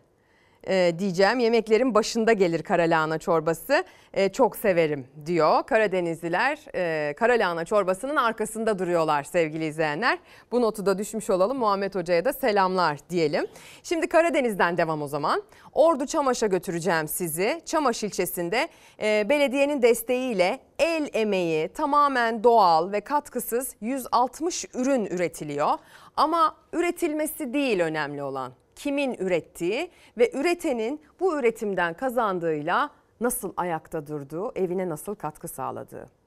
[0.69, 1.39] e, diyeceğim.
[1.39, 3.85] Yemeklerin başında gelir karalahana çorbası.
[4.15, 5.63] E, çok severim diyor.
[5.63, 10.19] Karadenizliler e, karalahana çorbasının arkasında duruyorlar sevgili izleyenler.
[10.53, 11.59] Bu notu da düşmüş olalım.
[11.59, 13.47] Muhammed Hoca'ya da selamlar diyelim.
[13.83, 15.43] Şimdi Karadeniz'den devam o zaman.
[15.73, 17.61] Ordu Çamaş'a götüreceğim sizi.
[17.67, 18.69] Çamaş ilçesinde
[19.03, 25.71] e, belediyenin desteğiyle el emeği tamamen doğal ve katkısız 160 ürün üretiliyor.
[26.17, 32.91] Ama üretilmesi değil önemli olan kimin ürettiği ve üretenin bu üretimden kazandığıyla
[33.21, 36.20] nasıl ayakta durduğu, evine nasıl katkı sağladığı.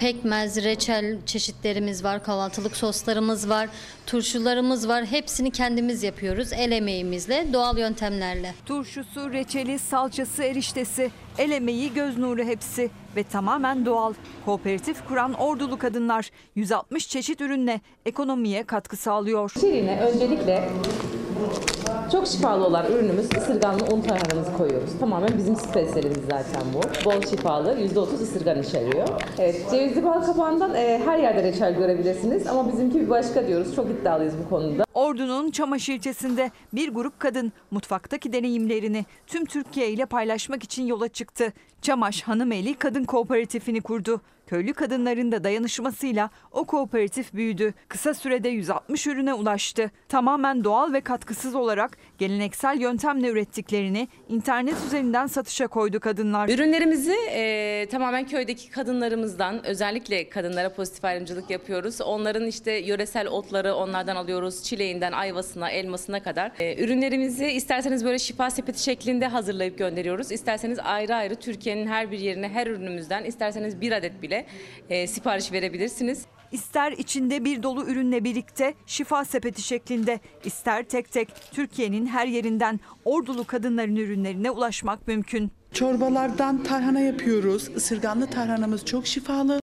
[0.00, 3.68] Pekmez, reçel çeşitlerimiz var, kahvaltılık soslarımız var,
[4.06, 5.04] turşularımız var.
[5.04, 8.54] Hepsini kendimiz yapıyoruz el emeğimizle, doğal yöntemlerle.
[8.66, 14.14] Turşusu, reçeli, salçası, eriştesi, el emeği, göz nuru hepsi ve tamamen doğal.
[14.44, 19.52] Kooperatif kuran ordulu kadınlar 160 çeşit ürünle ekonomiye katkı sağlıyor.
[19.60, 20.68] Şirine öncelikle
[22.12, 24.90] çok şifalı olan ürünümüz ısırganlı un tarhanamızı koyuyoruz.
[25.00, 27.04] Tamamen bizim spesiyelimiz zaten bu.
[27.04, 29.08] Bol şifalı, %30 ısırgan içeriyor.
[29.38, 33.74] Evet, cevizli bal kabağından e, her yerde reçel görebilirsiniz ama bizimki bir başka diyoruz.
[33.76, 34.84] Çok iddialıyız bu konuda.
[34.94, 41.52] Ordu'nun Çamaş ilçesinde bir grup kadın mutfaktaki deneyimlerini tüm Türkiye ile paylaşmak için yola çıktı.
[41.82, 44.20] Çamaş Hanımeli Kadın Kooperatifini kurdu.
[44.50, 47.74] Köylü kadınların da dayanışmasıyla o kooperatif büyüdü.
[47.88, 49.90] Kısa sürede 160 ürüne ulaştı.
[50.08, 56.48] Tamamen doğal ve katkısız olarak geleneksel yöntemle ürettiklerini internet üzerinden satışa koydu kadınlar.
[56.48, 62.00] Ürünlerimizi e, tamamen köydeki kadınlarımızdan özellikle kadınlara pozitif ayrımcılık yapıyoruz.
[62.00, 64.62] Onların işte yöresel otları onlardan alıyoruz.
[64.62, 66.52] Çileğinden ayvasına, elmasına kadar.
[66.60, 70.32] E, ürünlerimizi isterseniz böyle şifa sepeti şeklinde hazırlayıp gönderiyoruz.
[70.32, 74.46] İsterseniz ayrı ayrı Türkiye'nin her bir yerine her ürünümüzden isterseniz bir adet bile
[74.90, 76.26] e, sipariş verebilirsiniz.
[76.52, 82.80] İster içinde bir dolu ürünle birlikte şifa sepeti şeklinde, ister tek tek Türkiye'nin her yerinden
[83.04, 85.52] ordulu kadınların ürünlerine ulaşmak mümkün.
[85.72, 87.68] Çorbalardan tarhana yapıyoruz.
[87.68, 89.60] Isırganlı tarhanamız çok şifalı.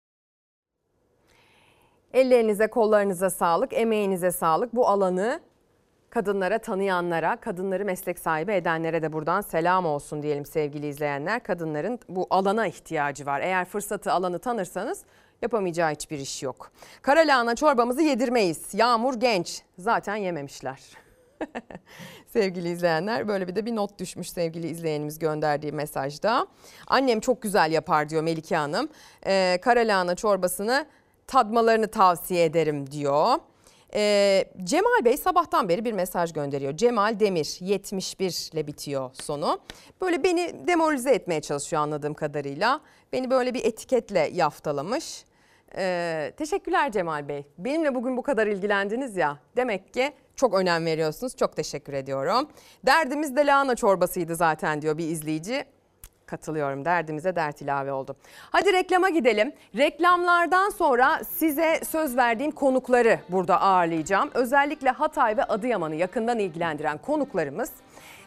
[2.12, 4.74] Ellerinize, kollarınıza sağlık, emeğinize sağlık.
[4.74, 5.40] Bu alanı
[6.10, 11.42] kadınlara tanıyanlara, kadınları meslek sahibi edenlere de buradan selam olsun diyelim sevgili izleyenler.
[11.42, 13.40] Kadınların bu alana ihtiyacı var.
[13.40, 15.04] Eğer fırsatı, alanı tanırsanız
[15.42, 16.72] yapamayacağı hiçbir iş yok.
[17.02, 18.74] Kara lahana çorbamızı yedirmeyiz.
[18.74, 19.62] Yağmur genç.
[19.78, 20.80] Zaten yememişler.
[22.26, 26.46] sevgili izleyenler böyle bir de bir not düşmüş sevgili izleyenimiz gönderdiği mesajda.
[26.86, 28.88] Annem çok güzel yapar diyor Melike Hanım.
[29.26, 30.86] Ee, kara lahana çorbasını
[31.26, 33.34] tadmalarını tavsiye ederim diyor.
[33.94, 36.76] Ee, Cemal Bey sabahtan beri bir mesaj gönderiyor.
[36.76, 39.58] Cemal Demir 71 ile bitiyor sonu.
[40.00, 42.80] Böyle beni demoralize etmeye çalışıyor anladığım kadarıyla.
[43.12, 45.24] Beni böyle bir etiketle yaftalamış.
[45.76, 47.46] Ee, teşekkürler Cemal Bey.
[47.58, 49.38] Benimle bugün bu kadar ilgilendiniz ya.
[49.56, 51.36] Demek ki çok önem veriyorsunuz.
[51.36, 52.48] Çok teşekkür ediyorum.
[52.86, 55.64] Derdimiz de lahana çorbasıydı zaten diyor bir izleyici.
[56.26, 58.16] Katılıyorum derdimize dert ilave oldu.
[58.50, 59.52] Hadi reklama gidelim.
[59.76, 64.30] Reklamlardan sonra size söz verdiğim konukları burada ağırlayacağım.
[64.34, 67.70] Özellikle Hatay ve Adıyaman'ı yakından ilgilendiren konuklarımız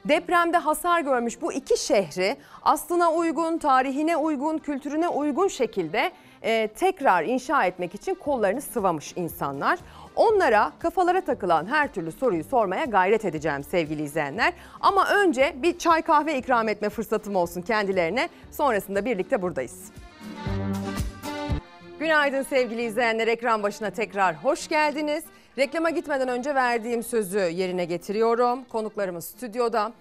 [0.06, 6.12] depremde hasar görmüş bu iki şehri aslına uygun, tarihine uygun, kültürüne uygun şekilde
[6.44, 9.80] e, tekrar inşa etmek için kollarını sıvamış insanlar.
[10.16, 14.54] Onlara kafalara takılan her türlü soruyu sormaya gayret edeceğim sevgili izleyenler.
[14.82, 18.30] Ama önce bir çay kahve ikram etme fırsatım olsun kendilerine.
[18.52, 19.92] Sonrasında birlikte buradayız.
[22.00, 23.28] Günaydın sevgili izleyenler.
[23.28, 25.24] Ekran başına tekrar hoş geldiniz.
[25.58, 28.64] Reklama gitmeden önce verdiğim sözü yerine getiriyorum.
[28.64, 29.92] Konuklarımız stüdyoda.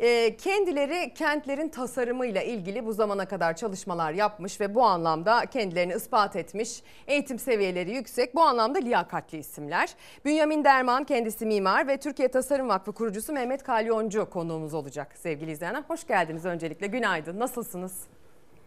[0.00, 6.36] Ee, kendileri kentlerin tasarımıyla ilgili bu zamana kadar çalışmalar yapmış ve bu anlamda kendilerini ispat
[6.36, 6.82] etmiş.
[7.06, 9.94] Eğitim seviyeleri yüksek, bu anlamda liyakatli isimler.
[10.24, 15.82] Bünyamin Derman kendisi mimar ve Türkiye Tasarım Vakfı kurucusu Mehmet Kalyoncu konuğumuz olacak sevgili izleyenler.
[15.88, 16.86] Hoş geldiniz öncelikle.
[16.86, 17.38] Günaydın.
[17.38, 17.92] Nasılsınız?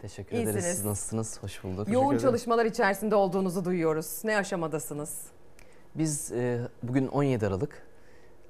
[0.02, 0.56] Teşekkür İyisiniz.
[0.56, 0.76] ederiz.
[0.76, 1.42] Siz nasılsınız?
[1.42, 1.88] Hoş bulduk.
[1.88, 4.20] Yoğun çalışmalar içerisinde olduğunuzu duyuyoruz.
[4.24, 5.20] Ne aşamadasınız?
[5.94, 7.86] Biz e, bugün 17 Aralık.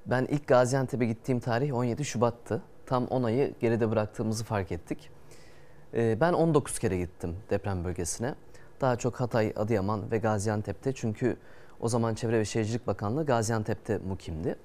[0.05, 2.61] Ben ilk Gaziantep'e gittiğim tarih 17 Şubat'tı.
[2.85, 5.09] Tam 10 ayı geride bıraktığımızı fark ettik.
[5.93, 8.35] E, ben 19 kere gittim deprem bölgesine.
[8.81, 10.93] daha çok Hatay, Adıyaman ve Gaziantep'te.
[10.93, 11.37] Çünkü
[11.79, 14.55] o zaman Çevre ve Şehircilik Bakanlığı Gaziantep'te mukimdi.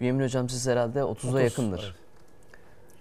[0.00, 1.96] Bünyamin Hocam siz herhalde 30'a 30, yakındır.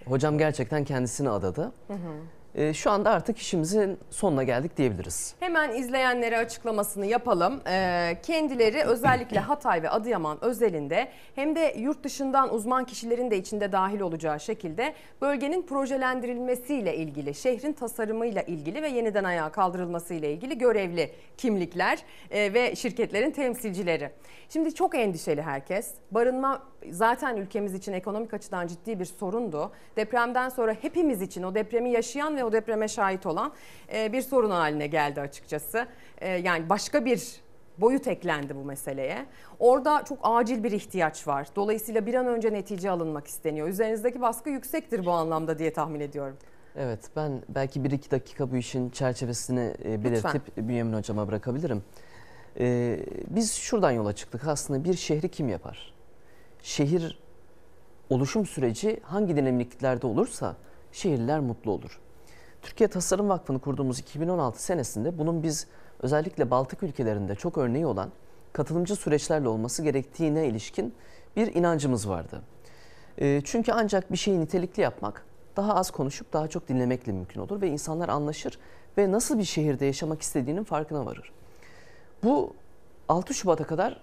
[0.06, 1.72] Hocam gerçekten kendisini adadı.
[1.88, 2.14] Hı hı.
[2.56, 5.36] Ee, şu anda artık işimizin sonuna geldik diyebiliriz.
[5.40, 7.62] Hemen izleyenlere açıklamasını yapalım.
[7.68, 13.72] Ee, kendileri özellikle Hatay ve Adıyaman özelinde hem de yurt dışından uzman kişilerin de içinde
[13.72, 21.12] dahil olacağı şekilde bölgenin projelendirilmesiyle ilgili, şehrin tasarımıyla ilgili ve yeniden ayağa kaldırılmasıyla ilgili görevli
[21.38, 22.00] kimlikler
[22.32, 24.12] e, ve şirketlerin temsilcileri.
[24.50, 25.94] Şimdi çok endişeli herkes.
[26.12, 29.72] Barınma zaten ülkemiz için ekonomik açıdan ciddi bir sorundu.
[29.96, 33.54] Depremden sonra hepimiz için o depremi yaşayan ve o depreme şahit olan
[33.94, 35.88] e, bir sorun haline geldi açıkçası.
[36.18, 37.42] E, Yani başka bir
[37.78, 39.26] boyut eklendi bu meseleye.
[39.60, 41.48] Orada çok acil bir ihtiyaç var.
[41.56, 43.68] Dolayısıyla bir an önce netice alınmak isteniyor.
[43.68, 46.38] Üzerinizdeki baskı yüksektir bu anlamda diye tahmin ediyorum.
[46.76, 51.84] Evet ben belki bir iki dakika bu işin çerçevesini e, belirtip Bünyamin Hocama bırakabilirim.
[52.60, 53.00] Ee,
[53.30, 55.94] biz şuradan yola çıktık aslında bir şehri kim yapar?
[56.62, 57.20] Şehir
[58.10, 60.56] oluşum süreci hangi dinamiklerde olursa
[60.92, 62.00] şehirler mutlu olur.
[62.62, 65.68] Türkiye Tasarım Vakfı'nı kurduğumuz 2016 senesinde bunun biz
[66.00, 68.12] özellikle Baltık ülkelerinde çok örneği olan
[68.54, 70.94] katılımcı süreçlerle olması gerektiğine ilişkin
[71.36, 72.42] bir inancımız vardı.
[73.22, 75.26] Ee, çünkü ancak bir şeyi nitelikli yapmak
[75.58, 78.60] daha az konuşup daha çok dinlemekle mümkün olur ve insanlar anlaşır
[78.98, 81.32] ve nasıl bir şehirde yaşamak istediğinin farkına varır.
[82.24, 82.54] Bu
[83.10, 84.02] 6 Şubat'a kadar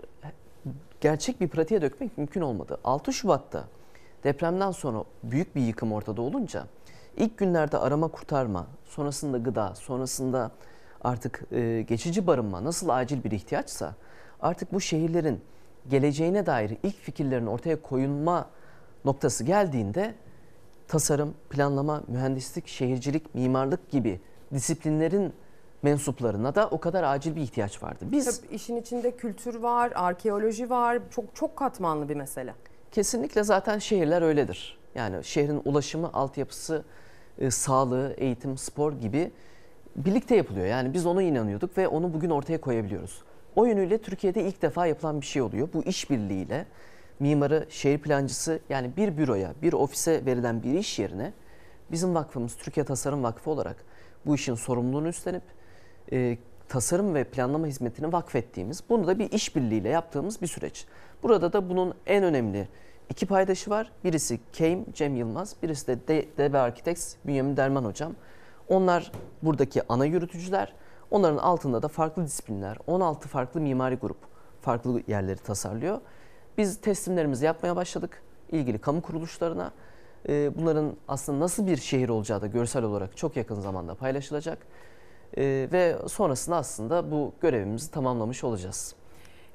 [1.01, 2.79] gerçek bir pratiğe dökmek mümkün olmadı.
[2.85, 3.65] 6 Şubat'ta
[4.25, 6.67] depremden sonra büyük bir yıkım ortada olunca
[7.17, 10.51] ilk günlerde arama kurtarma, sonrasında gıda, sonrasında
[11.05, 13.95] artık e, geçici barınma nasıl acil bir ihtiyaçsa
[14.41, 15.41] artık bu şehirlerin
[15.89, 18.51] geleceğine dair ilk fikirlerin ortaya koyulma
[19.05, 20.15] noktası geldiğinde
[20.89, 24.21] tasarım, planlama, mühendislik, şehircilik, mimarlık gibi
[24.55, 25.33] disiplinlerin
[25.83, 28.05] mensuplarına da o kadar acil bir ihtiyaç vardı.
[28.13, 30.99] Biz Tabii işin içinde kültür var, arkeoloji var.
[31.11, 32.55] Çok çok katmanlı bir mesele.
[32.93, 34.79] Kesinlikle zaten şehirler öyledir.
[34.95, 36.85] Yani şehrin ulaşımı, altyapısı,
[37.39, 39.31] e, sağlığı, eğitim, spor gibi
[39.97, 40.67] birlikte yapılıyor.
[40.67, 43.23] Yani biz ona inanıyorduk ve onu bugün ortaya koyabiliyoruz.
[43.57, 45.69] O yönüyle Türkiye'de ilk defa yapılan bir şey oluyor.
[45.75, 46.67] Bu işbirliğiyle
[47.21, 51.33] mimarı, şehir plancısı yani bir büroya, bir ofise verilen bir iş yerine
[51.91, 53.77] bizim vakfımız Türkiye Tasarım Vakfı olarak
[54.27, 55.43] bu işin sorumluluğunu üstlenip
[56.13, 56.39] e,
[56.69, 60.87] tasarım ve planlama hizmetini vakfettiğimiz, bunu da bir işbirliğiyle yaptığımız bir süreç.
[61.23, 62.69] Burada da bunun en önemli
[63.11, 63.93] iki paydaşı var.
[64.05, 68.13] Birisi Keim, Cem Yılmaz, birisi de DB Architects, Bünyamin Derman Hocam.
[68.69, 69.13] Onlar
[69.43, 70.75] buradaki ana yürütücüler.
[71.11, 74.17] Onların altında da farklı disiplinler, 16 farklı mimari grup
[74.61, 76.01] farklı yerleri tasarlıyor.
[76.59, 78.23] Biz teslimlerimizi yapmaya başladık
[78.53, 79.73] ilgili kamu kuruluşlarına.
[80.29, 84.59] Ee, Bunların aslında nasıl bir şehir olacağı da görsel olarak çok yakın zamanda paylaşılacak.
[85.39, 88.95] Ee, Ve sonrasında aslında bu görevimizi tamamlamış olacağız.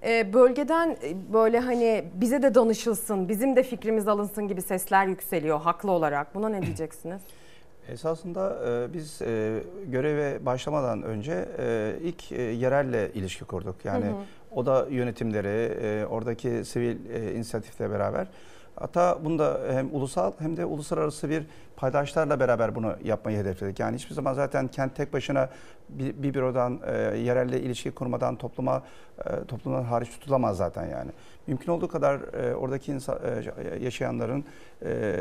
[0.04, 5.62] Ee, bölgeden e, böyle hani bize de danışılsın, bizim de fikrimiz alınsın gibi sesler yükseliyor
[5.62, 6.36] haklı olarak.
[6.36, 7.22] Buna ne diyeceksiniz?
[7.90, 13.76] Esasında e, biz e, göreve başlamadan önce e, ilk e, yerelle ilişki kurduk.
[13.86, 14.16] Yani Hı hı.
[14.52, 18.28] oda yönetimleri, e, oradaki sivil e, inisiyatifle beraber.
[18.76, 21.44] Hatta bunda hem ulusal hem de uluslararası bir
[21.76, 23.80] paydaşlarla beraber bunu yapmayı hedefledik.
[23.80, 25.50] Yani hiçbir zaman zaten kent tek başına
[25.90, 28.84] bir, bir bürodan e, yerelle ilişki kurmadan topluma
[29.26, 31.12] e, toplumdan hariç tutulamaz zaten yani.
[31.48, 34.46] Mümkün olduğu kadar e, oradaki insan, e, yaşayanların
[34.86, 35.16] e,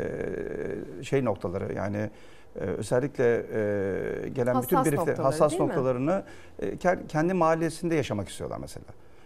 [1.03, 2.09] şey noktaları yani
[2.55, 6.23] e, özellikle e, gelen Hassas bütün birlikte noktaları, hassas noktalarını
[6.59, 8.85] e, ke- kendi mahallesinde yaşamak istiyorlar mesela.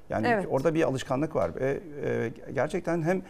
[0.10, 0.46] Yani Evet.
[0.50, 3.22] orada bir alışkanlık var ve e, gerçekten hem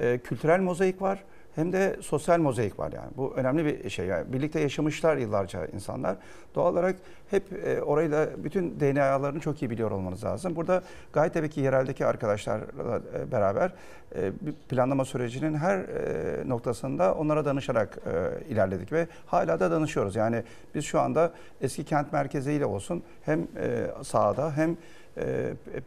[0.00, 1.24] e, kültürel mozaik var
[1.54, 3.10] hem de sosyal mozaik var yani.
[3.16, 4.06] Bu önemli bir şey.
[4.06, 6.16] Yani birlikte yaşamışlar yıllarca insanlar.
[6.54, 6.96] Doğal olarak
[7.30, 10.56] hep e, orayı da bütün DNA'larını çok iyi biliyor olmanız lazım.
[10.56, 10.82] Burada
[11.12, 13.72] gayet tabii ki yereldeki arkadaşlarla e, beraber
[14.14, 14.32] e,
[14.68, 20.16] planlama sürecinin her e, noktasında onlara danışarak e, ilerledik ve hala da danışıyoruz.
[20.16, 20.42] Yani
[20.74, 24.76] biz şu anda eski kent merkeziyle olsun hem e, sahada hem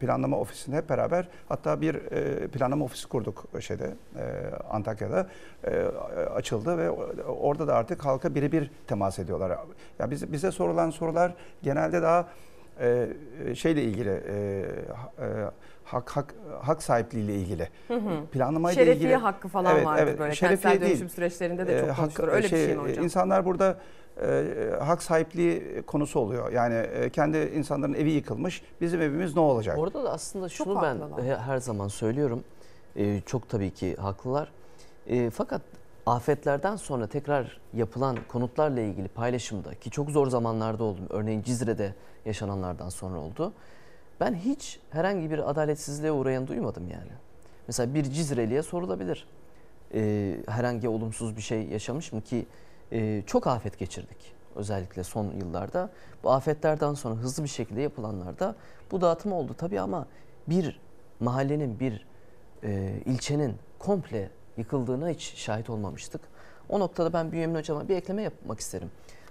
[0.00, 4.22] planlama ofisinde hep beraber hatta bir e, planlama ofisi kurduk şeyde e,
[4.70, 5.26] Antakya'da
[5.64, 5.70] e,
[6.34, 6.90] açıldı ve
[7.28, 9.58] orada da artık halka birebir temas ediyorlar.
[9.98, 12.28] Ya bize, bize sorulan sorular genelde daha
[12.80, 13.08] e,
[13.54, 14.34] şeyle ilgili e,
[15.18, 15.26] e,
[15.84, 17.68] hak hak hak sahipliği ile ilgili.
[17.88, 18.26] Hı hı.
[18.32, 19.14] Planlamayla Şerefiye ilgili.
[19.16, 20.32] hakkı falan vardı böyle.
[20.34, 22.28] Kentsel dönüşüm süreçlerinde de çok E, hak- konuşulur.
[22.28, 23.04] Öyle bir şey mi hocam?
[23.04, 23.76] İnsanlar burada
[24.22, 24.44] e,
[24.80, 26.52] hak sahipliği konusu oluyor.
[26.52, 28.62] Yani e, kendi insanların evi yıkılmış.
[28.80, 29.78] Bizim evimiz ne olacak?
[29.78, 31.24] Orada da aslında şunu Çok ben haklılar.
[31.24, 32.44] he- her zaman söylüyorum.
[32.96, 34.52] Ee, çok tabii ki haklılar.
[35.06, 35.62] Ee, fakat
[36.06, 41.04] afetlerden sonra tekrar yapılan konutlarla ilgili paylaşımda ki çok zor zamanlarda oldum.
[41.10, 43.52] Örneğin Cizre'de yaşananlardan sonra oldu.
[44.20, 47.10] Ben hiç herhangi bir adaletsizliğe uğrayan duymadım yani.
[47.66, 49.26] Mesela bir Cizreli'ye sorulabilir.
[49.94, 52.46] Ee, herhangi olumsuz bir şey yaşamış mı ki
[52.92, 54.34] e, çok afet geçirdik.
[54.56, 55.90] Özellikle son yıllarda.
[56.22, 58.54] Bu afetlerden sonra hızlı bir şekilde yapılanlarda
[58.90, 60.06] bu dağıtım oldu tabii ama
[60.48, 60.80] bir
[61.20, 62.06] mahallenin, bir
[62.62, 66.20] e, ilçenin komple yıkıldığına hiç şahit olmamıştık.
[66.68, 68.90] O noktada ben Bünyamin Hocama bir ekleme yapmak isterim.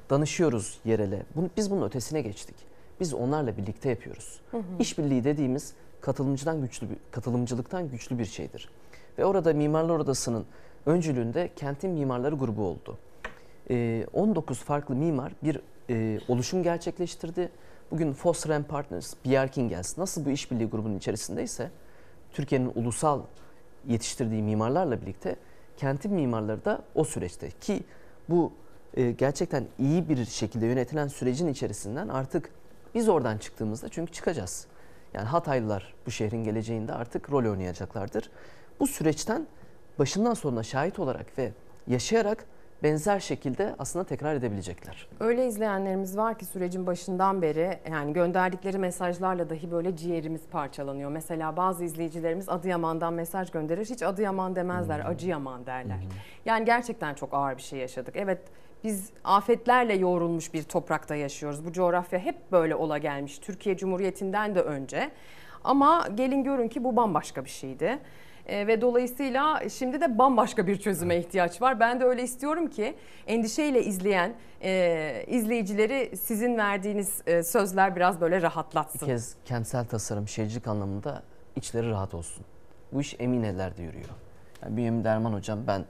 [0.10, 1.24] Danışıyoruz yerele.
[1.36, 2.56] Bunu, biz bunun ötesine geçtik.
[3.00, 4.42] Biz onlarla birlikte yapıyoruz.
[4.52, 4.64] Hı hı.
[4.80, 8.70] İşbirliği dediğimiz katılımcıdan güçlü bir, katılımcılıktan güçlü bir şeydir.
[9.18, 10.46] Ve orada Mimarlar Odası'nın
[10.86, 12.98] öncülüğünde kentin mimarları grubu oldu.
[13.69, 15.60] Ee, 19 farklı mimar bir
[15.90, 17.49] e, oluşum gerçekleştirdi.
[17.91, 21.72] Bugün Foster and Partners, Bjerkingels nasıl bu işbirliği grubunun içerisindeyse
[22.31, 23.22] Türkiye'nin ulusal
[23.88, 25.35] yetiştirdiği mimarlarla birlikte
[25.77, 27.84] kentin mimarları da o süreçte ki
[28.30, 28.53] bu
[28.94, 32.49] e, gerçekten iyi bir şekilde yönetilen sürecin içerisinden artık
[32.95, 34.68] biz oradan çıktığımızda çünkü çıkacağız.
[35.14, 38.30] Yani Hataylılar bu şehrin geleceğinde artık rol oynayacaklardır.
[38.80, 39.48] Bu süreçten
[39.99, 41.52] başından sonuna şahit olarak ve
[41.88, 42.45] yaşayarak
[42.84, 45.07] benzer şekilde aslında tekrar edebilecekler.
[45.19, 51.11] Öyle izleyenlerimiz var ki sürecin başından beri yani gönderdikleri mesajlarla dahi böyle ciğerimiz parçalanıyor.
[51.11, 53.85] Mesela bazı izleyicilerimiz Adıyaman'dan mesaj gönderir.
[53.85, 55.99] Hiç Adıyaman demezler, Acıyaman derler.
[56.45, 58.15] Yani gerçekten çok ağır bir şey yaşadık.
[58.18, 58.39] Evet
[58.84, 61.65] biz afetlerle yoğrulmuş bir toprakta yaşıyoruz.
[61.65, 63.39] Bu coğrafya hep böyle ola gelmiş.
[63.39, 65.11] Türkiye Cumhuriyeti'nden de önce.
[65.64, 67.99] Ama gelin görün ki bu bambaşka bir şeydi.
[68.48, 71.80] E, ve dolayısıyla şimdi de bambaşka bir çözüme ihtiyaç var.
[71.80, 72.95] Ben de öyle istiyorum ki
[73.28, 79.02] endişeyle izleyen e, izleyicileri sizin verdiğiniz e, sözler biraz böyle rahatlatsın.
[79.02, 81.24] Bir kez kentsel tasarım, şehircilik anlamında
[81.56, 82.45] içleri rahat olsun.
[82.94, 84.10] Bu iş emin ellerde yürüyor.
[84.64, 85.86] Yani Bünyamin Derman hocam ben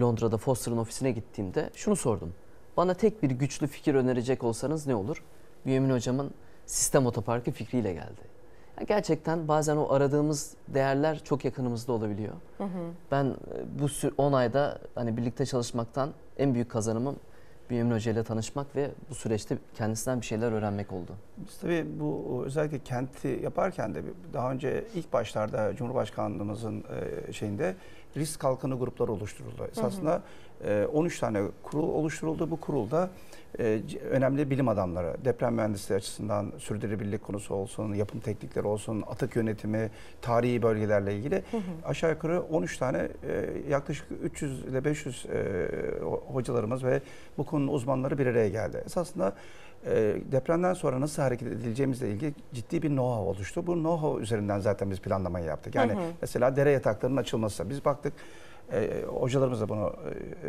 [0.00, 2.34] Londra'da Foster'ın ofisine gittiğimde şunu sordum.
[2.76, 5.24] Bana tek bir güçlü fikir önerecek olsanız ne olur?
[5.66, 6.34] Bünyamin hocamın
[6.66, 8.33] sistem otoparkı fikriyle geldi.
[8.88, 12.34] Gerçekten bazen o aradığımız değerler çok yakınımızda olabiliyor.
[12.58, 12.90] Hı hı.
[13.10, 13.34] Ben e,
[13.80, 13.86] bu
[14.16, 17.16] 10 ayda hani birlikte çalışmaktan en büyük kazanımım
[17.70, 21.12] Bünyamin Hoca ile tanışmak ve bu süreçte kendisinden bir şeyler öğrenmek oldu.
[21.36, 24.02] Biz tabii bu özellikle kenti yaparken de
[24.32, 26.84] daha önce ilk başlarda Cumhurbaşkanlığımızın
[27.28, 27.76] e, şeyinde
[28.16, 29.66] risk kalkanı grupları oluşturuldu.
[29.72, 30.22] Esasında
[30.64, 32.50] e, 13 tane kurul oluşturuldu.
[32.50, 33.10] Bu kurulda
[33.58, 39.90] e, önemli bilim adamları, deprem mühendisliği açısından sürdürülebilirlik konusu olsun, yapım teknikleri olsun, atık yönetimi,
[40.22, 41.60] tarihi bölgelerle ilgili Hı hı.
[41.84, 45.68] aşağı yukarı 13 tane e, yaklaşık 300 ile 500 e,
[46.32, 47.00] hocalarımız ve
[47.38, 48.82] bu konunun uzmanları bir araya geldi.
[48.86, 49.32] Esasında
[49.86, 53.66] e, depremden sonra nasıl hareket edileceğimizle ilgili ciddi bir know-how oluştu.
[53.66, 55.74] Bu know-how üzerinden zaten biz planlamayı yaptık.
[55.74, 56.02] Yani Hı hı.
[56.20, 57.70] mesela dere yataklarının açılması.
[57.70, 58.12] Biz baktık
[58.72, 59.92] e, hocalarımız da bunu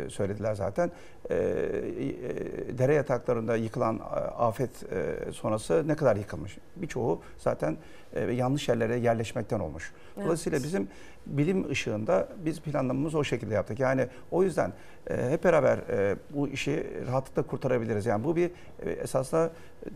[0.06, 0.90] e, söylediler zaten.
[1.30, 6.58] E, e, dere yataklarında yıkılan e, afet e, sonrası ne kadar yıkılmış?
[6.76, 7.76] Birçoğu zaten
[8.14, 9.92] e, yanlış yerlere yerleşmekten olmuş.
[10.16, 10.66] Dolayısıyla Evet.
[10.66, 10.88] bizim
[11.26, 13.80] bilim ışığında biz planlamamızı o şekilde yaptık.
[13.80, 14.72] Yani o yüzden
[15.10, 18.06] e, hep beraber e, bu işi rahatlıkla kurtarabiliriz.
[18.06, 18.50] Yani bu bir
[18.82, 19.88] e, esasında e,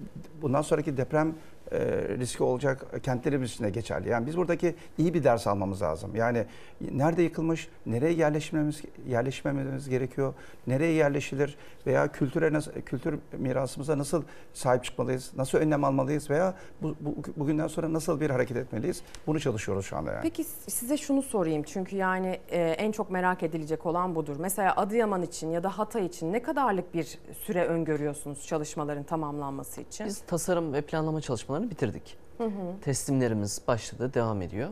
[0.43, 1.35] bundan sonraki deprem
[1.73, 1.79] e,
[2.19, 4.09] riski olacak kentlerimiz için de geçerli.
[4.09, 6.17] Yani biz buradaki iyi bir ders almamız lazım.
[6.17, 6.45] Yani
[6.93, 10.35] nerede yıkılmış, nereye yerleşmemiz yerleşmemiz gerekiyor,
[10.67, 11.57] nereye yerleşilir
[11.87, 14.23] veya kültüre nasıl, kültür mirasımıza nasıl
[14.55, 19.03] sahip çıkmalıyız, nasıl önlem almalıyız veya bu, bu, bugünden sonra nasıl bir hareket etmeliyiz?
[19.27, 20.23] Bunu çalışıyoruz şu anda yani.
[20.23, 24.37] Peki size şunu sorayım çünkü yani e, en çok merak edilecek olan budur.
[24.39, 30.07] Mesela Adıyaman için ya da Hatay için ne kadarlık bir süre öngörüyorsunuz çalışmaların tamamlanması için?
[30.07, 31.21] Biz tasarım ve planlama
[31.61, 32.17] çalışmalarını bitirdik.
[32.39, 32.81] Hı hı.
[32.83, 34.69] Teslimlerimiz başladı, devam ediyor.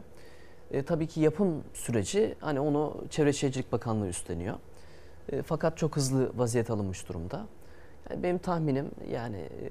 [0.70, 4.56] E, tabii ki yapım süreci hani onu Çevre Şehircilik Bakanlığı üstleniyor.
[5.32, 7.46] E, fakat çok hızlı vaziyet alınmış durumda.
[8.10, 9.68] Yani benim tahminim yani e,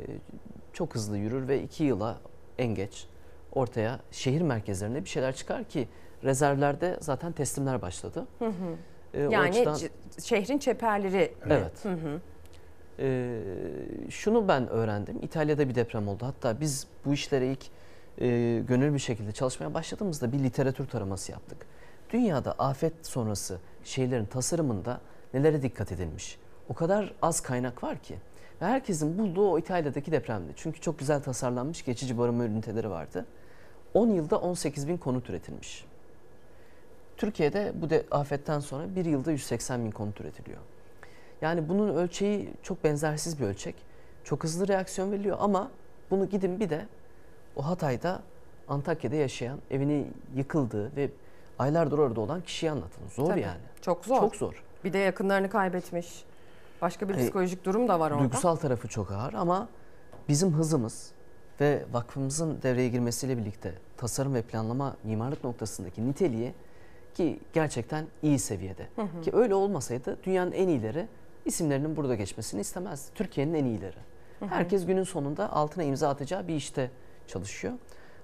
[0.74, 2.18] çok hızlı yürür ve iki yıla
[2.58, 3.08] en geç
[3.54, 5.88] ortaya şehir merkezlerinde bir şeyler çıkar ki
[6.24, 8.28] rezervlerde zaten teslimler başladı.
[8.40, 8.76] Hı hı.
[9.14, 9.80] E, yani açıdan-
[10.24, 11.34] şehrin çeperleri.
[11.50, 11.86] Evet.
[11.86, 12.20] Hı hı.
[13.00, 13.40] Ee,
[14.10, 15.20] şunu ben öğrendim.
[15.22, 16.26] İtalya'da bir deprem oldu.
[16.26, 17.66] Hatta biz bu işlere ilk
[18.22, 18.28] e,
[18.68, 21.66] gönül bir şekilde çalışmaya başladığımızda bir literatür taraması yaptık.
[22.10, 25.02] Dünyada afet sonrası şehirlerin tasarımında
[25.34, 26.38] nelere dikkat edilmiş?
[26.70, 28.16] O kadar az kaynak var ki.
[28.62, 30.54] Ve herkesin bulduğu o İtalya'daki depremdi.
[30.56, 33.26] Çünkü çok güzel tasarlanmış geçici barınma üniteleri vardı.
[33.94, 35.86] 10 yılda 18 bin konut üretilmiş.
[37.18, 40.62] Türkiye'de bu de afetten sonra bir yılda 180 bin konut üretiliyor.
[41.42, 43.76] Yani bunun ölçeği çok benzersiz bir ölçek.
[44.24, 45.72] Çok hızlı reaksiyon veriliyor ama
[46.12, 46.86] bunu gidin bir de
[47.56, 48.22] o Hatay'da
[48.68, 51.10] Antakya'da yaşayan evini yıkıldığı ve
[51.60, 53.08] aylardır orada olan kişiye anlatın.
[53.10, 53.60] Zor Tabii, yani.
[53.82, 54.20] Çok zor.
[54.20, 54.64] Çok zor.
[54.84, 56.24] Bir de yakınlarını kaybetmiş.
[56.82, 58.24] Başka bir E, psikolojik durum da var orada.
[58.24, 59.68] Duygusal tarafı çok ağır ama
[60.30, 61.12] bizim hızımız
[61.62, 66.54] ve vakfımızın devreye girmesiyle birlikte tasarım ve planlama mimarlık noktasındaki niteliği
[67.14, 68.88] ki gerçekten iyi seviyede.
[68.96, 69.22] Hı hı.
[69.22, 71.08] Ki öyle olmasaydı dünyanın en iyileri
[71.48, 73.10] isimlerinin burada geçmesini istemez.
[73.16, 73.96] Türkiye'nin en iyileri.
[74.40, 74.50] Hı hı.
[74.50, 76.92] Herkes günün sonunda altına imza atacağı bir işte
[77.28, 77.74] çalışıyor.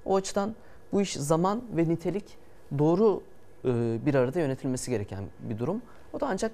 [0.06, 0.56] O açıdan
[0.91, 2.38] bu iş zaman ve nitelik
[2.78, 3.24] doğru
[3.66, 3.70] e,
[4.06, 5.82] bir arada yönetilmesi gereken bir durum.
[6.14, 6.52] O da ancak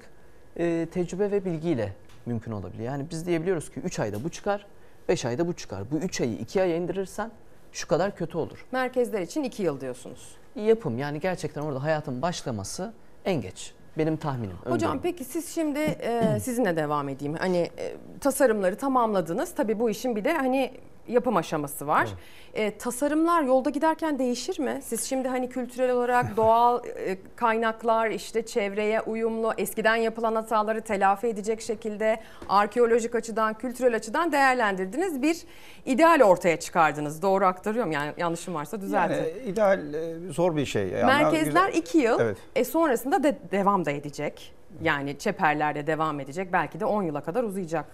[0.58, 1.94] e, tecrübe ve bilgiyle
[2.26, 2.92] mümkün olabiliyor.
[2.92, 4.66] Yani biz diyebiliyoruz ki 3 ayda bu çıkar,
[5.10, 5.92] 5 ayda bu çıkar.
[5.92, 7.32] Bu 3 ayı 2 aya indirirsen
[7.72, 8.66] şu kadar kötü olur.
[8.72, 10.36] Merkezler için 2 yıl diyorsunuz.
[10.56, 12.94] Yapım yani gerçekten orada hayatın başlaması
[13.26, 13.74] en geç.
[13.98, 14.56] Benim tahminim.
[14.66, 17.36] Hocam peki siz şimdi e, sizinle devam edeyim.
[17.40, 19.56] Hani e, tasarımları tamamladınız.
[19.56, 20.72] Tabii bu işin bir de hani
[21.10, 22.10] yapım aşaması var.
[22.54, 24.80] E, tasarımlar yolda giderken değişir mi?
[24.84, 31.28] Siz şimdi hani kültürel olarak doğal e, kaynaklar işte çevreye uyumlu eskiden yapılan hataları telafi
[31.28, 32.20] edecek şekilde
[32.50, 35.22] arkeolojik açıdan kültürel açıdan değerlendirdiniz.
[35.22, 35.38] Bir
[35.86, 37.22] ideal ortaya çıkardınız.
[37.22, 39.16] Doğru aktarıyorum yani yanlışım varsa düzeltin.
[39.16, 40.88] Yani ideal e, zor bir şey.
[40.88, 42.20] Yani Merkezler güzel- 2 yıl.
[42.20, 42.38] Evet.
[42.56, 44.54] E sonrasında da devam da edecek.
[44.82, 46.54] Yani çeperlerde devam edecek.
[46.54, 47.86] Belki de 10 yıla kadar uzayacak.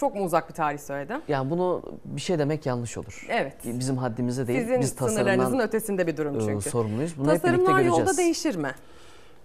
[0.00, 1.20] Çok mu uzak bir tarih söyledim?
[1.28, 3.26] Yani bunu bir şey demek yanlış olur.
[3.28, 3.54] Evet.
[3.64, 4.60] Bizim haddimize değil.
[4.60, 6.70] Sizin Biz sınırlarınızın ötesinde bir durum e, çünkü.
[6.70, 7.18] sorumluyuz.
[7.18, 7.98] Bunu hep birlikte Tasarımlar göreceğiz.
[7.98, 8.70] yolda değişir mi?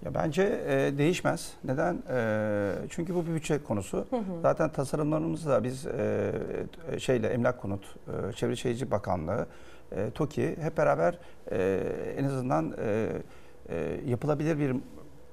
[0.05, 1.53] Ya bence e, değişmez.
[1.63, 2.03] Neden?
[2.09, 3.97] E, çünkü bu bir bütçe konusu.
[4.09, 4.21] Hı hı.
[4.41, 6.31] Zaten tasarımlarımızı da biz e,
[6.91, 9.47] e, şeyle Emlak Konut, e, Çevre Şehircilik Bakanlığı,
[9.91, 11.19] e, TOKİ hep beraber
[11.51, 11.83] e,
[12.17, 13.07] en azından e,
[13.69, 14.75] e, yapılabilir bir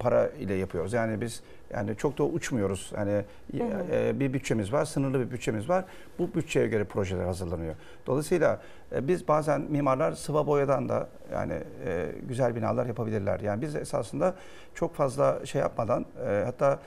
[0.01, 0.93] para ile yapıyoruz.
[0.93, 1.43] Yani biz
[1.75, 2.93] yani çok da uçmuyoruz.
[2.97, 3.85] Yani Hı hı.
[3.93, 5.85] e, bir bütçemiz var, sınırlı bir bütçemiz var.
[6.19, 7.75] Bu bütçeye göre projeler hazırlanıyor.
[8.07, 8.61] Dolayısıyla
[8.93, 11.55] e, biz bazen mimarlar sıva boyadan da yani
[11.87, 13.41] e, güzel binalar yapabilirler.
[13.41, 14.35] Yani biz esasında
[14.75, 16.79] çok fazla şey yapmadan e, hatta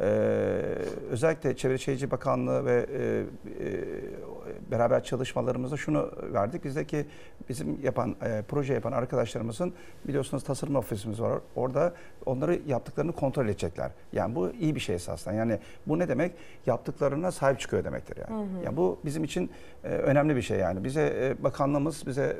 [0.00, 0.04] e,
[1.10, 3.24] özellikle Çevre Şehircilik Bakanlığı ve e,
[3.64, 3.80] e,
[4.70, 6.64] beraber çalışmalarımızda şunu verdik.
[6.64, 7.06] Bizdeki
[7.48, 9.72] bizim yapan e, proje yapan arkadaşlarımızın
[10.08, 11.38] biliyorsunuz tasarım ofisimiz var.
[11.56, 11.94] Orada
[12.26, 13.90] onları yaptıklarını kontrol edecekler.
[14.12, 15.34] Yani bu iyi bir şey esasında.
[15.34, 16.32] Yani bu ne demek?
[16.66, 18.40] Yaptıklarına sahip çıkıyor demektir yani.
[18.40, 18.64] Hı hı.
[18.64, 19.50] Yani bu bizim için
[19.84, 20.84] e, önemli bir şey yani.
[20.84, 22.36] Bize e, bakanlığımız bize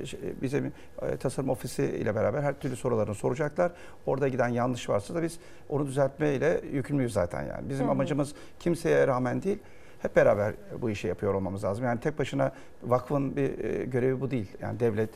[0.00, 3.72] e, şey, bize e, tasarım ofisi ile beraber her türlü sorularını soracaklar.
[4.06, 7.68] Orada giden yanlış varsa da biz onu düzeltmeyle yükümlüyüz zaten yani.
[7.68, 7.92] Bizim Hı hı.
[7.92, 9.58] amacımız kimseye rağmen değil.
[9.98, 11.84] Hep beraber bu işi yapıyor olmamız lazım.
[11.84, 12.52] Yani tek başına
[12.82, 14.48] vakfın bir e, görevi bu değil.
[14.60, 15.10] Yani devlet,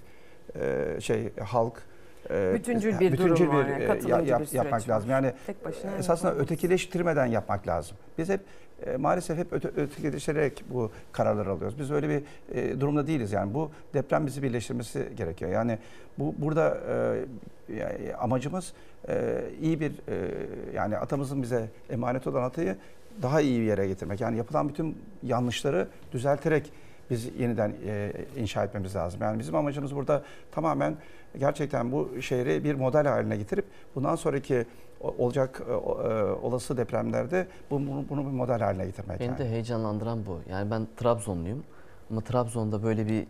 [0.54, 1.82] e, şey halk,
[2.30, 4.94] e, Bütüncül bir bütüncül durum var bir, yani, e, katılımcı bir yapmak var.
[4.94, 5.10] lazım.
[5.10, 6.44] Yani Tek başına esasında yapamaz.
[6.46, 7.96] ötekileştirmeden yapmak lazım.
[8.18, 8.40] Biz hep
[8.86, 11.78] e, maalesef hep öte, ötekileştirerek bu kararları alıyoruz.
[11.78, 12.22] Biz öyle bir
[12.54, 13.32] e, durumda değiliz.
[13.32, 15.50] Yani bu deprem bizi birleştirmesi gerekiyor.
[15.50, 15.78] Yani
[16.18, 18.72] bu burada e, yani amacımız
[19.08, 20.30] e, iyi bir e,
[20.74, 22.76] yani atamızın bize emanet olan atayı
[23.22, 24.20] daha iyi bir yere getirmek.
[24.20, 26.72] Yani yapılan bütün yanlışları düzelterek
[27.10, 29.20] biz yeniden e, inşa etmemiz lazım.
[29.22, 30.22] Yani bizim amacımız burada
[30.52, 30.96] tamamen
[31.38, 34.66] gerçekten bu şehri bir model haline getirip bundan sonraki
[35.00, 35.76] olacak e, e,
[36.22, 39.20] olası depremlerde bu- bunu, bunu bir model haline getirmek.
[39.20, 39.38] Beni yani.
[39.38, 40.40] de heyecanlandıran bu.
[40.50, 41.64] Yani ben Trabzonluyum
[42.10, 43.26] ama Trabzon'da böyle bir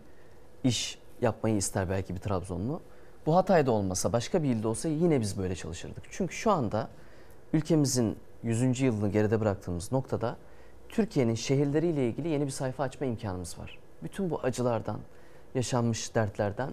[0.63, 2.81] iş yapmayı ister belki bir Trabzonlu.
[3.25, 6.03] Bu Hatay'da olmasa başka bir ilde olsa yine biz böyle çalışırdık.
[6.11, 6.87] Çünkü şu anda
[7.53, 8.81] ülkemizin 100.
[8.81, 10.37] yılını geride bıraktığımız noktada
[10.89, 13.79] Türkiye'nin şehirleriyle ilgili yeni bir sayfa açma imkanımız var.
[14.03, 14.99] Bütün bu acılardan,
[15.55, 16.69] yaşanmış dertlerden,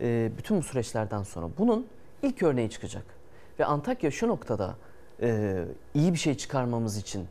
[0.00, 1.86] e, bütün bu süreçlerden sonra bunun
[2.22, 3.04] ilk örneği çıkacak.
[3.58, 4.76] Ve Antakya şu noktada
[5.22, 5.64] e,
[5.94, 7.26] iyi bir şey çıkarmamız için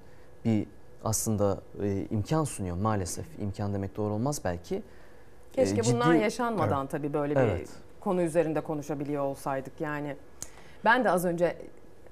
[0.46, 0.66] bir
[1.04, 3.26] aslında e, imkan sunuyor maalesef.
[3.40, 4.82] İmkan demek doğru olmaz belki.
[5.54, 6.92] Keşke E, ciddi- bunlar yaşanmadan Evet.
[6.92, 7.70] tabii böyle bir Evet.
[8.00, 10.16] konu üzerinde konuşabiliyor olsaydık yani.
[10.86, 11.58] Ben de az önce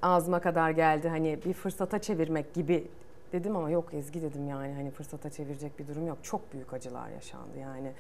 [0.02, 2.88] ağzıma kadar geldi hani bir fırsata çevirmek gibi
[3.32, 6.18] dedim ama yok Ezgi dedim yani hani fırsata çevirecek bir durum yok.
[6.24, 7.92] Çok büyük acılar yaşandı yani.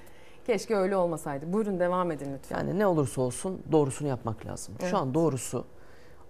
[0.45, 1.53] Keşke öyle olmasaydı.
[1.53, 2.57] Buyurun devam edin lütfen.
[2.57, 4.75] Yani ne olursa olsun doğrusunu yapmak lazım.
[4.79, 4.91] Evet.
[4.91, 5.65] Şu an doğrusu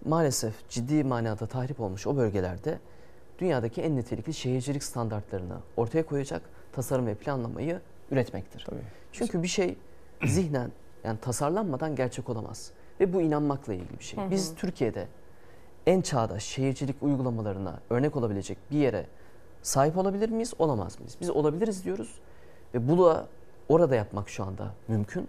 [0.04, 2.78] maalesef ciddi manada tahrip olmuş o bölgelerde
[3.38, 6.42] dünyadaki en nitelikli şehircilik standartlarını ortaya koyacak
[6.72, 7.80] tasarım ve planlamayı
[8.10, 8.66] üretmektir.
[9.12, 9.76] Çünkü bir şey
[10.24, 10.70] zihnen
[11.04, 12.70] yani tasarlanmadan gerçek olamaz.
[13.00, 14.20] Ve bu inanmakla ilgili bir şey.
[14.20, 14.30] Hı hı.
[14.30, 15.08] Biz Türkiye'de
[15.86, 19.06] en çağdaş şehircilik uygulamalarına örnek olabilecek bir yere
[19.62, 21.16] sahip olabilir miyiz, olamaz mıyız?
[21.20, 22.18] Biz olabiliriz diyoruz
[22.74, 23.26] ve bu da
[23.68, 25.28] orada yapmak şu anda mümkün.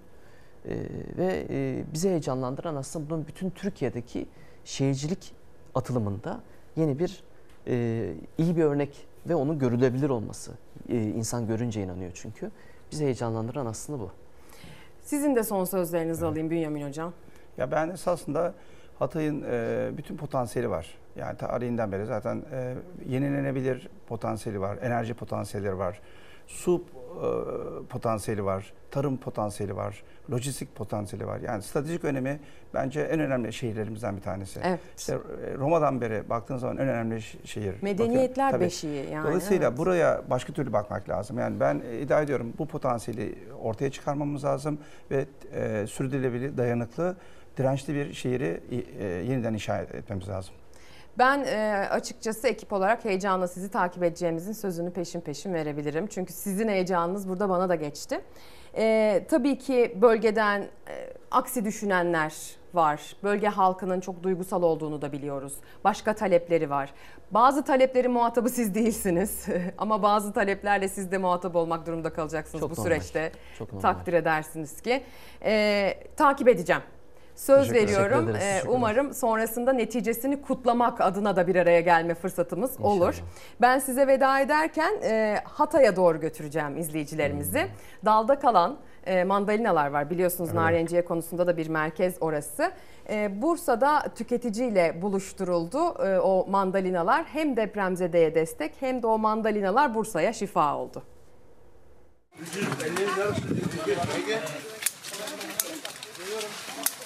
[0.65, 0.77] Ee,
[1.17, 4.27] ve e, bizi heyecanlandıran aslında bunun bütün Türkiye'deki
[4.65, 5.33] şehircilik
[5.75, 6.41] atılımında
[6.75, 7.23] yeni bir
[7.67, 10.51] e, iyi bir örnek ve onun görülebilir olması.
[10.89, 12.51] E, insan görünce inanıyor çünkü.
[12.91, 14.11] Bizi heyecanlandıran aslında bu.
[15.01, 17.13] Sizin de son sözlerinizi alayım Bünyamin Hocam.
[17.57, 18.53] Ya ben esasında
[18.99, 20.97] Hatay'ın e, bütün potansiyeli var.
[21.15, 22.75] Yani tarihinden beri zaten e,
[23.07, 26.01] yenilenebilir potansiyeli var, enerji potansiyelleri var,
[26.47, 27.04] su e,
[27.89, 31.39] potansiyeli var, tarım potansiyeli var, lojistik potansiyeli var.
[31.39, 32.39] Yani stratejik önemi
[32.73, 34.59] bence en önemli şehirlerimizden bir tanesi.
[34.63, 34.79] Evet.
[34.97, 37.75] İşte e, Roma'dan beri baktığın zaman en önemli şehir.
[37.81, 39.77] Medeniyetler Bakın, beşiği yani, Dolayısıyla evet.
[39.77, 41.39] buraya başka türlü bakmak lazım.
[41.39, 44.77] Yani ben e, iddia ediyorum bu potansiyeli ortaya çıkarmamız lazım
[45.11, 47.15] ve e, sürdürülebilir, dayanıklı,
[47.57, 48.61] dirençli bir şehri
[48.99, 50.55] e, yeniden inşa etmemiz lazım.
[51.17, 56.07] Ben e, açıkçası ekip olarak heyecanla sizi takip edeceğimizin sözünü peşin peşin verebilirim.
[56.07, 58.21] Çünkü sizin heyecanınız burada bana da geçti.
[58.77, 62.33] E, tabii ki bölgeden e, aksi düşünenler
[62.73, 63.15] var.
[63.23, 65.53] Bölge halkının çok duygusal olduğunu da biliyoruz.
[65.83, 66.93] Başka talepleri var.
[67.31, 69.45] Bazı taleplerin muhatabı siz değilsiniz.
[69.77, 72.83] Ama bazı taleplerle siz de muhatap olmak durumunda kalacaksınız Çok bu normal.
[72.83, 73.31] süreçte.
[73.57, 73.81] Çok normal.
[73.81, 75.03] Takdir edersiniz ki.
[75.43, 76.81] E, takip edeceğim.
[77.35, 78.29] Söz Teşekkür veriyorum.
[78.29, 78.43] Ederiz.
[78.43, 78.75] E, Teşekkürler.
[78.75, 83.07] umarım sonrasında neticesini kutlamak adına da bir araya gelme fırsatımız olur.
[83.07, 83.27] İnşallah.
[83.61, 87.61] Ben size veda ederken e, Hatay'a doğru götüreceğim izleyicilerimizi.
[87.61, 87.69] Hmm.
[88.05, 90.61] Dalda kalan e, mandalinalar var biliyorsunuz Evet.
[90.61, 92.71] narenciye konusunda da bir merkez orası.
[93.09, 97.25] E, Bursa'da tüketiciyle buluşturuldu e, o mandalinalar.
[97.25, 101.03] Hem depremzedeye destek hem de o mandalinalar Bursa'ya şifa oldu.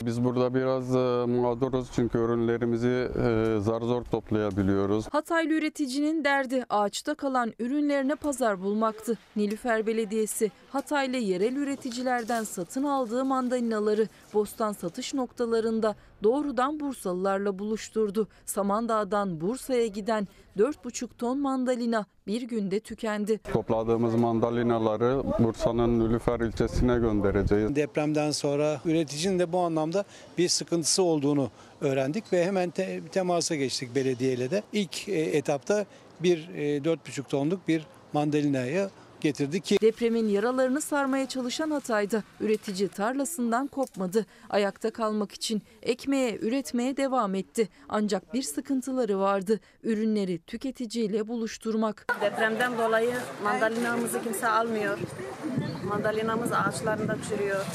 [0.05, 5.07] Biz burada biraz e, mağduruz çünkü ürünlerimizi e, zar zor toplayabiliyoruz.
[5.11, 9.17] Hataylı üreticinin derdi ağaçta kalan ürünlerine pazar bulmaktı.
[9.35, 18.27] Nilüfer Belediyesi Hataylı yerel üreticilerden satın aldığı mandalinaları bostan satış noktalarında doğrudan Bursalılarla buluşturdu.
[18.45, 20.27] Samandağ'dan Bursa'ya giden
[20.57, 23.39] 4,5 ton mandalina bir günde tükendi.
[23.53, 27.75] Topladığımız mandalinaları Bursa'nın Nülüfer ilçesine göndereceğiz.
[27.75, 30.03] Depremden sonra üreticinin de bu anlamda
[30.37, 31.49] bir sıkıntısı olduğunu
[31.81, 34.63] öğrendik ve hemen te- temasa geçtik belediyeyle de.
[34.73, 35.85] İlk e, etapta
[36.19, 38.89] bir e, 4,5 tonluk bir mandalinayı
[39.21, 44.25] getirdik ki Depremin yaralarını sarmaya çalışan Hatay'da üretici tarlasından kopmadı.
[44.49, 47.69] Ayakta kalmak için ekmeğe, üretmeye devam etti.
[47.89, 49.59] Ancak bir sıkıntıları vardı.
[49.83, 52.05] Ürünleri tüketiciyle buluşturmak.
[52.21, 53.13] Depremden dolayı
[53.43, 54.97] mandalinamızı kimse almıyor.
[55.87, 57.65] Mandalinamız ağaçlarında çürüyor.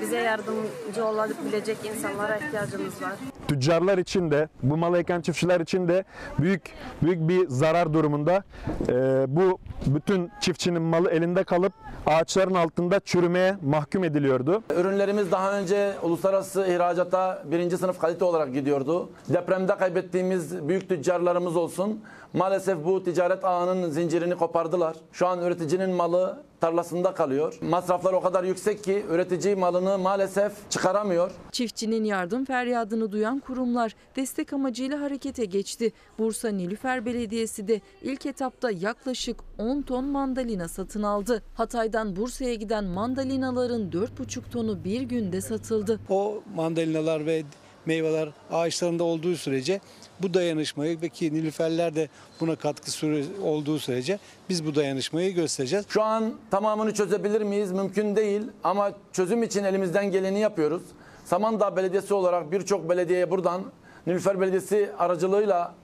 [0.00, 3.12] Bize yardımcı olabilecek insanlara ihtiyacımız var.
[3.48, 6.04] tüccarlar için de bu malı eken çiftçiler için de
[6.38, 6.62] büyük
[7.02, 8.44] büyük bir zarar durumunda.
[8.88, 11.72] Ee, bu bütün çiftçinin malı elinde kalıp
[12.06, 14.62] ağaçların altında çürümeye mahkum ediliyordu.
[14.76, 19.10] Ürünlerimiz daha önce uluslararası ihracata birinci sınıf kalite olarak gidiyordu.
[19.28, 22.00] Depremde kaybettiğimiz büyük tüccarlarımız olsun.
[22.34, 24.96] Maalesef bu ticaret ağının zincirini kopardılar.
[25.12, 27.58] Şu an üreticinin malı tarlasında kalıyor.
[27.62, 31.30] Masraflar o kadar yüksek ki üretici malını maalesef çıkaramıyor.
[31.52, 35.92] Çiftçinin yardım feryadını duyan kurumlar destek amacıyla harekete geçti.
[36.18, 41.42] Bursa Nilüfer Belediyesi de ilk etapta yaklaşık 10 ton mandalina satın aldı.
[41.54, 46.00] Hatay'dan Bursa'ya giden mandalinaların 4,5 tonu bir günde satıldı.
[46.08, 47.42] o mandalinalar ve
[47.88, 49.80] meyveler ağaçlarında olduğu sürece
[50.22, 52.08] bu dayanışmayı ve ki nilüferler de
[52.40, 55.86] buna katkı süre olduğu sürece biz bu dayanışmayı göstereceğiz.
[55.88, 57.72] Şu an tamamını çözebilir miyiz?
[57.72, 60.82] Mümkün değil ama çözüm için elimizden geleni yapıyoruz.
[61.24, 63.62] Samandağ Belediyesi olarak birçok belediyeye buradan
[64.06, 65.74] Nilüfer Belediyesi aracılığıyla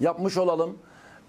[0.00, 0.78] yapmış olalım.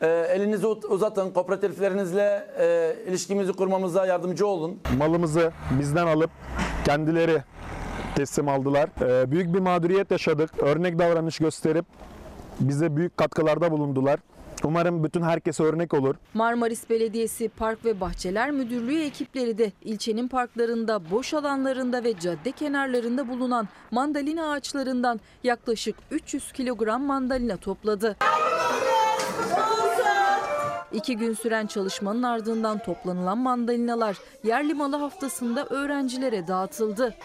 [0.01, 4.80] Ee, elinizi uzatın, kooperatiflerinizle e, ilişkimizi kurmamıza yardımcı olun.
[4.97, 6.30] Malımızı bizden alıp
[6.85, 7.43] kendileri
[8.15, 8.90] teslim aldılar.
[9.02, 10.52] Ee, büyük bir mağduriyet yaşadık.
[10.60, 11.85] Örnek davranış gösterip
[12.60, 14.19] bize büyük katkılarda bulundular.
[14.64, 16.15] Umarım bütün herkese örnek olur.
[16.34, 23.27] Marmaris Belediyesi Park ve Bahçeler Müdürlüğü ekipleri de ilçenin parklarında, boş alanlarında ve cadde kenarlarında
[23.27, 28.15] bulunan mandalina ağaçlarından yaklaşık 300 kilogram mandalina topladı.
[30.94, 37.15] İki gün süren çalışmanın ardından toplanılan mandalinalar yerli malı haftasında öğrencilere dağıtıldı.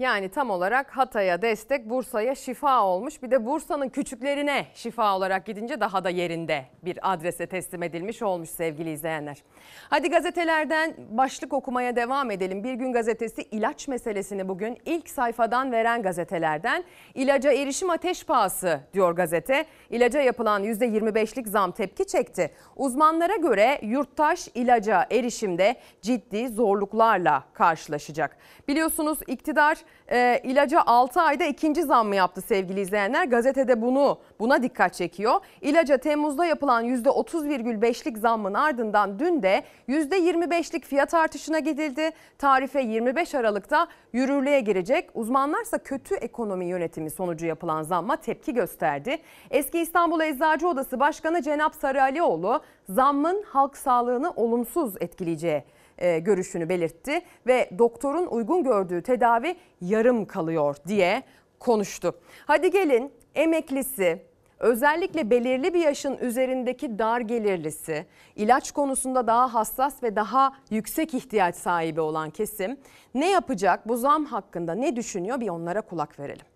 [0.00, 3.22] Yani tam olarak Hatay'a destek, Bursa'ya şifa olmuş.
[3.22, 8.50] Bir de Bursa'nın küçüklerine şifa olarak gidince daha da yerinde bir adrese teslim edilmiş olmuş
[8.50, 9.42] sevgili izleyenler.
[9.90, 12.64] Hadi gazetelerden başlık okumaya devam edelim.
[12.64, 16.84] Bir gün gazetesi ilaç meselesini bugün ilk sayfadan veren gazetelerden.
[17.14, 19.64] İlaca erişim ateş pahası diyor gazete.
[19.90, 22.50] İlaca yapılan %25'lik zam tepki çekti.
[22.76, 28.36] Uzmanlara göre yurttaş ilaca erişimde ciddi zorluklarla karşılaşacak.
[28.68, 29.78] Biliyorsunuz iktidar
[30.12, 33.24] e, ilaca 6 ayda ikinci zammı yaptı sevgili izleyenler.
[33.24, 35.40] Gazetede bunu buna dikkat çekiyor.
[35.60, 42.10] İlaca Temmuz'da yapılan %30,5'lik zammın ardından dün de %25'lik fiyat artışına gidildi.
[42.38, 45.10] Tarife 25 Aralık'ta yürürlüğe girecek.
[45.14, 49.18] Uzmanlarsa kötü ekonomi yönetimi sonucu yapılan zamma tepki gösterdi.
[49.50, 55.62] Eski İstanbul Eczacı Odası Başkanı Cenap Sarıalioğlu zammın halk sağlığını olumsuz etkileyeceği
[56.00, 61.22] görüşünü belirtti ve doktorun uygun gördüğü tedavi yarım kalıyor diye
[61.58, 62.14] konuştu.
[62.46, 64.22] Hadi gelin emeklisi,
[64.58, 68.06] özellikle belirli bir yaşın üzerindeki dar gelirlisi,
[68.36, 72.76] ilaç konusunda daha hassas ve daha yüksek ihtiyaç sahibi olan kesim
[73.14, 73.88] ne yapacak?
[73.88, 75.40] Bu zam hakkında ne düşünüyor?
[75.40, 76.46] Bir onlara kulak verelim.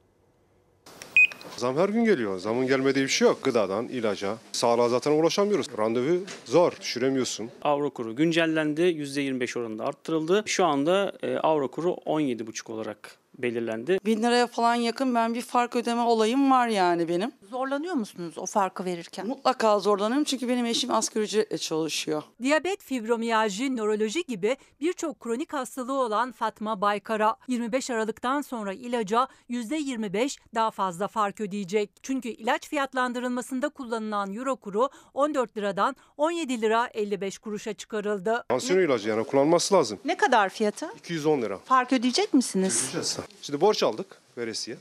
[1.56, 2.38] Zam her gün geliyor.
[2.38, 3.42] Zamın gelmediği bir şey yok.
[3.42, 4.36] Gıdadan, ilaca.
[4.52, 5.66] Sağlığa zaten ulaşamıyoruz.
[5.78, 6.72] Randevu zor.
[6.80, 7.50] Düşüremiyorsun.
[7.62, 8.82] Avro kuru güncellendi.
[8.82, 10.42] %25 oranında arttırıldı.
[10.46, 13.98] Şu anda e, avro kuru 17,5 olarak belirlendi.
[14.06, 17.32] Bin liraya falan yakın ben bir fark ödeme olayım var yani benim.
[17.50, 19.26] Zorlanıyor musunuz o farkı verirken?
[19.26, 22.22] Mutlaka zorlanıyorum çünkü benim eşim asgari ücretle çalışıyor.
[22.42, 30.38] Diyabet, fibromiyalji, nöroloji gibi birçok kronik hastalığı olan Fatma Baykar'a 25 Aralık'tan sonra ilaca %25
[30.54, 31.90] daha fazla fark ödeyecek.
[32.02, 38.44] Çünkü ilaç fiyatlandırılmasında kullanılan euro kuru 14 liradan 17 lira 55 kuruşa çıkarıldı.
[38.48, 39.98] Tansiyon ilacı yani kullanılması lazım.
[40.04, 40.90] Ne kadar fiyatı?
[40.98, 41.58] 210 lira.
[41.58, 42.78] Fark ödeyecek misiniz?
[42.80, 43.18] Ödeyeceğiz.
[43.42, 44.06] Şimdi borç aldık
[44.38, 44.76] veresiye.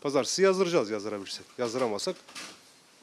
[0.00, 1.46] Pazartesi yazdıracağız yazdırabilirsek.
[1.58, 2.16] Yazdıramazsak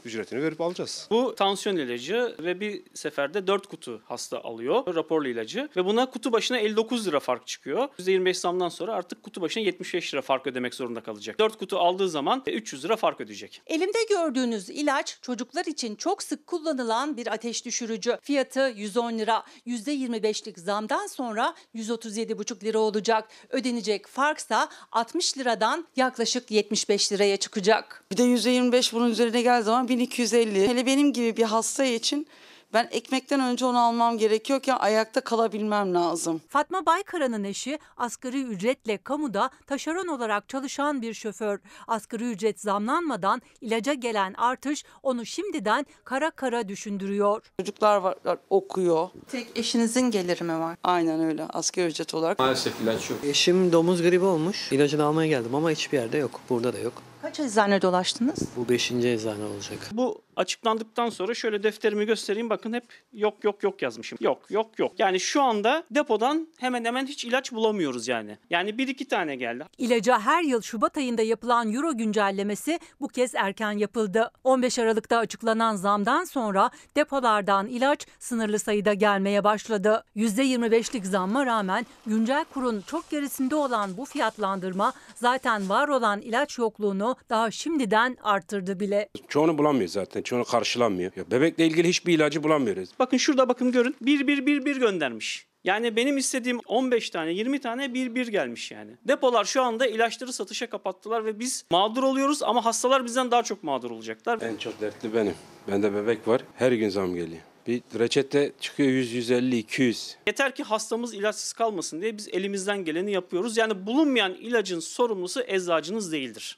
[0.05, 1.07] ücretini verip alacağız.
[1.11, 6.31] Bu tansiyon ilacı ve bir seferde 4 kutu hasta alıyor raporlu ilacı ve buna kutu
[6.31, 7.87] başına 59 lira fark çıkıyor.
[7.99, 11.39] %25 zamdan sonra artık kutu başına 75 lira fark ödemek zorunda kalacak.
[11.39, 13.61] 4 kutu aldığı zaman 300 lira fark ödeyecek.
[13.67, 18.17] Elimde gördüğünüz ilaç çocuklar için çok sık kullanılan bir ateş düşürücü.
[18.21, 19.43] Fiyatı 110 lira.
[19.67, 23.29] %25'lik zamdan sonra 137,5 lira olacak.
[23.49, 28.03] Ödenecek farksa 60 liradan yaklaşık 75 liraya çıkacak.
[28.11, 30.67] Bir de %25 bunun üzerine geldiği zaman 1250.
[30.67, 32.27] Hele benim gibi bir hasta için
[32.73, 36.41] ben ekmekten önce onu almam gerekiyorken ayakta kalabilmem lazım.
[36.49, 41.59] Fatma Baykara'nın eşi asgari ücretle kamuda taşeron olarak çalışan bir şoför.
[41.87, 47.41] Asgari ücret zamlanmadan ilaca gelen artış onu şimdiden kara kara düşündürüyor.
[47.59, 48.15] Çocuklar var
[48.49, 49.09] okuyor.
[49.31, 50.77] Tek eşinizin geliri mi var?
[50.83, 52.39] Aynen öyle asgari ücret olarak.
[52.39, 53.19] Maalesef ilaç yok.
[53.23, 54.71] Eşim domuz gribi olmuş.
[54.71, 56.39] İlacını almaya geldim ama hiçbir yerde yok.
[56.49, 56.93] Burada da yok.
[57.23, 58.39] Kaç eczane dolaştınız?
[58.57, 59.89] Bu beşinci eczane olacak.
[59.91, 62.83] Bu açıklandıktan sonra şöyle defterimi göstereyim bakın hep
[63.13, 64.17] yok yok yok yazmışım.
[64.21, 64.91] Yok yok yok.
[64.97, 68.37] Yani şu anda depodan hemen hemen hiç ilaç bulamıyoruz yani.
[68.49, 69.65] Yani bir iki tane geldi.
[69.77, 74.31] İlaca her yıl Şubat ayında yapılan euro güncellemesi bu kez erken yapıldı.
[74.43, 80.03] 15 Aralık'ta açıklanan zamdan sonra depolardan ilaç sınırlı sayıda gelmeye başladı.
[80.15, 87.15] %25'lik zamma rağmen güncel kurun çok gerisinde olan bu fiyatlandırma zaten var olan ilaç yokluğunu
[87.29, 89.09] daha şimdiden arttırdı bile.
[89.27, 90.21] Çoğunu bulamıyoruz zaten.
[90.23, 91.11] Çoğunu karşılanmıyor.
[91.15, 92.89] Ya bebekle ilgili hiçbir ilacı bulamıyoruz.
[92.99, 93.95] Bakın şurada bakın görün.
[94.01, 95.45] Bir bir bir bir göndermiş.
[95.63, 98.91] Yani benim istediğim 15 tane 20 tane bir bir gelmiş yani.
[99.07, 103.63] Depolar şu anda ilaçları satışa kapattılar ve biz mağdur oluyoruz ama hastalar bizden daha çok
[103.63, 104.41] mağdur olacaklar.
[104.41, 105.33] En çok dertli benim.
[105.67, 106.41] Bende bebek var.
[106.55, 107.41] Her gün zam geliyor.
[107.67, 110.17] Bir reçete çıkıyor 100, 150, 200.
[110.27, 113.57] Yeter ki hastamız ilaçsız kalmasın diye biz elimizden geleni yapıyoruz.
[113.57, 116.57] Yani bulunmayan ilacın sorumlusu eczacınız değildir.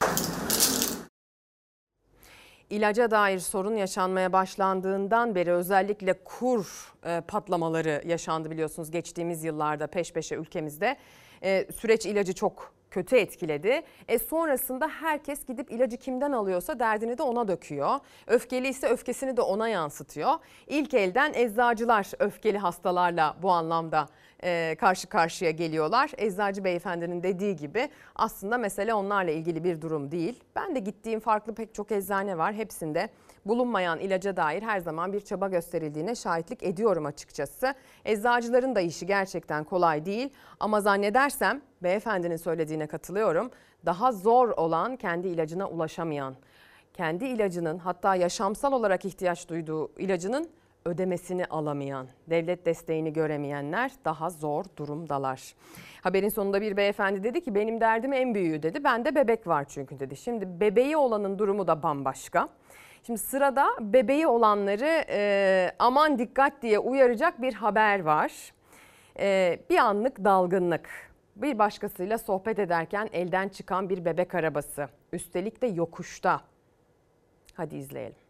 [2.69, 10.13] İlaca dair sorun yaşanmaya başlandığından beri özellikle kur e, patlamaları yaşandı biliyorsunuz geçtiğimiz yıllarda peş
[10.13, 10.97] peşe ülkemizde.
[11.43, 13.81] E, süreç ilacı çok kötü etkiledi.
[14.07, 17.99] E sonrasında herkes gidip ilacı kimden alıyorsa derdini de ona döküyor.
[18.27, 20.33] Öfkeli ise öfkesini de ona yansıtıyor.
[20.67, 24.07] İlk elden eczacılar öfkeli hastalarla bu anlamda
[24.45, 26.11] e, karşı karşıya geliyorlar.
[26.17, 30.43] Eczacı beyefendinin dediği gibi aslında mesele onlarla ilgili bir durum değil.
[30.55, 32.53] Ben de gittiğim farklı pek çok eczane var.
[32.53, 33.09] Hepsinde
[33.45, 37.73] bulunmayan ilaca dair her zaman bir çaba gösterildiğine şahitlik ediyorum açıkçası.
[38.05, 43.51] Eczacıların da işi gerçekten kolay değil ama zannedersem beyefendinin söylediğine katılıyorum.
[43.85, 46.35] Daha zor olan kendi ilacına ulaşamayan,
[46.93, 50.49] kendi ilacının hatta yaşamsal olarak ihtiyaç duyduğu ilacının
[50.85, 55.55] ödemesini alamayan, devlet desteğini göremeyenler daha zor durumdalar.
[56.01, 58.83] Haberin sonunda bir beyefendi dedi ki benim derdim en büyüğü dedi.
[58.83, 60.15] Bende bebek var çünkü dedi.
[60.17, 62.49] Şimdi bebeği olanın durumu da bambaşka.
[63.03, 68.53] Şimdi sırada bebeği olanları e, aman dikkat diye uyaracak bir haber var.
[69.19, 70.89] E, bir anlık dalgınlık.
[71.35, 74.87] Bir başkasıyla sohbet ederken elden çıkan bir bebek arabası.
[75.13, 76.41] Üstelik de yokuşta.
[77.53, 78.24] Hadi izleyelim.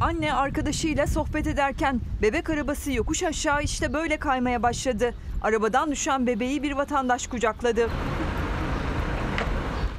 [0.00, 5.14] Anne arkadaşıyla sohbet ederken bebek arabası yokuş aşağı işte böyle kaymaya başladı.
[5.42, 7.90] Arabadan düşen bebeği bir vatandaş kucakladı.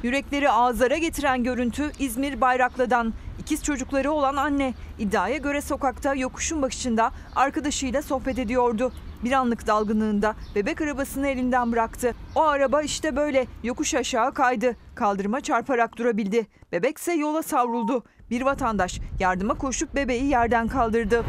[0.02, 3.14] Yürekleri ağızlara getiren görüntü İzmir Bayraklı'dan.
[3.38, 8.92] İkiz çocukları olan anne iddiaya göre sokakta yokuşun başında arkadaşıyla sohbet ediyordu.
[9.24, 12.14] Bir anlık dalgınlığında bebek arabasını elinden bıraktı.
[12.34, 14.76] O araba işte böyle yokuş aşağı kaydı.
[14.94, 16.46] Kaldırıma çarparak durabildi.
[16.72, 18.04] Bebekse yola savruldu.
[18.32, 21.24] Bir vatandaş yardıma koşup bebeği yerden kaldırdı.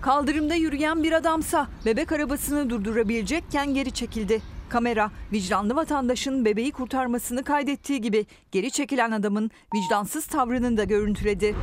[0.00, 4.42] Kaldırımda yürüyen bir adamsa bebek arabasını durdurabilecekken geri çekildi.
[4.68, 11.54] Kamera vicdanlı vatandaşın bebeği kurtarmasını kaydettiği gibi geri çekilen adamın vicdansız tavrını da görüntüledi.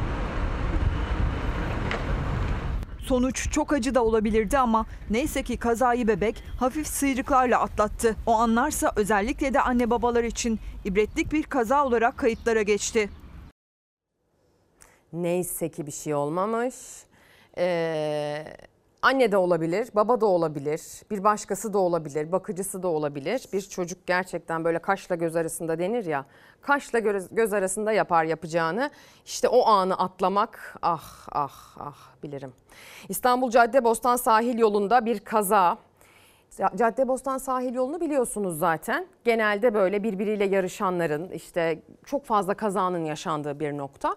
[3.11, 8.15] Sonuç çok acı da olabilirdi ama neyse ki kazayı bebek hafif sıyrıklarla atlattı.
[8.25, 13.09] O anlarsa özellikle de anne babalar için ibretlik bir kaza olarak kayıtlara geçti.
[15.13, 16.75] Neyse ki bir şey olmamış.
[17.57, 17.63] Ee,
[19.01, 23.47] anne de olabilir, baba da olabilir, bir başkası da olabilir, bakıcısı da olabilir.
[23.53, 26.25] Bir çocuk gerçekten böyle kaşla göz arasında denir ya,
[26.61, 26.99] kaşla
[27.31, 28.89] göz, arasında yapar yapacağını.
[29.25, 32.53] İşte o anı atlamak ah ah ah bilirim.
[33.09, 35.77] İstanbul Caddebostan sahil yolunda bir kaza.
[36.75, 39.07] Caddebostan sahil yolunu biliyorsunuz zaten.
[39.23, 44.15] Genelde böyle birbiriyle yarışanların işte çok fazla kazanın yaşandığı bir nokta.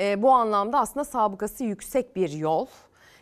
[0.00, 2.66] E, bu anlamda aslında sabıkası yüksek bir yol.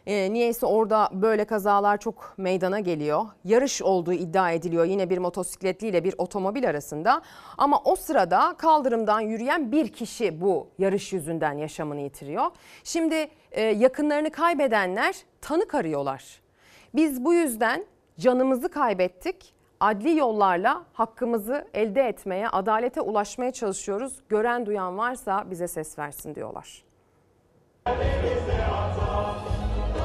[0.07, 3.25] E, niyeyse orada böyle kazalar çok meydana geliyor.
[3.45, 7.23] Yarış olduğu iddia ediliyor yine bir motosikletliyle bir otomobil arasında.
[7.59, 12.47] Ama o sırada kaldırımdan yürüyen bir kişi bu yarış yüzünden yaşamını yitiriyor.
[12.85, 16.43] Şimdi e, yakınlarını kaybedenler tanık arıyorlar.
[16.95, 17.85] Biz bu yüzden
[18.19, 19.55] canımızı kaybettik.
[19.81, 24.21] Adli yollarla hakkımızı elde etmeye, adalete ulaşmaya çalışıyoruz.
[24.29, 26.85] Gören duyan varsa bize ses versin diyorlar.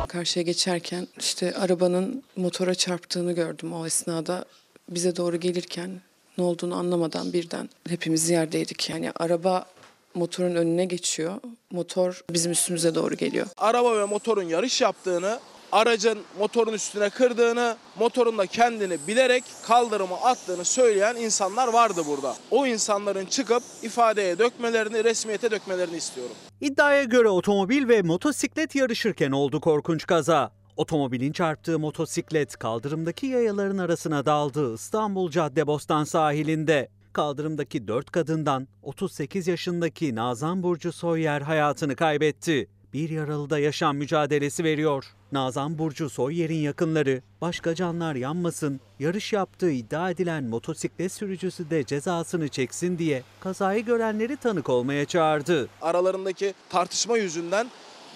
[0.08, 4.46] Karşıya geçerken işte arabanın motora çarptığını gördüm o esnada.
[4.90, 6.02] Bize doğru gelirken
[6.38, 8.90] ne olduğunu anlamadan birden hepimiz yerdeydik.
[8.90, 9.66] Yani araba
[10.14, 11.36] motorun önüne geçiyor.
[11.72, 13.48] Motor bizim üstümüze doğru geliyor.
[13.58, 15.40] Araba ve motorun yarış yaptığını,
[15.72, 22.36] aracın motorun üstüne kırdığını, motorun da kendini bilerek kaldırıma attığını söyleyen insanlar vardı burada.
[22.52, 26.36] O insanların çıkıp ifadeye dökmelerini, resmiyete dökmelerini istiyorum.
[26.62, 30.52] İddiaya göre otomobil ve motosiklet yarışırken oldu korkunç kaza.
[30.78, 36.90] Otomobilin çarptığı motosiklet kaldırımdaki yayaların arasına daldı İstanbul Caddebostan sahilinde.
[37.14, 42.70] Kaldırımdaki 4 kadından 38 yaşındaki Nazan Burcu Soyer hayatını kaybetti.
[42.98, 45.06] Bir yaralı da yaşam mücadelesi veriyor.
[45.32, 52.48] Nazan Burcu Soyer'in yakınları başka canlar yanmasın, yarış yaptığı iddia edilen motosiklet sürücüsü de cezasını
[52.48, 55.70] çeksin diye kazayı görenleri tanık olmaya çağırdı.
[55.82, 57.68] Aralarındaki tartışma yüzünden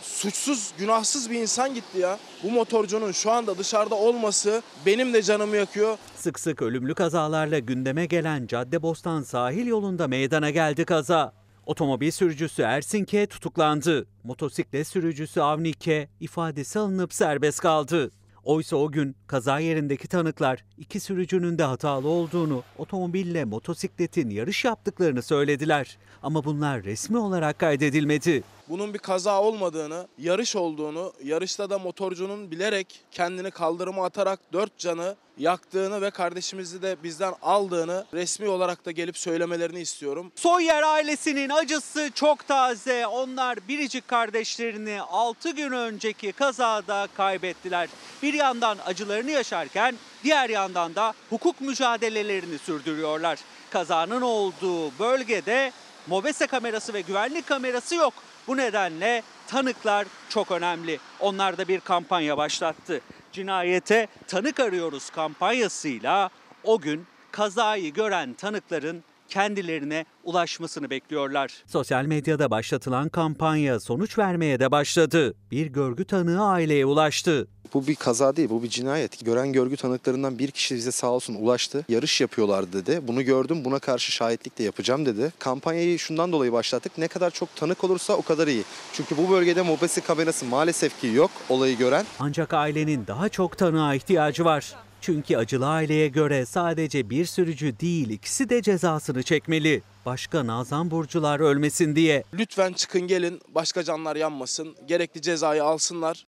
[0.02, 2.20] suçsuz, günahsız bir insan gitti ya.
[2.44, 5.98] Bu motorcunun şu anda dışarıda olması benim de canımı yakıyor.
[6.16, 11.41] Sık sık ölümlü kazalarla gündeme gelen Caddebostan sahil yolunda meydana geldi kaza.
[11.66, 14.06] Otomobil sürücüsü Ersin K tutuklandı.
[14.24, 18.12] Motosiklet sürücüsü Avni K ifadesi alınıp serbest kaldı.
[18.44, 25.22] Oysa o gün kaza yerindeki tanıklar iki sürücünün de hatalı olduğunu, otomobille motosikletin yarış yaptıklarını
[25.22, 25.98] söylediler.
[26.24, 28.44] Ama bunlar resmi olarak kaydedilmedi.
[28.72, 35.16] Bunun bir kaza olmadığını, yarış olduğunu, yarışta da motorcunun bilerek kendini kaldırıma atarak dört canı
[35.38, 40.32] yaktığını ve kardeşimizi de bizden aldığını resmi olarak da gelip söylemelerini istiyorum.
[40.36, 43.08] Soyer ailesinin acısı çok taze.
[43.08, 47.90] Onlar biricik kardeşlerini 6 gün önceki kazada kaybettiler.
[48.24, 53.40] Bir yandan acılarını yaşarken diğer yandan da hukuk mücadelelerini sürdürüyorlar.
[53.70, 55.72] Kazanın olduğu bölgede
[56.08, 58.14] mobese kamerası ve güvenlik kamerası yok.
[58.48, 61.00] Bu nedenle tanıklar çok önemli.
[61.20, 63.02] Onlar da bir kampanya başlattı.
[63.32, 66.30] Cinayete tanık arıyoruz kampanyasıyla
[66.64, 71.64] o gün kazayı gören tanıkların kendilerine ulaşmasını bekliyorlar.
[71.68, 75.34] Sosyal medyada başlatılan kampanya sonuç vermeye de başladı.
[75.52, 77.48] Bir görgü tanığı aileye ulaştı.
[77.74, 79.26] Bu bir kaza değil, bu bir cinayet.
[79.26, 81.86] Gören görgü tanıklarından bir kişi bize sağ olsun ulaştı.
[81.90, 83.02] Yarış yapıyorlar dedi.
[83.08, 85.34] Bunu gördüm, buna karşı şahitlik de yapacağım dedi.
[85.40, 86.98] Kampanyayı şundan dolayı başlattık.
[86.98, 88.64] Ne kadar çok tanık olursa o kadar iyi.
[88.94, 92.06] Çünkü bu bölgede mobese kamerası maalesef ki yok olayı gören.
[92.20, 94.76] Ancak ailenin daha çok tanığa ihtiyacı var.
[95.02, 99.82] Çünkü acılı aileye göre sadece bir sürücü değil ikisi de cezasını çekmeli.
[100.06, 102.24] Başka Nazan Burcular ölmesin diye.
[102.34, 106.26] Lütfen çıkın gelin, başka canlar yanmasın, gerekli cezayı alsınlar.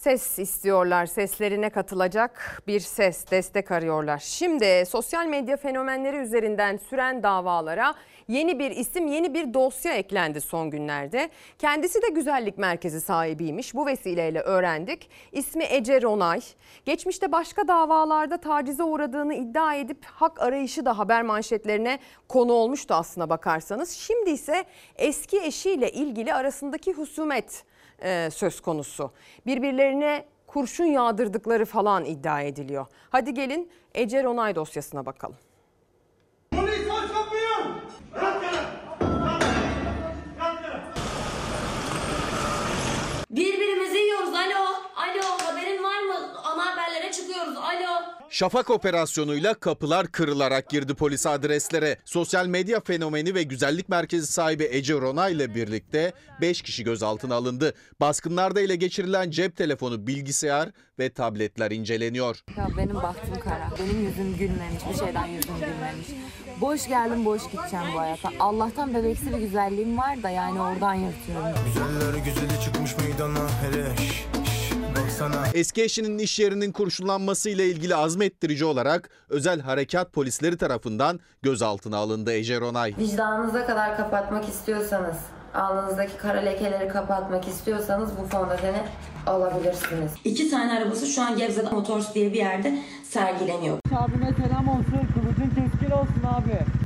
[0.00, 4.18] Ses istiyorlar, seslerine katılacak bir ses, destek arıyorlar.
[4.18, 7.94] Şimdi sosyal medya fenomenleri üzerinden süren davalara
[8.28, 11.30] yeni bir isim, yeni bir dosya eklendi son günlerde.
[11.58, 13.74] Kendisi de güzellik merkezi sahibiymiş.
[13.74, 15.10] Bu vesileyle öğrendik.
[15.32, 16.40] İsmi Ece Ronay.
[16.84, 21.98] Geçmişte başka davalarda tacize uğradığını iddia edip hak arayışı da haber manşetlerine
[22.28, 23.90] konu olmuştu aslına bakarsanız.
[23.90, 24.64] Şimdi ise
[24.96, 27.69] eski eşiyle ilgili arasındaki husumet
[28.02, 29.10] e, söz konusu.
[29.46, 32.86] Birbirlerine kurşun yağdırdıkları falan iddia ediliyor.
[33.10, 35.36] Hadi gelin Ece Ronay dosyasına bakalım.
[47.40, 47.56] Çıkıyoruz.
[47.56, 48.20] Alo.
[48.30, 51.98] Şafak operasyonuyla kapılar kırılarak girdi polis adreslere.
[52.04, 57.74] Sosyal medya fenomeni ve güzellik merkezi sahibi Ece Rona ile birlikte 5 kişi gözaltına alındı.
[58.00, 60.68] Baskınlarda ele geçirilen cep telefonu, bilgisayar
[60.98, 62.40] ve tabletler inceleniyor.
[62.56, 63.68] Ya benim bahtım kara.
[63.78, 64.82] Benim yüzüm gülmemiş.
[64.92, 66.06] Bir şeyden yüzüm gülmemiş.
[66.60, 68.30] Boş geldim boş gideceğim bu hayata.
[68.40, 71.46] Allah'tan bebeksi bir güzelliğim var da yani oradan yırtıyorum.
[71.66, 73.84] Güzeller güzeli çıkmış meydana hele
[75.10, 75.46] baksana.
[75.54, 82.60] Eski eşinin iş yerinin kurşunlanmasıyla ilgili azmettirici olarak özel harekat polisleri tarafından gözaltına alındı Ece
[82.60, 82.94] Ronay.
[82.98, 85.16] Vicdanınıza kadar kapatmak istiyorsanız,
[85.54, 88.82] alnınızdaki kara lekeleri kapatmak istiyorsanız bu fondöteni
[89.26, 90.12] alabilirsiniz.
[90.24, 92.78] İki tane arabası şu an Gebze'de Motors diye bir yerde
[93.10, 93.78] sergileniyor.
[93.98, 95.00] Abime selam olsun.
[95.14, 96.79] Kılıcın keskin olsun abi.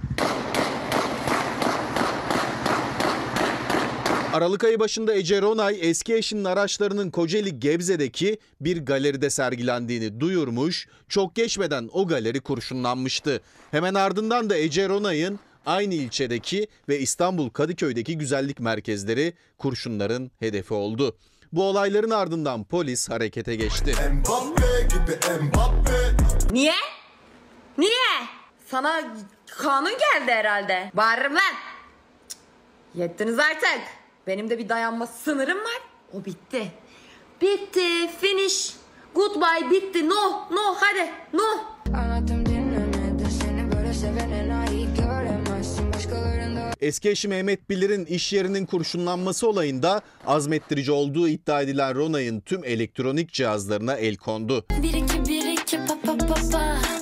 [4.34, 11.34] Aralık ayı başında Ece Ronay eski eşinin araçlarının Kocaeli Gebze'deki bir galeride sergilendiğini duyurmuş, çok
[11.34, 13.42] geçmeden o galeri kurşunlanmıştı.
[13.70, 21.16] Hemen ardından da Ece Ronay'ın aynı ilçedeki ve İstanbul Kadıköy'deki güzellik merkezleri kurşunların hedefi oldu.
[21.52, 23.94] Bu olayların ardından polis harekete geçti.
[24.12, 26.16] Mbappe gibi Mbappe.
[26.52, 26.74] Niye?
[27.78, 28.26] Niye?
[28.66, 29.14] Sana
[29.46, 30.90] kanun geldi herhalde.
[30.94, 31.54] Bağırırım lan.
[32.94, 34.03] Yettiniz artık.
[34.26, 35.80] Benim de bir dayanma sınırım var.
[36.12, 36.72] O bitti.
[37.40, 38.10] Bitti.
[38.20, 38.74] Finish.
[39.14, 40.08] Goodbye bitti.
[40.08, 40.30] No.
[40.50, 40.74] No.
[40.80, 41.10] Hadi.
[41.32, 41.42] No.
[41.98, 46.70] Anlattım dinlemedi seni böyle sevene layık göremezsin başkalarında.
[46.80, 53.32] Eski eşi Mehmet Bilir'in iş yerinin kurşunlanması olayında azmettirici olduğu iddia edilen Ronay'ın tüm elektronik
[53.32, 54.64] cihazlarına el kondu.
[54.82, 56.93] Bir iki bir iki pa pa pa pa.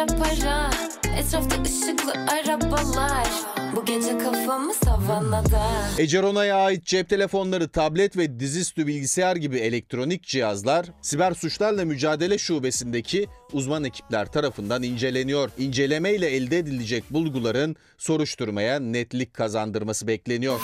[0.00, 0.70] Kara para.
[1.18, 3.28] Etrafta ışıklı arabalar.
[3.76, 5.66] Bu gece kafamı savannada.
[5.98, 12.38] Ece Ronay'a ait cep telefonları, tablet ve dizüstü bilgisayar gibi elektronik cihazlar Siber Suçlarla Mücadele
[12.38, 15.50] Şubesi'ndeki uzman ekipler tarafından inceleniyor.
[15.58, 20.60] İnceleme ile elde edilecek bulguların soruşturmaya netlik kazandırması bekleniyor.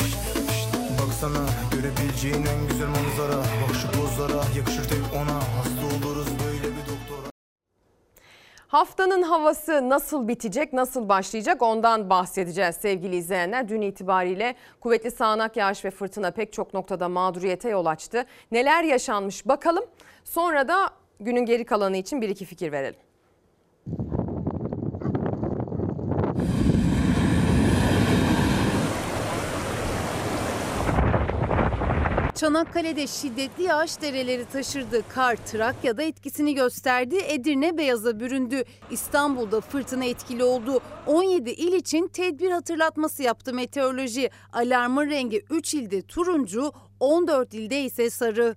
[1.02, 3.38] Baksana görebileceğin en güzel manzara.
[3.38, 5.05] Bak şu pozlara yakışır tek
[8.68, 13.68] Haftanın havası nasıl bitecek, nasıl başlayacak ondan bahsedeceğiz sevgili izleyenler.
[13.68, 18.24] Dün itibariyle kuvvetli sağanak yağış ve fırtına pek çok noktada mağduriyete yol açtı.
[18.52, 19.84] Neler yaşanmış bakalım.
[20.24, 20.90] Sonra da
[21.20, 23.00] günün geri kalanı için bir iki fikir verelim.
[32.36, 35.02] Çanakkale'de şiddetli yağış dereleri taşırdı.
[35.08, 37.16] Kar Trakya'da etkisini gösterdi.
[37.28, 38.64] Edirne beyaza büründü.
[38.90, 40.80] İstanbul'da fırtına etkili oldu.
[41.06, 44.30] 17 il için tedbir hatırlatması yaptı meteoroloji.
[44.52, 48.56] Alarmın rengi 3 ilde turuncu, 14 ilde ise sarı.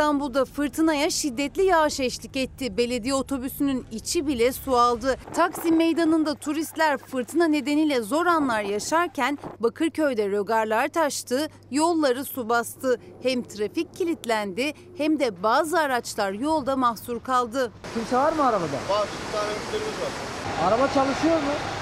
[0.00, 2.76] İstanbul'da fırtınaya şiddetli yağış eşlik etti.
[2.76, 5.16] Belediye otobüsünün içi bile su aldı.
[5.34, 13.00] Taksim Meydanı'nda turistler fırtına nedeniyle zor anlar yaşarken Bakırköy'de rögarlar taştı, yolları su bastı.
[13.22, 17.72] Hem trafik kilitlendi hem de bazı araçlar yolda mahsur kaldı.
[17.94, 18.76] Kimse var mı arabada?
[18.90, 20.68] Var bir tane müşterimiz var.
[20.68, 21.79] Araba çalışıyor mu?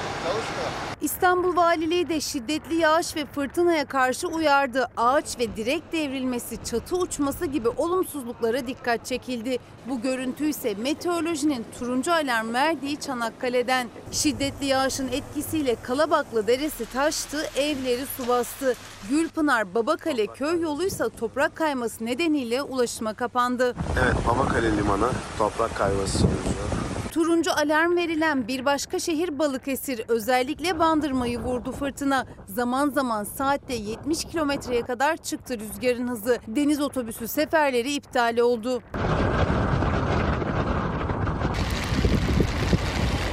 [1.00, 4.88] İstanbul Valiliği de şiddetli yağış ve fırtınaya karşı uyardı.
[4.96, 9.58] Ağaç ve direk devrilmesi, çatı uçması gibi olumsuzluklara dikkat çekildi.
[9.88, 13.88] Bu görüntü ise meteorolojinin turuncu alarm verdiği Çanakkale'den.
[14.12, 18.74] Şiddetli yağışın etkisiyle Kalabaklı Deresi taştı, evleri su bastı.
[19.10, 23.74] Gülpınar Babakale köy yoluysa toprak kayması nedeniyle ulaşıma kapandı.
[24.02, 25.08] Evet Babakale Limanı
[25.38, 26.77] toprak kayması sonucu.
[27.18, 32.26] Turuncu alarm verilen bir başka şehir Balıkesir özellikle Bandırma'yı vurdu fırtına.
[32.46, 36.38] Zaman zaman saatte 70 kilometreye kadar çıktı rüzgarın hızı.
[36.48, 38.82] Deniz otobüsü seferleri iptal oldu.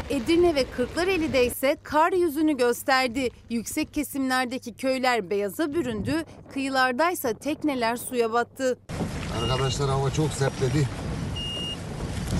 [0.10, 3.30] Edirne ve Kırklareli'de ise kar yüzünü gösterdi.
[3.50, 8.78] Yüksek kesimlerdeki köyler beyaza büründü, kıyılardaysa tekneler suya battı.
[9.44, 10.88] Arkadaşlar hava çok sertledi.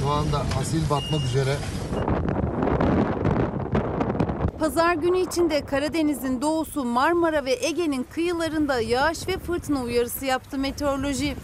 [0.06, 1.56] Şu anda asil batmak üzere.
[4.60, 11.36] Pazar günü içinde Karadeniz'in doğusu Marmara ve Ege'nin kıyılarında yağış ve fırtına uyarısı yaptı meteoroloji.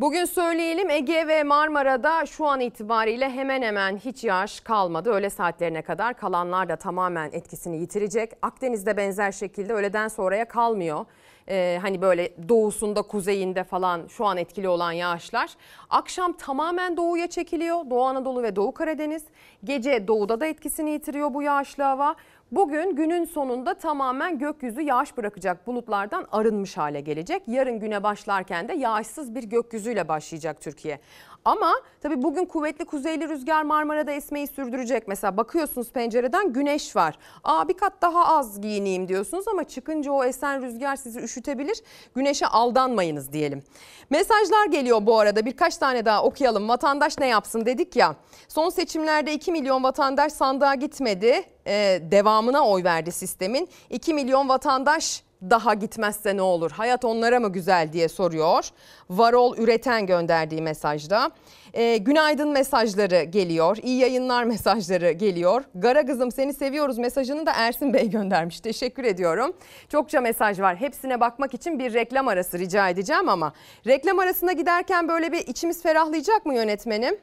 [0.00, 5.10] Bugün söyleyelim Ege ve Marmara'da şu an itibariyle hemen hemen hiç yağış kalmadı.
[5.10, 8.32] Öğle saatlerine kadar kalanlar da tamamen etkisini yitirecek.
[8.42, 11.04] Akdeniz'de benzer şekilde öğleden sonraya kalmıyor.
[11.52, 15.50] Ee, hani böyle doğusunda, kuzeyinde falan şu an etkili olan yağışlar.
[15.90, 17.90] Akşam tamamen doğuya çekiliyor.
[17.90, 19.24] Doğu Anadolu ve Doğu Karadeniz.
[19.64, 22.14] Gece doğuda da etkisini yitiriyor bu yağışlı hava.
[22.52, 27.42] Bugün günün sonunda tamamen gökyüzü yağış bırakacak bulutlardan arınmış hale gelecek.
[27.46, 31.00] Yarın güne başlarken de yağışsız bir gökyüzüyle başlayacak Türkiye.
[31.44, 35.08] Ama tabii bugün kuvvetli kuzeyli rüzgar Marmara'da esmeyi sürdürecek.
[35.08, 37.18] Mesela bakıyorsunuz pencereden güneş var.
[37.44, 41.82] Aa bir kat daha az giyineyim diyorsunuz ama çıkınca o esen rüzgar sizi üşütebilir.
[42.14, 43.62] Güneşe aldanmayınız diyelim.
[44.10, 46.68] Mesajlar geliyor bu arada birkaç tane daha okuyalım.
[46.68, 48.16] Vatandaş ne yapsın dedik ya.
[48.48, 51.42] Son seçimlerde 2 milyon vatandaş sandığa gitmedi.
[51.66, 53.68] Ee, devamına oy verdi sistemin.
[53.90, 56.70] 2 milyon vatandaş daha gitmezse ne olur?
[56.70, 58.68] Hayat onlara mı güzel diye soruyor.
[59.10, 61.30] Varol üreten gönderdiği mesajda.
[61.74, 63.76] Ee, günaydın mesajları geliyor.
[63.82, 65.64] İyi yayınlar mesajları geliyor.
[65.74, 68.60] Gara kızım seni seviyoruz mesajını da Ersin Bey göndermiş.
[68.60, 69.52] Teşekkür ediyorum.
[69.88, 70.76] Çokça mesaj var.
[70.76, 73.52] Hepsine bakmak için bir reklam arası rica edeceğim ama
[73.86, 77.16] reklam arasına giderken böyle bir içimiz ferahlayacak mı yönetmenim?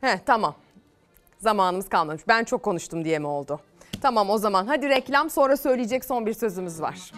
[0.00, 0.54] Heh, tamam.
[1.38, 2.22] Zamanımız kalmamış.
[2.28, 3.60] Ben çok konuştum diye mi oldu?
[4.02, 7.12] Tamam o zaman hadi reklam sonra söyleyecek son bir sözümüz var.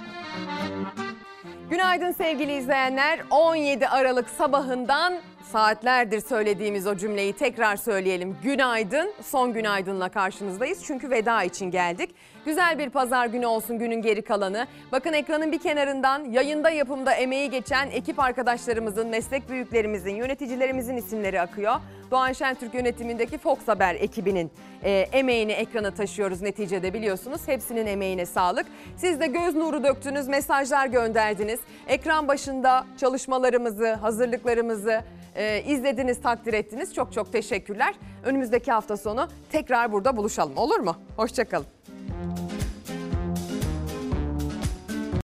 [1.70, 3.20] Günaydın sevgili izleyenler.
[3.31, 5.15] 17 Aralık sabahından
[5.52, 8.36] saatlerdir söylediğimiz o cümleyi tekrar söyleyelim.
[8.43, 9.12] Günaydın.
[9.23, 10.85] Son günaydınla karşınızdayız.
[10.85, 12.14] Çünkü veda için geldik.
[12.44, 14.66] Güzel bir pazar günü olsun günün geri kalanı.
[14.93, 21.74] Bakın ekranın bir kenarından yayında yapımda emeği geçen ekip arkadaşlarımızın, meslek büyüklerimizin, yöneticilerimizin isimleri akıyor.
[22.10, 24.51] Doğan Şentürk yönetimindeki Fox Haber ekibinin
[24.85, 27.40] e, emeğini ekrana taşıyoruz neticede biliyorsunuz.
[27.47, 28.66] Hepsinin emeğine sağlık.
[28.97, 31.60] Siz de göz nuru döktünüz, mesajlar gönderdiniz.
[31.89, 35.02] Ekran başında çalışmalarımızı, hazırlıklarımızı
[35.37, 36.95] ee, e, izlediniz, takdir ettiniz.
[36.95, 37.95] Çok çok teşekkürler.
[38.25, 40.97] Önümüzdeki hafta sonu tekrar burada buluşalım olur mu?
[41.17, 41.67] Hoşçakalın.